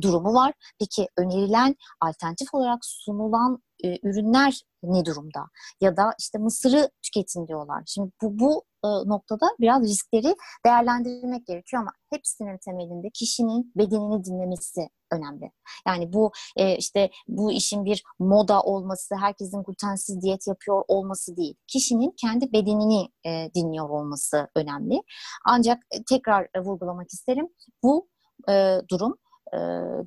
durumu 0.02 0.34
var. 0.34 0.52
Peki 0.80 1.08
önerilen 1.18 1.76
alternatif 2.00 2.54
olarak 2.54 2.78
sunulan 2.82 3.62
e, 3.84 3.98
ürünler 4.02 4.62
ne 4.82 5.04
durumda? 5.04 5.40
Ya 5.80 5.96
da 5.96 6.14
işte 6.18 6.38
mısırı 6.38 6.90
tüketin 7.02 7.48
diyorlar. 7.48 7.82
Şimdi 7.86 8.10
bu, 8.22 8.38
bu 8.38 8.64
e, 8.84 8.88
noktada 8.88 9.46
biraz 9.60 9.82
riskleri 9.82 10.36
değerlendirmek 10.66 11.46
gerekiyor 11.46 11.82
ama 11.82 11.92
hepsinin 12.10 12.58
temelinde 12.58 13.10
kişinin 13.14 13.72
bedenini 13.76 14.24
dinlemesi 14.24 14.88
önemli. 15.12 15.50
Yani 15.86 16.12
bu 16.12 16.32
e, 16.56 16.76
işte 16.76 17.10
bu 17.28 17.52
işin 17.52 17.84
bir 17.84 18.02
moda 18.18 18.62
olması, 18.62 19.14
herkesin 19.14 19.62
glutensiz 19.62 20.22
diyet 20.22 20.46
yapıyor 20.46 20.84
olması 20.88 21.36
değil. 21.36 21.54
Kişinin 21.66 22.14
kendi 22.20 22.52
bedenini 22.52 23.08
e, 23.26 23.50
dinliyor 23.54 23.88
olması 23.88 24.48
önemli. 24.56 25.02
Ancak 25.44 25.82
tekrar 26.08 26.48
e, 26.54 26.60
vurgulamak 26.60 27.12
isterim. 27.12 27.48
Bu 27.82 28.08
e, 28.48 28.80
durum 28.90 29.18
e, 29.54 29.58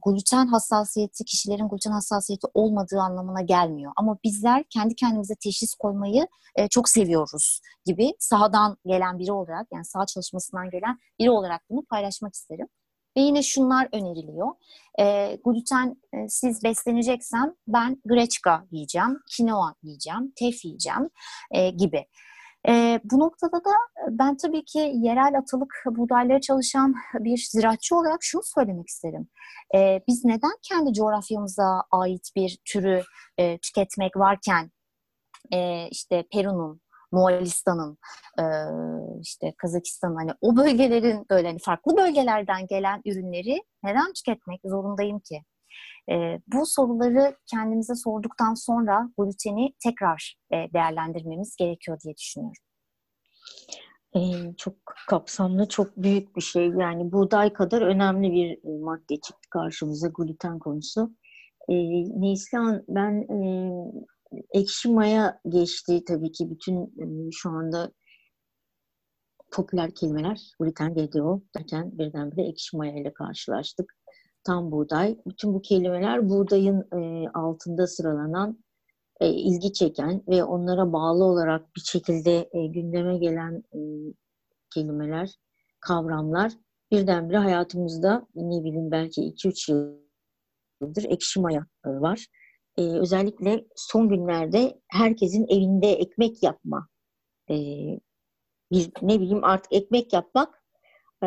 gluten 0.05 0.47
hassasiyeti 0.47 1.25
kişilerin 1.25 1.69
gluten 1.69 1.91
hassasiyeti 1.91 2.47
olmadığı 2.53 2.99
anlamına 2.99 3.41
gelmiyor. 3.41 3.91
Ama 3.95 4.17
bizler 4.23 4.63
kendi 4.69 4.95
kendimize 4.95 5.35
teşhis 5.43 5.73
koymayı 5.73 6.27
e, 6.55 6.67
çok 6.67 6.89
seviyoruz 6.89 7.61
gibi 7.85 8.13
sahadan 8.19 8.77
gelen 8.85 9.19
biri 9.19 9.31
olarak 9.31 9.67
yani 9.73 9.85
saha 9.85 10.05
çalışmasından 10.05 10.69
gelen 10.69 10.97
biri 11.19 11.31
olarak 11.31 11.61
bunu 11.69 11.85
paylaşmak 11.89 12.33
isterim. 12.33 12.67
Ve 13.17 13.21
yine 13.21 13.43
şunlar 13.43 13.89
öneriliyor. 13.91 14.47
E, 14.99 15.37
gluten 15.45 15.95
e, 16.13 16.29
siz 16.29 16.63
besleneceksem 16.63 17.55
ben 17.67 18.01
greçka 18.05 18.65
yiyeceğim, 18.71 19.19
kinoa 19.31 19.75
yiyeceğim, 19.83 20.33
tef 20.35 20.65
yiyeceğim 20.65 21.09
e, 21.51 21.69
gibi. 21.69 22.05
E, 22.67 22.99
bu 23.03 23.19
noktada 23.19 23.57
da 23.57 23.71
ben 24.09 24.37
tabii 24.37 24.65
ki 24.65 24.91
yerel 24.95 25.37
atılık 25.37 25.73
buğdaylara 25.85 26.41
çalışan 26.41 26.95
bir 27.19 27.47
ziraatçı 27.51 27.95
olarak 27.95 28.17
şunu 28.21 28.41
söylemek 28.45 28.87
isterim. 28.87 29.27
E, 29.75 30.01
biz 30.07 30.25
neden 30.25 30.51
kendi 30.61 30.93
coğrafyamıza 30.93 31.83
ait 31.91 32.29
bir 32.35 32.59
türü 32.65 33.03
e, 33.37 33.57
tüketmek 33.57 34.17
varken 34.17 34.71
e, 35.53 35.87
işte 35.87 36.23
Peru'nun, 36.33 36.81
Moğolistan'ın, 37.11 37.97
e, 38.39 38.43
işte 39.21 39.53
Kazakistan'ın 39.57 40.15
hani 40.15 40.31
o 40.41 40.57
bölgelerin 40.57 41.25
böyle 41.29 41.47
hani 41.47 41.59
farklı 41.59 41.97
bölgelerden 41.97 42.67
gelen 42.67 43.01
ürünleri 43.05 43.63
neden 43.83 44.13
tüketmek 44.13 44.61
zorundayım 44.65 45.19
ki? 45.19 45.43
E, 46.09 46.41
bu 46.47 46.65
soruları 46.65 47.35
kendimize 47.47 47.95
sorduktan 47.95 48.53
sonra 48.53 49.09
gluteni 49.17 49.73
tekrar 49.83 50.35
e, 50.53 50.73
değerlendirmemiz 50.73 51.55
gerekiyor 51.55 51.99
diye 52.03 52.15
düşünüyorum. 52.17 52.61
Ee, 54.15 54.55
çok 54.57 54.75
kapsamlı, 55.09 55.67
çok 55.67 55.97
büyük 55.97 56.35
bir 56.35 56.41
şey. 56.41 56.67
Yani 56.67 57.11
buğday 57.11 57.53
kadar 57.53 57.81
önemli 57.81 58.31
bir 58.31 58.51
e, 58.51 58.79
madde 58.79 59.15
çıktı 59.15 59.49
karşımıza 59.49 60.07
gluten 60.07 60.59
konusu. 60.59 61.15
Ee, 61.69 61.73
Neslihan, 62.21 62.83
ben 62.87 63.13
e, 63.13 63.71
ekşi 64.59 64.89
maya 64.89 65.41
geçti 65.49 66.03
tabii 66.07 66.31
ki 66.31 66.49
bütün 66.49 66.83
e, 66.83 67.31
şu 67.31 67.49
anda 67.49 67.91
popüler 69.51 69.95
kelimeler 69.95 70.51
gluten, 70.59 70.93
GDO 70.93 71.41
derken 71.57 71.97
birdenbire 71.97 72.47
ekşi 72.47 72.77
maya 72.77 72.93
ile 72.93 73.13
karşılaştık 73.13 73.93
tam 74.43 74.71
buğday. 74.71 75.17
Bütün 75.27 75.53
bu 75.53 75.61
kelimeler 75.61 76.29
buğdayın 76.29 76.87
e, 76.93 77.29
altında 77.29 77.87
sıralanan, 77.87 78.63
e, 79.19 79.29
ilgi 79.29 79.73
çeken 79.73 80.23
ve 80.27 80.43
onlara 80.43 80.93
bağlı 80.93 81.23
olarak 81.23 81.75
bir 81.75 81.81
şekilde 81.81 82.49
e, 82.53 82.67
gündeme 82.67 83.17
gelen 83.17 83.63
e, 83.73 83.79
kelimeler, 84.73 85.29
kavramlar 85.79 86.53
birdenbire 86.91 87.37
hayatımızda 87.37 88.27
ne 88.35 88.63
bileyim 88.63 88.91
belki 88.91 89.21
2-3 89.21 89.71
yıldır 90.81 91.03
ekşi 91.03 91.39
maya 91.39 91.65
var. 91.85 92.25
E, 92.77 92.81
özellikle 92.83 93.65
son 93.75 94.09
günlerde 94.09 94.81
herkesin 94.87 95.45
evinde 95.49 95.87
ekmek 95.87 96.43
yapma 96.43 96.87
e, 97.49 97.55
bir 98.71 98.91
ne 99.01 99.19
bileyim 99.19 99.43
artık 99.43 99.73
ekmek 99.73 100.13
yapmak 100.13 100.60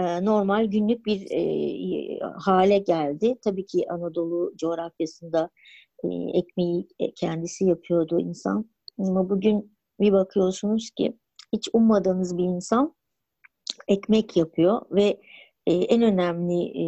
normal 0.01 0.65
günlük 0.65 1.07
bir 1.07 1.31
e, 1.31 2.19
hale 2.39 2.79
geldi. 2.79 3.37
Tabii 3.45 3.67
ki 3.67 3.87
Anadolu 3.91 4.53
coğrafyasında 4.57 5.51
e, 6.05 6.09
ekmeği 6.39 6.89
kendisi 7.17 7.65
yapıyordu 7.65 8.21
insan. 8.21 8.71
Ama 8.99 9.31
bugün 9.31 9.77
bir 10.01 10.13
bakıyorsunuz 10.13 10.91
ki 10.91 11.19
hiç 11.53 11.69
ummadığınız 11.73 12.39
bir 12.39 12.45
insan 12.45 12.95
ekmek 13.89 14.37
yapıyor 14.37 14.83
ve 14.91 15.21
e, 15.67 15.73
en 15.75 16.03
önemli 16.03 16.63
e, 16.65 16.85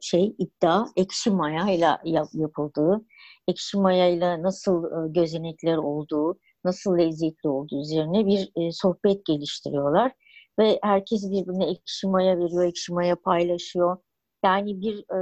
şey 0.00 0.34
iddia 0.38 0.86
ekşi 0.96 1.30
mayayla 1.30 2.00
yap, 2.04 2.28
yapıldığı, 2.32 3.04
ekşi 3.48 3.78
mayayla 3.78 4.42
nasıl 4.42 4.84
e, 4.84 5.12
gözenekler 5.12 5.76
olduğu, 5.76 6.38
nasıl 6.64 6.98
lezzetli 6.98 7.48
olduğu 7.48 7.80
üzerine 7.80 8.26
bir 8.26 8.50
e, 8.56 8.72
sohbet 8.72 9.24
geliştiriyorlar 9.24 10.12
ve 10.58 10.78
herkes 10.82 11.30
birbirine 11.30 11.70
ekşi 11.70 12.06
maya 12.06 12.38
veriyor, 12.38 12.64
ekşi 12.64 12.92
maya 12.92 13.16
paylaşıyor. 13.16 13.96
Yani 14.44 14.80
bir 14.80 14.98
e, 14.98 15.18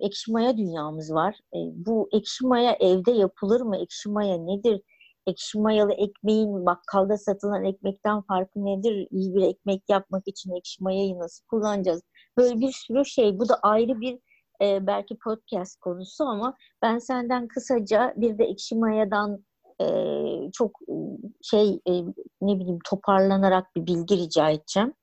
ekşi 0.00 0.32
dünyamız 0.56 1.14
var. 1.14 1.34
E, 1.54 1.58
bu 1.86 2.08
ekşi 2.12 2.46
maya 2.46 2.72
evde 2.80 3.10
yapılır 3.10 3.60
mı? 3.60 3.76
Ekşi 3.76 4.08
maya 4.08 4.36
nedir? 4.38 4.82
ekşi 5.28 5.58
mayalı 5.58 5.92
ekmeğin 5.92 6.66
bakkalda 6.66 7.18
satılan 7.18 7.64
ekmekten 7.64 8.22
farkı 8.22 8.64
nedir? 8.64 9.08
İyi 9.10 9.34
bir 9.34 9.42
ekmek 9.42 9.82
yapmak 9.88 10.28
için 10.28 10.54
ekşi 10.56 10.82
mayayı 10.84 11.18
nasıl 11.18 11.44
kullanacağız? 11.46 12.02
Böyle 12.36 12.60
bir 12.60 12.72
sürü 12.72 13.04
şey. 13.04 13.38
Bu 13.38 13.48
da 13.48 13.54
ayrı 13.62 14.00
bir 14.00 14.18
e, 14.62 14.86
belki 14.86 15.18
podcast 15.18 15.80
konusu 15.80 16.24
ama 16.24 16.56
ben 16.82 16.98
senden 16.98 17.48
kısaca 17.48 18.14
bir 18.16 18.38
de 18.38 18.44
ekşi 18.44 18.76
mayadan 18.76 19.44
e, 19.80 19.86
çok 20.52 20.80
e, 20.88 20.94
şey 21.42 21.80
e, 21.88 21.92
ne 22.40 22.60
bileyim 22.60 22.78
toparlanarak 22.84 23.76
bir 23.76 23.86
bilgi 23.86 24.16
rica 24.16 24.50
edeceğim. 24.50 24.94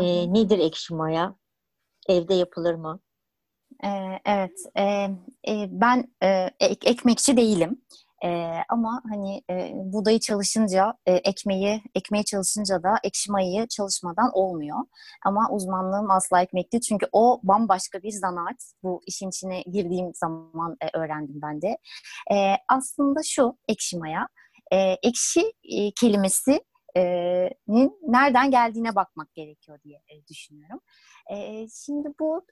E, 0.00 0.34
nedir 0.34 0.58
ekşi 0.58 0.94
maya? 0.94 1.34
Evde 2.08 2.34
yapılır 2.34 2.74
mı? 2.74 3.00
Ee, 3.84 4.20
evet, 4.24 4.60
e, 4.78 4.82
e, 5.48 5.68
ben 5.70 6.12
e, 6.22 6.50
ek, 6.60 6.90
ekmekçi 6.90 7.36
değilim. 7.36 7.82
E, 8.24 8.52
ama 8.68 9.02
hani 9.08 9.42
e, 9.50 9.72
buğdayı 9.74 10.20
çalışınca 10.20 10.94
e, 11.06 11.12
ekmeği, 11.12 11.82
ekmeği 11.94 12.24
çalışınca 12.24 12.82
da 12.82 12.94
ekşi 13.04 13.32
mayayı 13.32 13.66
çalışmadan 13.68 14.30
olmuyor. 14.32 14.78
Ama 15.26 15.48
uzmanlığım 15.50 16.10
asla 16.10 16.42
ekmekti. 16.42 16.80
Çünkü 16.80 17.06
o 17.12 17.40
bambaşka 17.42 18.02
bir 18.02 18.10
zanaat. 18.10 18.72
Bu 18.82 19.00
işin 19.06 19.28
içine 19.28 19.62
girdiğim 19.62 20.14
zaman 20.14 20.76
e, 20.80 20.98
öğrendim 20.98 21.40
ben 21.42 21.62
de. 21.62 21.78
E, 22.32 22.36
aslında 22.68 23.20
şu 23.24 23.58
ekşi 23.68 23.98
maya. 23.98 24.28
E, 24.72 24.76
ekşi 25.02 25.52
e, 25.62 25.90
kelimesi 26.00 26.60
nereden 28.02 28.50
geldiğine 28.50 28.94
bakmak 28.94 29.34
gerekiyor 29.34 29.78
diye 29.84 30.00
düşünüyorum. 30.28 30.80
Şimdi 31.70 32.08
bu 32.20 32.46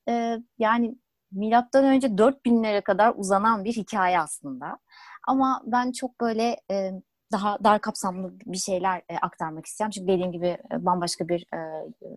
yani 0.58 0.96
milattan 1.32 1.84
önce 1.84 2.06
4000'lere 2.06 2.82
kadar 2.82 3.14
uzanan 3.16 3.64
bir 3.64 3.72
hikaye 3.72 4.20
aslında. 4.20 4.78
Ama 5.26 5.62
ben 5.66 5.92
çok 5.92 6.20
böyle 6.20 6.60
e, 6.70 6.92
daha 7.32 7.64
dar 7.64 7.80
kapsamlı 7.80 8.32
bir 8.46 8.58
şeyler 8.58 9.02
e, 9.08 9.16
aktarmak 9.22 9.66
istiyorum. 9.66 9.90
Çünkü 9.90 10.08
dediğim 10.08 10.32
gibi 10.32 10.46
e, 10.46 10.84
bambaşka 10.84 11.28
bir 11.28 11.40
e, 11.54 11.58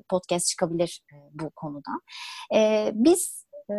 podcast 0.10 0.48
çıkabilir 0.48 1.02
e, 1.14 1.16
bu 1.34 1.50
konuda. 1.50 1.92
E, 2.56 2.92
biz 2.94 3.46
e, 3.70 3.76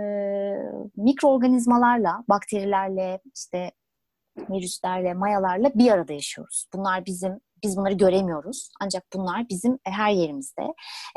mikroorganizmalarla, 0.96 2.24
bakterilerle, 2.28 3.20
işte 3.34 3.72
virüslerle, 4.38 5.14
mayalarla 5.14 5.70
bir 5.74 5.90
arada 5.90 6.12
yaşıyoruz. 6.12 6.66
Bunlar 6.74 7.06
bizim 7.06 7.40
biz 7.64 7.76
bunları 7.76 7.94
göremiyoruz. 7.94 8.70
Ancak 8.80 9.04
bunlar 9.14 9.48
bizim 9.48 9.78
her 9.84 10.12
yerimizde. 10.12 10.62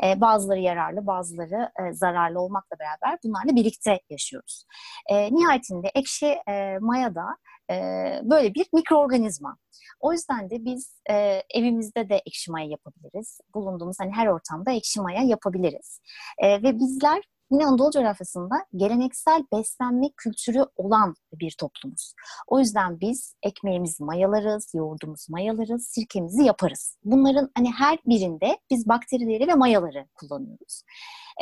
E, 0.04 0.20
bazıları 0.20 0.60
yararlı, 0.60 1.06
bazıları 1.06 1.70
e, 1.80 1.92
zararlı 1.92 2.40
olmakla 2.40 2.76
beraber 2.78 3.18
bunlarla 3.24 3.56
birlikte 3.56 4.00
yaşıyoruz. 4.10 4.64
E, 5.10 5.34
nihayetinde 5.34 5.90
ekşi 5.94 6.26
e, 6.48 6.78
maya 6.80 7.14
da 7.14 7.26
e, 7.70 7.74
böyle 8.22 8.54
bir 8.54 8.66
mikroorganizma. 8.72 9.56
O 10.00 10.12
yüzden 10.12 10.50
de 10.50 10.64
biz 10.64 11.00
e, 11.10 11.42
evimizde 11.54 12.08
de 12.08 12.22
ekşi 12.26 12.50
maya 12.50 12.66
yapabiliriz. 12.66 13.40
Bulunduğumuz 13.54 13.96
hani 14.00 14.12
her 14.12 14.26
ortamda 14.26 14.72
ekşi 14.72 15.00
maya 15.00 15.22
yapabiliriz. 15.22 16.00
E, 16.38 16.62
ve 16.62 16.78
bizler 16.78 17.22
Yine 17.54 17.66
Anadolu 17.66 17.90
coğrafyasında 17.90 18.54
geleneksel 18.76 19.44
beslenme 19.52 20.06
kültürü 20.16 20.64
olan 20.76 21.14
bir 21.32 21.54
toplumuz. 21.58 22.14
O 22.46 22.58
yüzden 22.58 23.00
biz 23.00 23.34
ekmeğimizi 23.42 24.04
mayalarız, 24.04 24.72
yoğurdumuzu 24.74 25.32
mayalarız, 25.32 25.86
sirkemizi 25.86 26.44
yaparız. 26.44 26.98
Bunların 27.04 27.50
hani 27.56 27.72
her 27.72 27.98
birinde 28.06 28.58
biz 28.70 28.88
bakterileri 28.88 29.48
ve 29.48 29.54
mayaları 29.54 30.06
kullanıyoruz. 30.14 30.82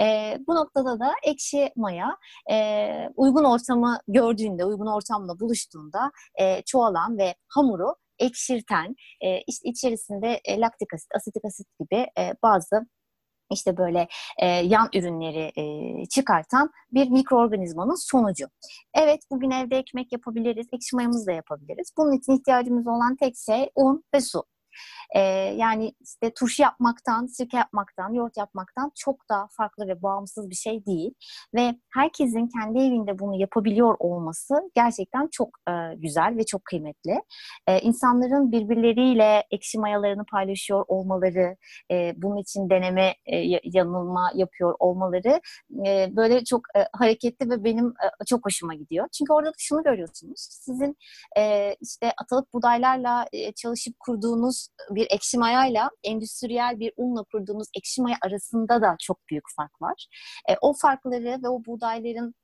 E, 0.01 0.39
bu 0.47 0.55
noktada 0.55 1.01
da 1.01 1.13
ekşi 1.23 1.73
maya 1.77 2.17
e, 2.51 2.57
uygun 3.17 3.45
ortamı 3.45 4.01
gördüğünde, 4.09 4.65
uygun 4.65 4.87
ortamla 4.87 5.41
buluştuğunda 5.41 6.11
e, 6.41 6.63
çoğalan 6.63 7.19
ve 7.19 7.35
hamuru 7.49 7.95
ekşirten, 8.19 8.97
e, 9.21 9.41
işte 9.47 9.69
içerisinde 9.69 10.41
e, 10.45 10.61
laktik 10.61 10.95
asit, 10.95 11.15
asitik 11.15 11.45
asit 11.45 11.67
gibi 11.81 12.07
e, 12.19 12.35
bazı 12.43 12.87
işte 13.53 13.77
böyle 13.77 14.09
e, 14.39 14.47
yan 14.47 14.89
ürünleri 14.95 15.53
e, 15.57 16.07
çıkartan 16.07 16.71
bir 16.93 17.11
mikroorganizmanın 17.11 18.11
sonucu. 18.11 18.47
Evet 18.95 19.21
bugün 19.31 19.51
evde 19.51 19.77
ekmek 19.77 20.13
yapabiliriz, 20.13 20.67
ekşi 20.73 20.97
mayamızı 20.97 21.27
da 21.27 21.33
yapabiliriz. 21.33 21.93
Bunun 21.99 22.13
için 22.13 22.33
ihtiyacımız 22.33 22.87
olan 22.87 23.17
tek 23.17 23.35
şey 23.47 23.71
un 23.75 24.05
ve 24.15 24.21
su. 24.21 24.45
E, 25.15 25.21
yani 25.57 25.93
işte 26.01 26.33
turşu 26.35 26.63
yapmaktan, 26.63 27.27
sirke 27.27 27.57
yapmaktan, 27.57 28.13
yoğurt 28.13 28.37
yapmaktan 28.37 28.91
çok 28.95 29.29
daha 29.29 29.47
farklı 29.57 29.89
ve 29.89 30.03
bağımsız 30.03 30.51
bir 30.51 30.55
şey 30.55 30.87
değil. 30.87 31.15
Ve 31.55 31.75
herkesin 31.95 32.49
kendi 32.59 32.79
evinde 32.79 33.19
bunu 33.19 33.41
yapabiliyor 33.41 33.97
olması 33.99 34.55
gerçekten 34.75 35.29
çok 35.33 35.49
e, 35.69 35.73
güzel 35.97 36.37
ve 36.37 36.45
çok 36.45 36.65
kıymetli. 36.65 37.23
E, 37.67 37.79
insanların 37.81 38.53
birbirleriyle 38.53 39.45
ekşi 39.51 39.79
mayalarını 39.79 40.25
paylaşıyor 40.25 40.85
olmaları, 40.89 41.57
e, 41.91 42.13
bunun 42.17 42.37
için 42.37 42.71
deneme, 42.71 43.15
e, 43.27 43.37
yanılma 43.65 44.31
yapıyor 44.35 44.75
olmaları 44.79 45.41
e, 45.87 46.17
böyle 46.17 46.45
çok 46.45 46.63
e, 46.77 46.87
hareketli 46.93 47.51
ve 47.51 47.65
benim 47.65 47.87
e, 47.87 48.25
çok 48.27 48.47
hoşuma 48.47 48.75
gidiyor. 48.75 49.09
Çünkü 49.19 49.33
orada 49.33 49.53
şunu 49.59 49.83
görüyorsunuz. 49.83 50.49
Sizin 50.51 50.97
e, 51.39 51.75
işte 51.81 52.13
atalık 52.23 52.53
budaylarla 52.55 53.27
e, 53.33 53.53
çalışıp 53.53 54.01
kurduğunuz 54.01 54.62
bir 54.91 55.07
ekşi 55.11 55.39
mayayla 55.39 55.91
endüstriyel 56.05 56.81
bir 56.81 56.93
unla 56.97 57.25
kurduğunuz 57.33 57.69
ekşi 57.79 58.03
maya 58.03 58.17
arasında 58.23 58.83
da 58.83 58.97
çok 59.01 59.29
büyük 59.31 59.45
fark 59.57 59.83
var. 59.83 60.07
E, 60.51 60.55
o 60.61 60.73
farkları 60.73 61.43
ve 61.43 61.49
o 61.49 61.65
buğdayların 61.67 62.35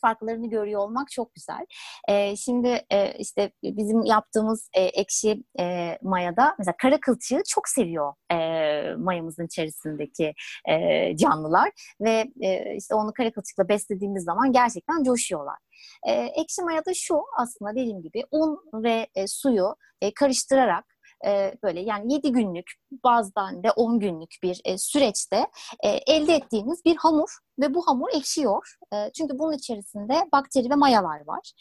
farklarını 0.00 0.50
görüyor 0.50 0.80
olmak 0.80 1.10
çok 1.10 1.34
güzel. 1.34 1.66
E, 2.08 2.36
şimdi 2.36 2.80
e, 2.90 3.18
işte 3.18 3.52
bizim 3.62 4.04
yaptığımız 4.04 4.68
e, 4.74 4.82
ekşi 4.82 5.44
e, 5.60 5.98
mayada 6.02 6.54
mesela 6.58 6.74
kara 6.82 7.00
kılçığı 7.00 7.42
çok 7.48 7.68
seviyor 7.68 8.12
e, 8.32 8.36
mayamızın 8.96 9.46
içerisindeki 9.46 10.34
e, 10.68 11.16
canlılar 11.16 11.70
ve 12.00 12.24
e, 12.40 12.76
işte 12.76 12.94
onu 12.94 13.12
kara 13.12 13.32
kılçıkla 13.32 13.68
beslediğimiz 13.68 14.24
zaman 14.24 14.52
gerçekten 14.52 15.02
coşuyorlar. 15.02 15.58
E, 16.08 16.12
ekşi 16.12 16.62
mayada 16.62 16.94
şu 16.94 17.22
aslında 17.38 17.70
dediğim 17.70 18.02
gibi 18.02 18.24
un 18.30 18.58
ve 18.74 19.06
e, 19.14 19.26
suyu 19.26 19.76
e, 20.00 20.14
karıştırarak 20.14 20.95
e, 21.26 21.54
böyle 21.62 21.80
yani 21.80 22.12
7 22.12 22.32
günlük 22.32 22.72
bazdan 23.04 23.62
de 23.62 23.70
10 23.70 24.00
günlük 24.00 24.34
bir 24.42 24.60
e, 24.64 24.78
süreçte 24.78 25.46
e, 25.84 25.88
elde 25.88 26.34
ettiğiniz 26.34 26.84
bir 26.84 26.96
hamur 26.96 27.30
ve 27.60 27.74
bu 27.74 27.86
hamur 27.86 28.08
ekşiyor. 28.14 28.76
Çünkü 29.16 29.38
bunun 29.38 29.52
içerisinde 29.52 30.28
bakteri 30.32 30.70
ve 30.70 30.74
mayalar 30.74 31.20
var. 31.26 31.52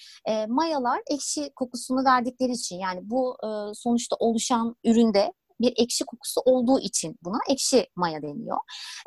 Mayalar 0.48 1.02
ekşi 1.12 1.52
kokusunu 1.56 2.06
verdikleri 2.06 2.52
için 2.52 2.80
yani 2.80 3.00
bu 3.04 3.38
sonuçta 3.74 4.16
oluşan 4.20 4.76
üründe 4.84 5.34
bir 5.60 5.74
ekşi 5.78 6.06
kokusu 6.06 6.42
olduğu 6.46 6.80
için 6.80 7.20
buna 7.24 7.38
ekşi 7.50 7.88
maya 7.96 8.22
deniyor. 8.22 8.58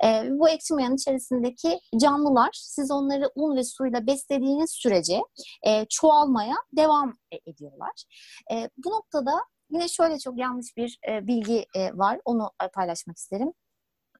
E, 0.04 0.08
bu 0.30 0.48
ekşi 0.48 0.74
mayanın 0.74 0.96
içerisindeki 0.96 1.80
canlılar 2.00 2.50
siz 2.52 2.90
onları 2.90 3.30
un 3.34 3.56
ve 3.56 3.64
suyla 3.64 4.06
beslediğiniz 4.06 4.70
sürece 4.70 5.20
e, 5.66 5.86
çoğalmaya 5.90 6.56
devam 6.76 7.12
ediyorlar. 7.46 8.04
E, 8.52 8.70
bu 8.84 8.90
noktada 8.90 9.32
Yine 9.70 9.88
şöyle 9.88 10.18
çok 10.18 10.38
yanlış 10.38 10.76
bir 10.76 10.98
e, 11.08 11.26
bilgi 11.26 11.66
e, 11.76 11.98
var. 11.98 12.20
Onu 12.24 12.50
e, 12.64 12.68
paylaşmak 12.68 13.16
isterim. 13.16 13.52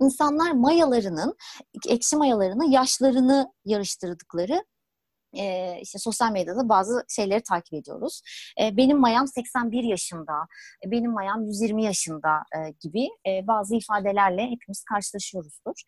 İnsanlar 0.01 0.53
mayalarının, 0.53 1.37
ekşi 1.89 2.17
mayalarını 2.17 2.71
yaşlarını 2.71 3.53
yarıştırdıkları 3.65 4.65
e, 5.37 5.75
işte 5.83 5.99
sosyal 5.99 6.33
medyada 6.33 6.69
bazı 6.69 7.05
şeyleri 7.09 7.43
takip 7.43 7.75
ediyoruz. 7.75 8.21
E, 8.63 8.77
benim 8.77 8.99
mayam 8.99 9.27
81 9.27 9.83
yaşında, 9.83 10.33
e, 10.87 10.91
benim 10.91 11.13
mayam 11.13 11.45
120 11.45 11.85
yaşında 11.85 12.29
e, 12.29 12.59
gibi 12.81 13.09
e, 13.27 13.47
bazı 13.47 13.77
ifadelerle 13.77 14.43
hepimiz 14.43 14.85
karşılaşıyoruzdur. 14.85 15.83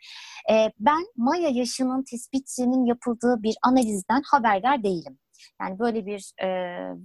E, 0.50 0.72
ben 0.78 1.06
maya 1.16 1.48
yaşının 1.48 2.04
tespitinin 2.11 2.84
yapıldığı 2.84 3.42
bir 3.42 3.56
analizden 3.62 4.22
haberdar 4.30 4.82
değilim. 4.82 5.18
Yani 5.61 5.78
böyle 5.78 6.07
bir 6.07 6.32
e, 6.43 6.49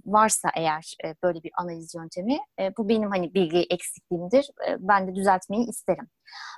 varsa 0.06 0.50
eğer 0.56 0.96
e, 1.04 1.14
böyle 1.22 1.42
bir 1.42 1.50
analiz 1.56 1.94
yöntemi 1.94 2.38
e, 2.60 2.76
bu 2.76 2.88
benim 2.88 3.10
hani 3.10 3.34
bilgi 3.34 3.66
eksikliğimdir. 3.70 4.50
E, 4.68 4.76
ben 4.80 5.08
de 5.08 5.14
düzeltmeyi 5.14 5.68
isterim. 5.68 6.08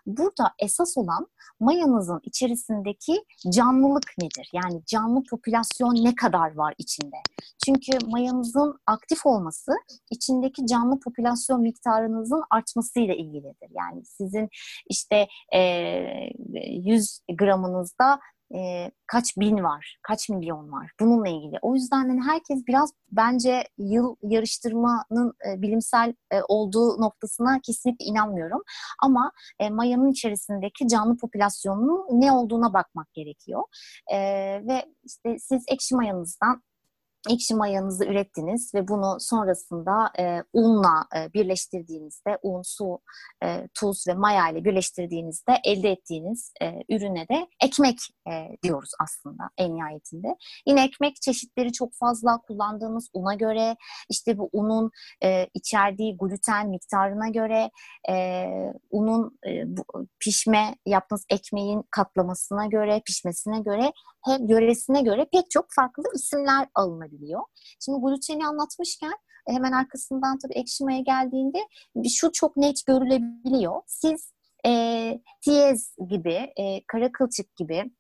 Burada 0.07 0.55
esas 0.59 0.97
olan 0.97 1.27
mayanızın 1.61 2.21
içerisindeki 2.23 3.25
canlılık 3.53 4.13
nedir? 4.19 4.51
Yani 4.53 4.83
canlı 4.87 5.23
popülasyon 5.31 5.95
ne 5.95 6.15
kadar 6.15 6.55
var 6.55 6.75
içinde? 6.79 7.17
Çünkü 7.65 8.07
mayanızın 8.07 8.79
aktif 8.87 9.27
olması 9.27 9.73
içindeki 10.11 10.67
canlı 10.67 11.01
popülasyon 11.01 11.61
miktarınızın 11.61 12.43
artmasıyla 12.51 13.15
ilgilidir. 13.15 13.69
Yani 13.71 14.05
sizin 14.05 14.49
işte 14.89 15.27
e, 15.55 15.61
100 16.69 17.21
gramınızda 17.39 18.21
e, 18.55 18.91
kaç 19.07 19.37
bin 19.37 19.65
var, 19.65 19.99
kaç 20.03 20.29
milyon 20.29 20.73
var 20.73 20.91
bununla 21.01 21.29
ilgili. 21.29 21.59
O 21.63 21.75
yüzden 21.75 22.09
hani 22.09 22.23
herkes 22.23 22.67
biraz 22.67 22.93
bence 23.11 23.65
yıl 23.79 24.17
yarıştırmanın 24.23 25.33
e, 25.49 25.63
bilimsel 25.63 26.15
e, 26.31 26.41
olduğu 26.49 27.01
noktasına 27.01 27.61
kesinlikle 27.63 28.05
inanmıyorum. 28.05 28.63
Ama 29.03 29.33
e, 29.59 29.71
mayanın 29.71 30.11
içerisindeki 30.11 30.89
canlı 30.89 31.17
popülasyonunun 31.17 32.21
ne 32.21 32.33
olduğuna 32.33 32.73
bakmak 32.73 33.15
gerekiyor. 33.15 33.63
E, 34.13 34.19
ve 34.67 34.85
işte 35.05 35.37
siz 35.39 35.65
ekşi 35.69 35.95
mayanızdan 35.95 36.63
ekşi 37.29 37.55
mayanızı 37.55 38.05
ürettiniz 38.05 38.75
ve 38.75 38.89
bunu 38.89 39.17
sonrasında 39.21 40.11
e, 40.19 40.43
unla 40.53 41.07
e, 41.17 41.33
birleştirdiğinizde, 41.33 42.39
un, 42.43 42.63
su, 42.63 43.01
e, 43.45 43.69
tuz 43.75 44.05
ve 44.09 44.15
maya 44.15 44.51
ile 44.51 44.65
birleştirdiğinizde 44.65 45.61
elde 45.65 45.91
ettiğiniz 45.91 46.53
e, 46.63 46.95
ürüne 46.95 47.29
de 47.29 47.47
ekmek 47.65 47.99
e, 48.31 48.33
diyoruz 48.63 48.91
aslında 49.01 49.43
en 49.59 49.77
nihayetinde. 49.77 50.37
Yine 50.67 50.85
ekmek 50.85 51.17
çeşitleri 51.23 51.73
çok 51.73 51.95
fazla 51.95 52.39
kullandığımız 52.47 53.09
una 53.13 53.35
göre, 53.35 53.77
işte 54.11 54.39
bu 54.39 54.51
unun 54.53 54.91
e, 55.25 55.47
içerdiği 55.55 56.17
gluten 56.17 56.69
miktarına 56.69 57.29
göre, 57.29 57.71
e, 58.11 58.47
unun 58.91 59.39
e, 59.47 59.77
bu, 59.77 59.85
pişme 60.21 60.75
yaptığınız 60.87 61.25
ekmeğin 61.31 61.85
katlamasına 61.91 62.67
göre, 62.67 63.03
pişmesine 63.07 63.61
göre 63.61 63.93
hem 64.25 64.49
yöresine 64.49 65.03
göre 65.03 65.27
pek 65.33 65.51
çok 65.51 65.67
farklı 65.71 66.03
isimler 66.15 66.69
alınabiliyor. 67.19 67.43
Şimdi 67.85 68.01
gluteni 68.01 68.47
anlatmışken 68.47 69.15
e, 69.49 69.53
hemen 69.53 69.73
arkasından 69.73 70.39
tabii 70.39 70.55
ekşimeye 70.55 71.01
geldiğinde 71.01 71.59
şu 72.09 72.33
çok 72.33 72.57
net 72.57 72.87
görülebiliyor. 72.87 73.83
Siz 73.87 74.33
e, 74.67 75.21
tiyez 75.41 75.95
gibi, 76.11 76.53
e, 76.57 76.87
kara 76.87 77.13
kılçık 77.13 77.57
gibi 77.57 77.91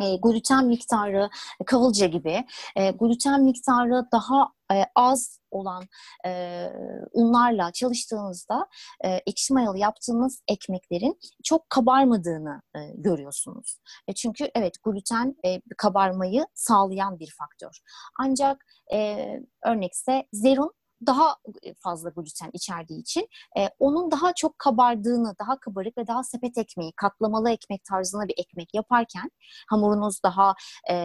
e, 0.00 0.16
gluten 0.16 0.66
miktarı 0.66 1.30
kavılca 1.66 2.06
gibi 2.06 2.44
e, 2.76 2.90
gluten 2.90 3.42
miktarı 3.42 4.06
daha 4.12 4.52
e, 4.72 4.84
az 4.94 5.38
olan 5.50 5.84
e, 6.26 6.66
unlarla 7.12 7.72
çalıştığınızda 7.72 8.68
e, 9.04 9.08
ekşi 9.08 9.52
mayalı 9.52 9.78
yaptığınız 9.78 10.42
ekmeklerin 10.48 11.18
çok 11.44 11.70
kabarmadığını 11.70 12.62
e, 12.76 12.78
görüyorsunuz. 12.94 13.78
E, 14.08 14.12
çünkü 14.12 14.50
evet 14.54 14.74
gluten 14.82 15.36
e, 15.44 15.60
kabarmayı 15.78 16.46
sağlayan 16.54 17.18
bir 17.18 17.34
faktör. 17.38 17.80
Ancak 18.18 18.64
e, 18.92 19.28
örnekse 19.64 20.26
zerun 20.32 20.72
daha 21.06 21.36
e, 21.62 21.74
fazla 21.74 22.10
gluten 22.10 22.50
içerdiği 22.52 23.00
için 23.00 23.28
e, 23.58 23.70
onun 23.78 24.10
daha 24.10 24.32
çok 24.34 24.58
kabardığını, 24.58 25.34
daha 25.40 25.60
kabarık 25.60 25.98
ve 25.98 26.06
daha 26.06 26.24
sepet 26.24 26.58
ekmeği, 26.58 26.92
katlamalı 26.96 27.50
ekmek 27.50 27.84
tarzına 27.84 28.28
bir 28.28 28.34
ekmek 28.36 28.74
yaparken 28.74 29.30
hamurunuz 29.68 30.22
daha 30.22 30.54
e, 30.90 30.96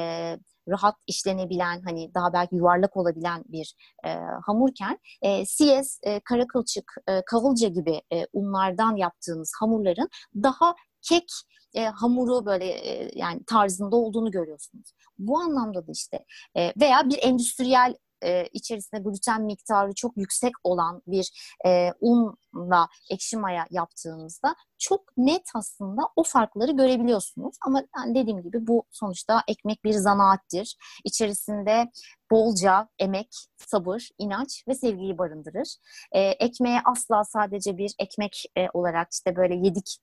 rahat 0.67 0.95
işlenebilen, 1.07 1.81
hani 1.81 2.13
daha 2.13 2.33
belki 2.33 2.55
yuvarlak 2.55 2.97
olabilen 2.97 3.43
bir 3.47 3.75
e, 4.05 4.09
hamurken 4.45 4.99
e, 5.21 5.45
siyez, 5.45 5.99
e, 6.03 6.19
kara 6.19 6.47
kılçık, 6.47 6.93
e, 7.07 7.21
kavulca 7.25 7.67
gibi 7.67 8.01
e, 8.13 8.27
unlardan 8.33 8.95
yaptığınız 8.95 9.51
hamurların 9.59 10.09
daha 10.35 10.75
kek 11.01 11.29
e, 11.73 11.85
hamuru 11.85 12.45
böyle 12.45 12.65
e, 12.65 13.11
yani 13.15 13.43
tarzında 13.47 13.95
olduğunu 13.95 14.31
görüyorsunuz. 14.31 14.93
Bu 15.19 15.39
anlamda 15.39 15.87
da 15.87 15.91
işte 15.91 16.25
e, 16.57 16.73
veya 16.81 17.09
bir 17.09 17.19
endüstriyel 17.23 17.95
e, 18.23 18.47
içerisinde 18.53 19.01
gluten 19.01 19.41
miktarı 19.41 19.93
çok 19.93 20.17
yüksek 20.17 20.53
olan 20.63 21.01
bir 21.07 21.55
e, 21.65 21.91
unla 22.01 22.87
ekşi 23.09 23.37
maya 23.37 23.65
yaptığınızda 23.71 24.55
çok 24.77 25.17
net 25.17 25.49
aslında 25.55 26.01
o 26.15 26.23
farkları 26.23 26.71
görebiliyorsunuz. 26.71 27.55
Ama 27.65 27.83
yani 27.97 28.15
dediğim 28.15 28.43
gibi 28.43 28.67
bu 28.67 28.83
sonuçta 28.91 29.43
ekmek 29.47 29.83
bir 29.83 29.93
zanaattir. 29.93 30.77
İçerisinde 31.05 31.91
bolca 32.31 32.89
emek, 32.99 33.29
sabır, 33.57 34.09
inanç 34.17 34.63
ve 34.67 34.75
sevgiyi 34.75 35.17
barındırır. 35.17 35.75
E, 36.11 36.21
ekmeğe 36.21 36.81
asla 36.85 37.23
sadece 37.23 37.77
bir 37.77 37.95
ekmek 37.99 38.43
e, 38.57 38.67
olarak 38.73 39.07
işte 39.11 39.35
böyle 39.35 39.55
yedik 39.55 39.99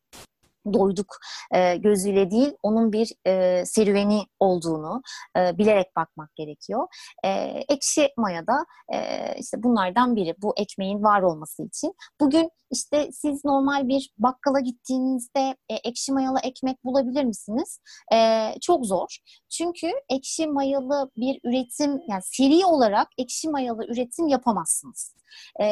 doyduk 0.73 1.17
e, 1.55 1.77
gözüyle 1.77 2.31
değil, 2.31 2.53
onun 2.63 2.93
bir 2.93 3.13
e, 3.27 3.65
serüveni 3.67 4.23
olduğunu 4.41 5.03
e, 5.39 5.59
bilerek 5.59 5.97
bakmak 5.97 6.37
gerekiyor. 6.37 6.87
E, 7.25 7.29
ekşi 7.69 8.09
maya 8.17 8.47
da 8.47 8.65
e, 8.95 8.99
işte 9.39 9.63
bunlardan 9.63 10.17
biri. 10.17 10.35
Bu 10.43 10.55
ekmeğin 10.57 11.03
var 11.03 11.23
olması 11.23 11.63
için. 11.63 11.95
Bugün 12.21 12.51
işte 12.71 13.09
siz 13.13 13.45
normal 13.45 13.89
bir 13.89 14.11
bakkala 14.19 14.61
gittiğinizde 14.61 15.57
e, 15.69 15.75
ekşi 15.75 16.13
mayalı 16.13 16.39
ekmek 16.43 16.85
bulabilir 16.85 17.25
misiniz? 17.25 17.79
E, 18.15 18.51
çok 18.61 18.87
zor. 18.87 19.19
Çünkü 19.51 19.91
ekşi 20.09 20.47
mayalı 20.47 21.11
bir 21.17 21.41
üretim, 21.45 22.01
yani 22.09 22.23
seri 22.23 22.65
olarak 22.67 23.09
ekşi 23.19 23.49
mayalı 23.49 23.85
üretim 23.87 24.29
yapamazsınız. 24.29 25.15
E, 25.63 25.67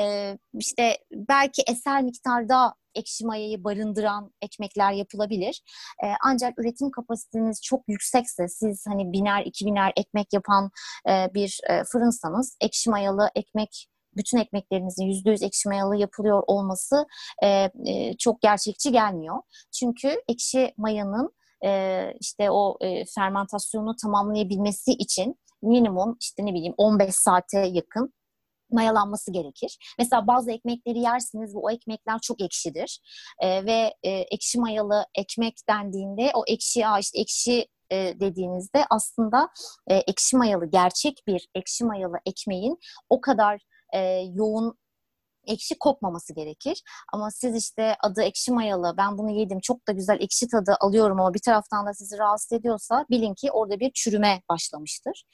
işte 0.54 0.98
belki 1.12 1.62
eser 1.70 2.02
miktarda 2.02 2.74
ekşi 2.94 3.26
mayayı 3.26 3.64
barındıran 3.64 4.32
ekmekler 4.42 4.92
yapılabilir. 4.92 5.62
E, 6.04 6.06
ancak 6.24 6.58
üretim 6.58 6.90
kapasiteniz 6.90 7.62
çok 7.62 7.88
yüksekse 7.88 8.48
siz 8.48 8.84
hani 8.88 9.12
biner, 9.12 9.42
iki 9.46 9.66
biner 9.66 9.92
ekmek 9.96 10.32
yapan 10.32 10.70
e, 11.08 11.34
bir 11.34 11.60
e, 11.70 11.84
fırınsanız 11.84 12.56
ekşi 12.60 12.90
mayalı 12.90 13.30
ekmek 13.34 13.88
bütün 14.16 14.38
ekmeklerinizin 14.38 15.04
yüzde 15.04 15.30
yüz 15.30 15.42
ekşi 15.42 15.68
mayalı 15.68 15.96
yapılıyor 15.96 16.42
olması 16.46 17.06
e, 17.42 17.48
e, 17.86 18.16
çok 18.18 18.40
gerçekçi 18.40 18.92
gelmiyor. 18.92 19.36
Çünkü 19.72 20.22
ekşi 20.28 20.74
mayanın 20.76 21.34
e, 21.64 22.02
işte 22.20 22.50
o 22.50 22.76
e, 22.80 23.04
fermentasyonu 23.04 23.96
tamamlayabilmesi 24.02 24.92
için 24.92 25.36
minimum 25.62 26.16
işte 26.20 26.46
ne 26.46 26.54
bileyim 26.54 26.74
15 26.76 27.14
saate 27.14 27.58
yakın 27.58 28.14
mayalanması 28.72 29.32
gerekir. 29.32 29.94
Mesela 29.98 30.26
bazı 30.26 30.52
ekmekleri 30.52 30.98
yersiniz 30.98 31.54
ve 31.54 31.58
o 31.58 31.70
ekmekler 31.70 32.18
çok 32.18 32.40
ekşidir. 32.40 33.00
E, 33.38 33.66
ve 33.66 33.94
e, 34.02 34.10
ekşi 34.10 34.60
mayalı 34.60 35.06
ekmek 35.14 35.54
dendiğinde 35.68 36.30
o 36.34 36.44
ekşi, 36.46 36.84
işte 37.00 37.20
ekşi 37.20 37.68
e, 37.90 38.20
dediğinizde 38.20 38.84
aslında 38.90 39.48
e, 39.90 39.96
ekşi 39.96 40.36
mayalı, 40.36 40.66
gerçek 40.66 41.22
bir 41.26 41.48
ekşi 41.54 41.84
mayalı 41.84 42.16
ekmeğin 42.26 42.78
o 43.08 43.20
kadar 43.20 43.60
e, 43.94 43.98
yoğun 44.34 44.74
ekşi 45.46 45.78
kokmaması 45.78 46.34
gerekir. 46.34 46.82
Ama 47.12 47.30
siz 47.30 47.56
işte 47.56 47.96
adı 48.00 48.22
ekşi 48.22 48.52
mayalı, 48.52 48.94
ben 48.98 49.18
bunu 49.18 49.30
yedim, 49.30 49.60
çok 49.60 49.88
da 49.88 49.92
güzel 49.92 50.20
ekşi 50.20 50.48
tadı 50.48 50.76
alıyorum 50.80 51.20
ama 51.20 51.34
bir 51.34 51.40
taraftan 51.40 51.86
da 51.86 51.94
sizi 51.94 52.18
rahatsız 52.18 52.52
ediyorsa 52.52 53.06
bilin 53.10 53.34
ki 53.34 53.50
orada 53.52 53.80
bir 53.80 53.92
çürüme 53.94 54.42
başlamıştır. 54.48 55.24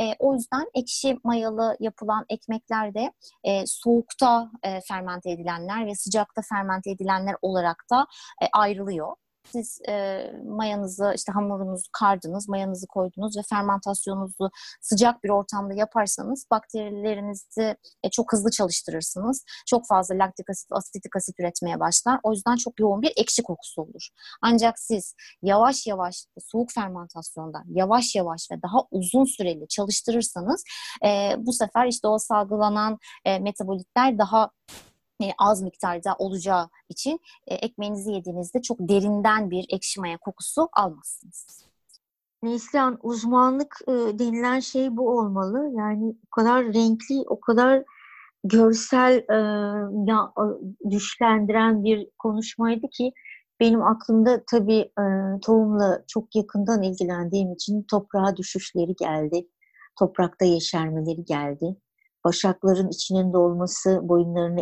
E, 0.00 0.02
o 0.18 0.34
yüzden 0.34 0.66
ekşi 0.74 1.18
mayalı 1.24 1.76
yapılan 1.80 2.24
ekmeklerde 2.28 3.12
e, 3.44 3.66
soğukta 3.66 4.50
e, 4.62 4.80
fermente 4.80 5.30
edilenler 5.30 5.86
ve 5.86 5.94
sıcakta 5.94 6.42
fermente 6.48 6.90
edilenler 6.90 7.36
olarak 7.42 7.84
da 7.90 8.06
e, 8.42 8.46
ayrılıyor 8.52 9.16
siz 9.52 9.80
e, 9.88 10.24
mayanızı 10.46 11.12
işte 11.16 11.32
hamurunuzu 11.32 11.88
kardınız, 11.92 12.48
mayanızı 12.48 12.86
koydunuz 12.86 13.36
ve 13.36 13.40
fermentasyonunuzu 13.50 14.50
sıcak 14.80 15.24
bir 15.24 15.28
ortamda 15.28 15.74
yaparsanız 15.74 16.46
bakterilerinizi 16.50 17.76
e, 18.02 18.10
çok 18.10 18.32
hızlı 18.32 18.50
çalıştırırsınız. 18.50 19.44
Çok 19.66 19.86
fazla 19.86 20.14
laktik 20.14 20.50
asit, 20.50 20.72
asitik 20.72 21.16
asit 21.16 21.40
üretmeye 21.40 21.80
başlar. 21.80 22.20
O 22.22 22.32
yüzden 22.32 22.56
çok 22.56 22.80
yoğun 22.80 23.02
bir 23.02 23.12
ekşi 23.16 23.42
kokusu 23.42 23.82
olur. 23.82 24.08
Ancak 24.42 24.78
siz 24.78 25.14
yavaş 25.42 25.86
yavaş 25.86 26.24
soğuk 26.38 26.72
fermentasyonda 26.72 27.62
yavaş 27.68 28.14
yavaş 28.14 28.50
ve 28.50 28.62
daha 28.62 28.78
uzun 28.90 29.24
süreli 29.24 29.68
çalıştırırsanız 29.68 30.64
e, 31.04 31.34
bu 31.38 31.52
sefer 31.52 31.86
işte 31.86 32.08
o 32.08 32.18
salgılanan 32.18 32.98
e, 33.24 33.38
metabolitler 33.38 34.18
daha 34.18 34.50
e, 35.22 35.24
az 35.38 35.62
miktarda 35.62 36.16
olacağı 36.18 36.68
için 36.88 37.20
e, 37.46 37.54
ekmeğinizi 37.54 38.12
yediğinizde 38.12 38.62
çok 38.62 38.78
derinden 38.80 39.50
bir 39.50 39.66
ekşi 39.70 40.00
maya 40.00 40.18
kokusu 40.18 40.68
almazsınız. 40.72 41.68
Neslihan 42.42 42.98
uzmanlık 43.02 43.76
e, 43.88 43.92
denilen 43.92 44.60
şey 44.60 44.96
bu 44.96 45.18
olmalı. 45.18 45.70
Yani 45.76 46.16
o 46.26 46.30
kadar 46.30 46.64
renkli, 46.64 47.24
o 47.26 47.40
kadar 47.40 47.84
görsel 48.44 49.24
e, 49.28 49.36
ya, 50.10 50.32
e, 50.38 50.44
düşlendiren 50.90 51.84
bir 51.84 52.08
konuşmaydı 52.18 52.88
ki 52.88 53.12
benim 53.60 53.82
aklımda 53.82 54.42
tabii 54.50 54.80
e, 54.80 55.04
tohumla 55.42 56.04
çok 56.08 56.36
yakından 56.36 56.82
ilgilendiğim 56.82 57.52
için 57.52 57.82
toprağa 57.82 58.36
düşüşleri 58.36 58.94
geldi. 58.94 59.48
toprakta 59.98 60.44
yeşermeleri 60.44 61.24
geldi. 61.24 61.76
Başakların 62.24 62.88
içinin 62.88 63.32
dolması, 63.32 64.00
boyunlarını 64.02 64.60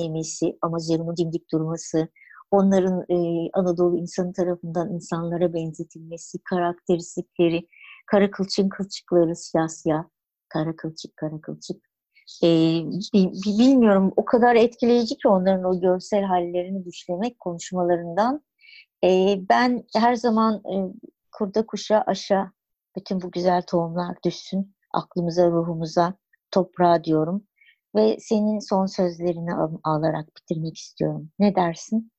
eğmesi, 0.00 0.58
Amazon'un 0.62 1.16
dimdik 1.16 1.52
durması, 1.52 2.08
onların 2.50 3.04
e, 3.08 3.50
Anadolu 3.52 3.98
insanı 3.98 4.32
tarafından 4.32 4.92
insanlara 4.92 5.54
benzetilmesi, 5.54 6.38
karakteristikleri, 6.44 7.68
kara 8.06 8.30
kılçın 8.30 8.68
kılçıkları 8.68 9.36
siyah 9.36 9.68
siyah, 9.68 10.04
kara 10.48 10.76
kılçık 10.76 11.16
kara 11.16 11.40
kılçık. 11.40 11.90
E, 12.42 12.48
bilmiyorum 13.58 14.12
o 14.16 14.24
kadar 14.24 14.56
etkileyici 14.56 15.16
ki 15.16 15.28
onların 15.28 15.64
o 15.64 15.80
görsel 15.80 16.22
hallerini 16.22 16.84
düşlemek 16.84 17.40
konuşmalarından. 17.40 18.42
E, 19.04 19.40
ben 19.50 19.84
her 19.96 20.14
zaman 20.14 20.54
e, 20.54 20.74
kurda 21.32 21.66
kuşa 21.66 22.04
aşağı 22.06 22.52
bütün 22.96 23.22
bu 23.22 23.30
güzel 23.30 23.62
tohumlar 23.62 24.16
düşsün 24.24 24.74
aklımıza, 24.92 25.50
ruhumuza, 25.50 26.14
toprağa 26.50 27.04
diyorum. 27.04 27.42
Ve 27.94 28.16
senin 28.20 28.58
son 28.58 28.86
sözlerini 28.86 29.78
alarak 29.84 30.36
bitirmek 30.36 30.78
istiyorum. 30.78 31.30
Ne 31.38 31.54
dersin? 31.54 32.12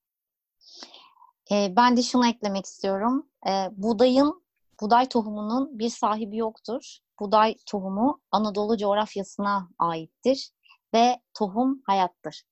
E, 1.52 1.74
ben 1.76 1.98
de 1.98 2.02
şunu 2.02 2.28
eklemek 2.28 2.66
istiyorum. 2.66 3.28
E, 3.48 3.52
buğdayın, 3.78 4.44
buğday 4.82 5.10
tohumunun 5.10 5.80
bir 5.80 5.90
sahibi 5.90 6.38
yoktur. 6.38 6.98
Buğday 7.20 7.56
tohumu 7.66 8.22
Anadolu 8.32 8.78
coğrafyasına 8.78 9.70
aittir 9.80 10.52
ve 10.94 11.22
tohum 11.34 11.82
hayattır. 11.86 12.44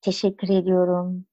Teşekkür 0.00 0.48
ediyorum. 0.48 1.26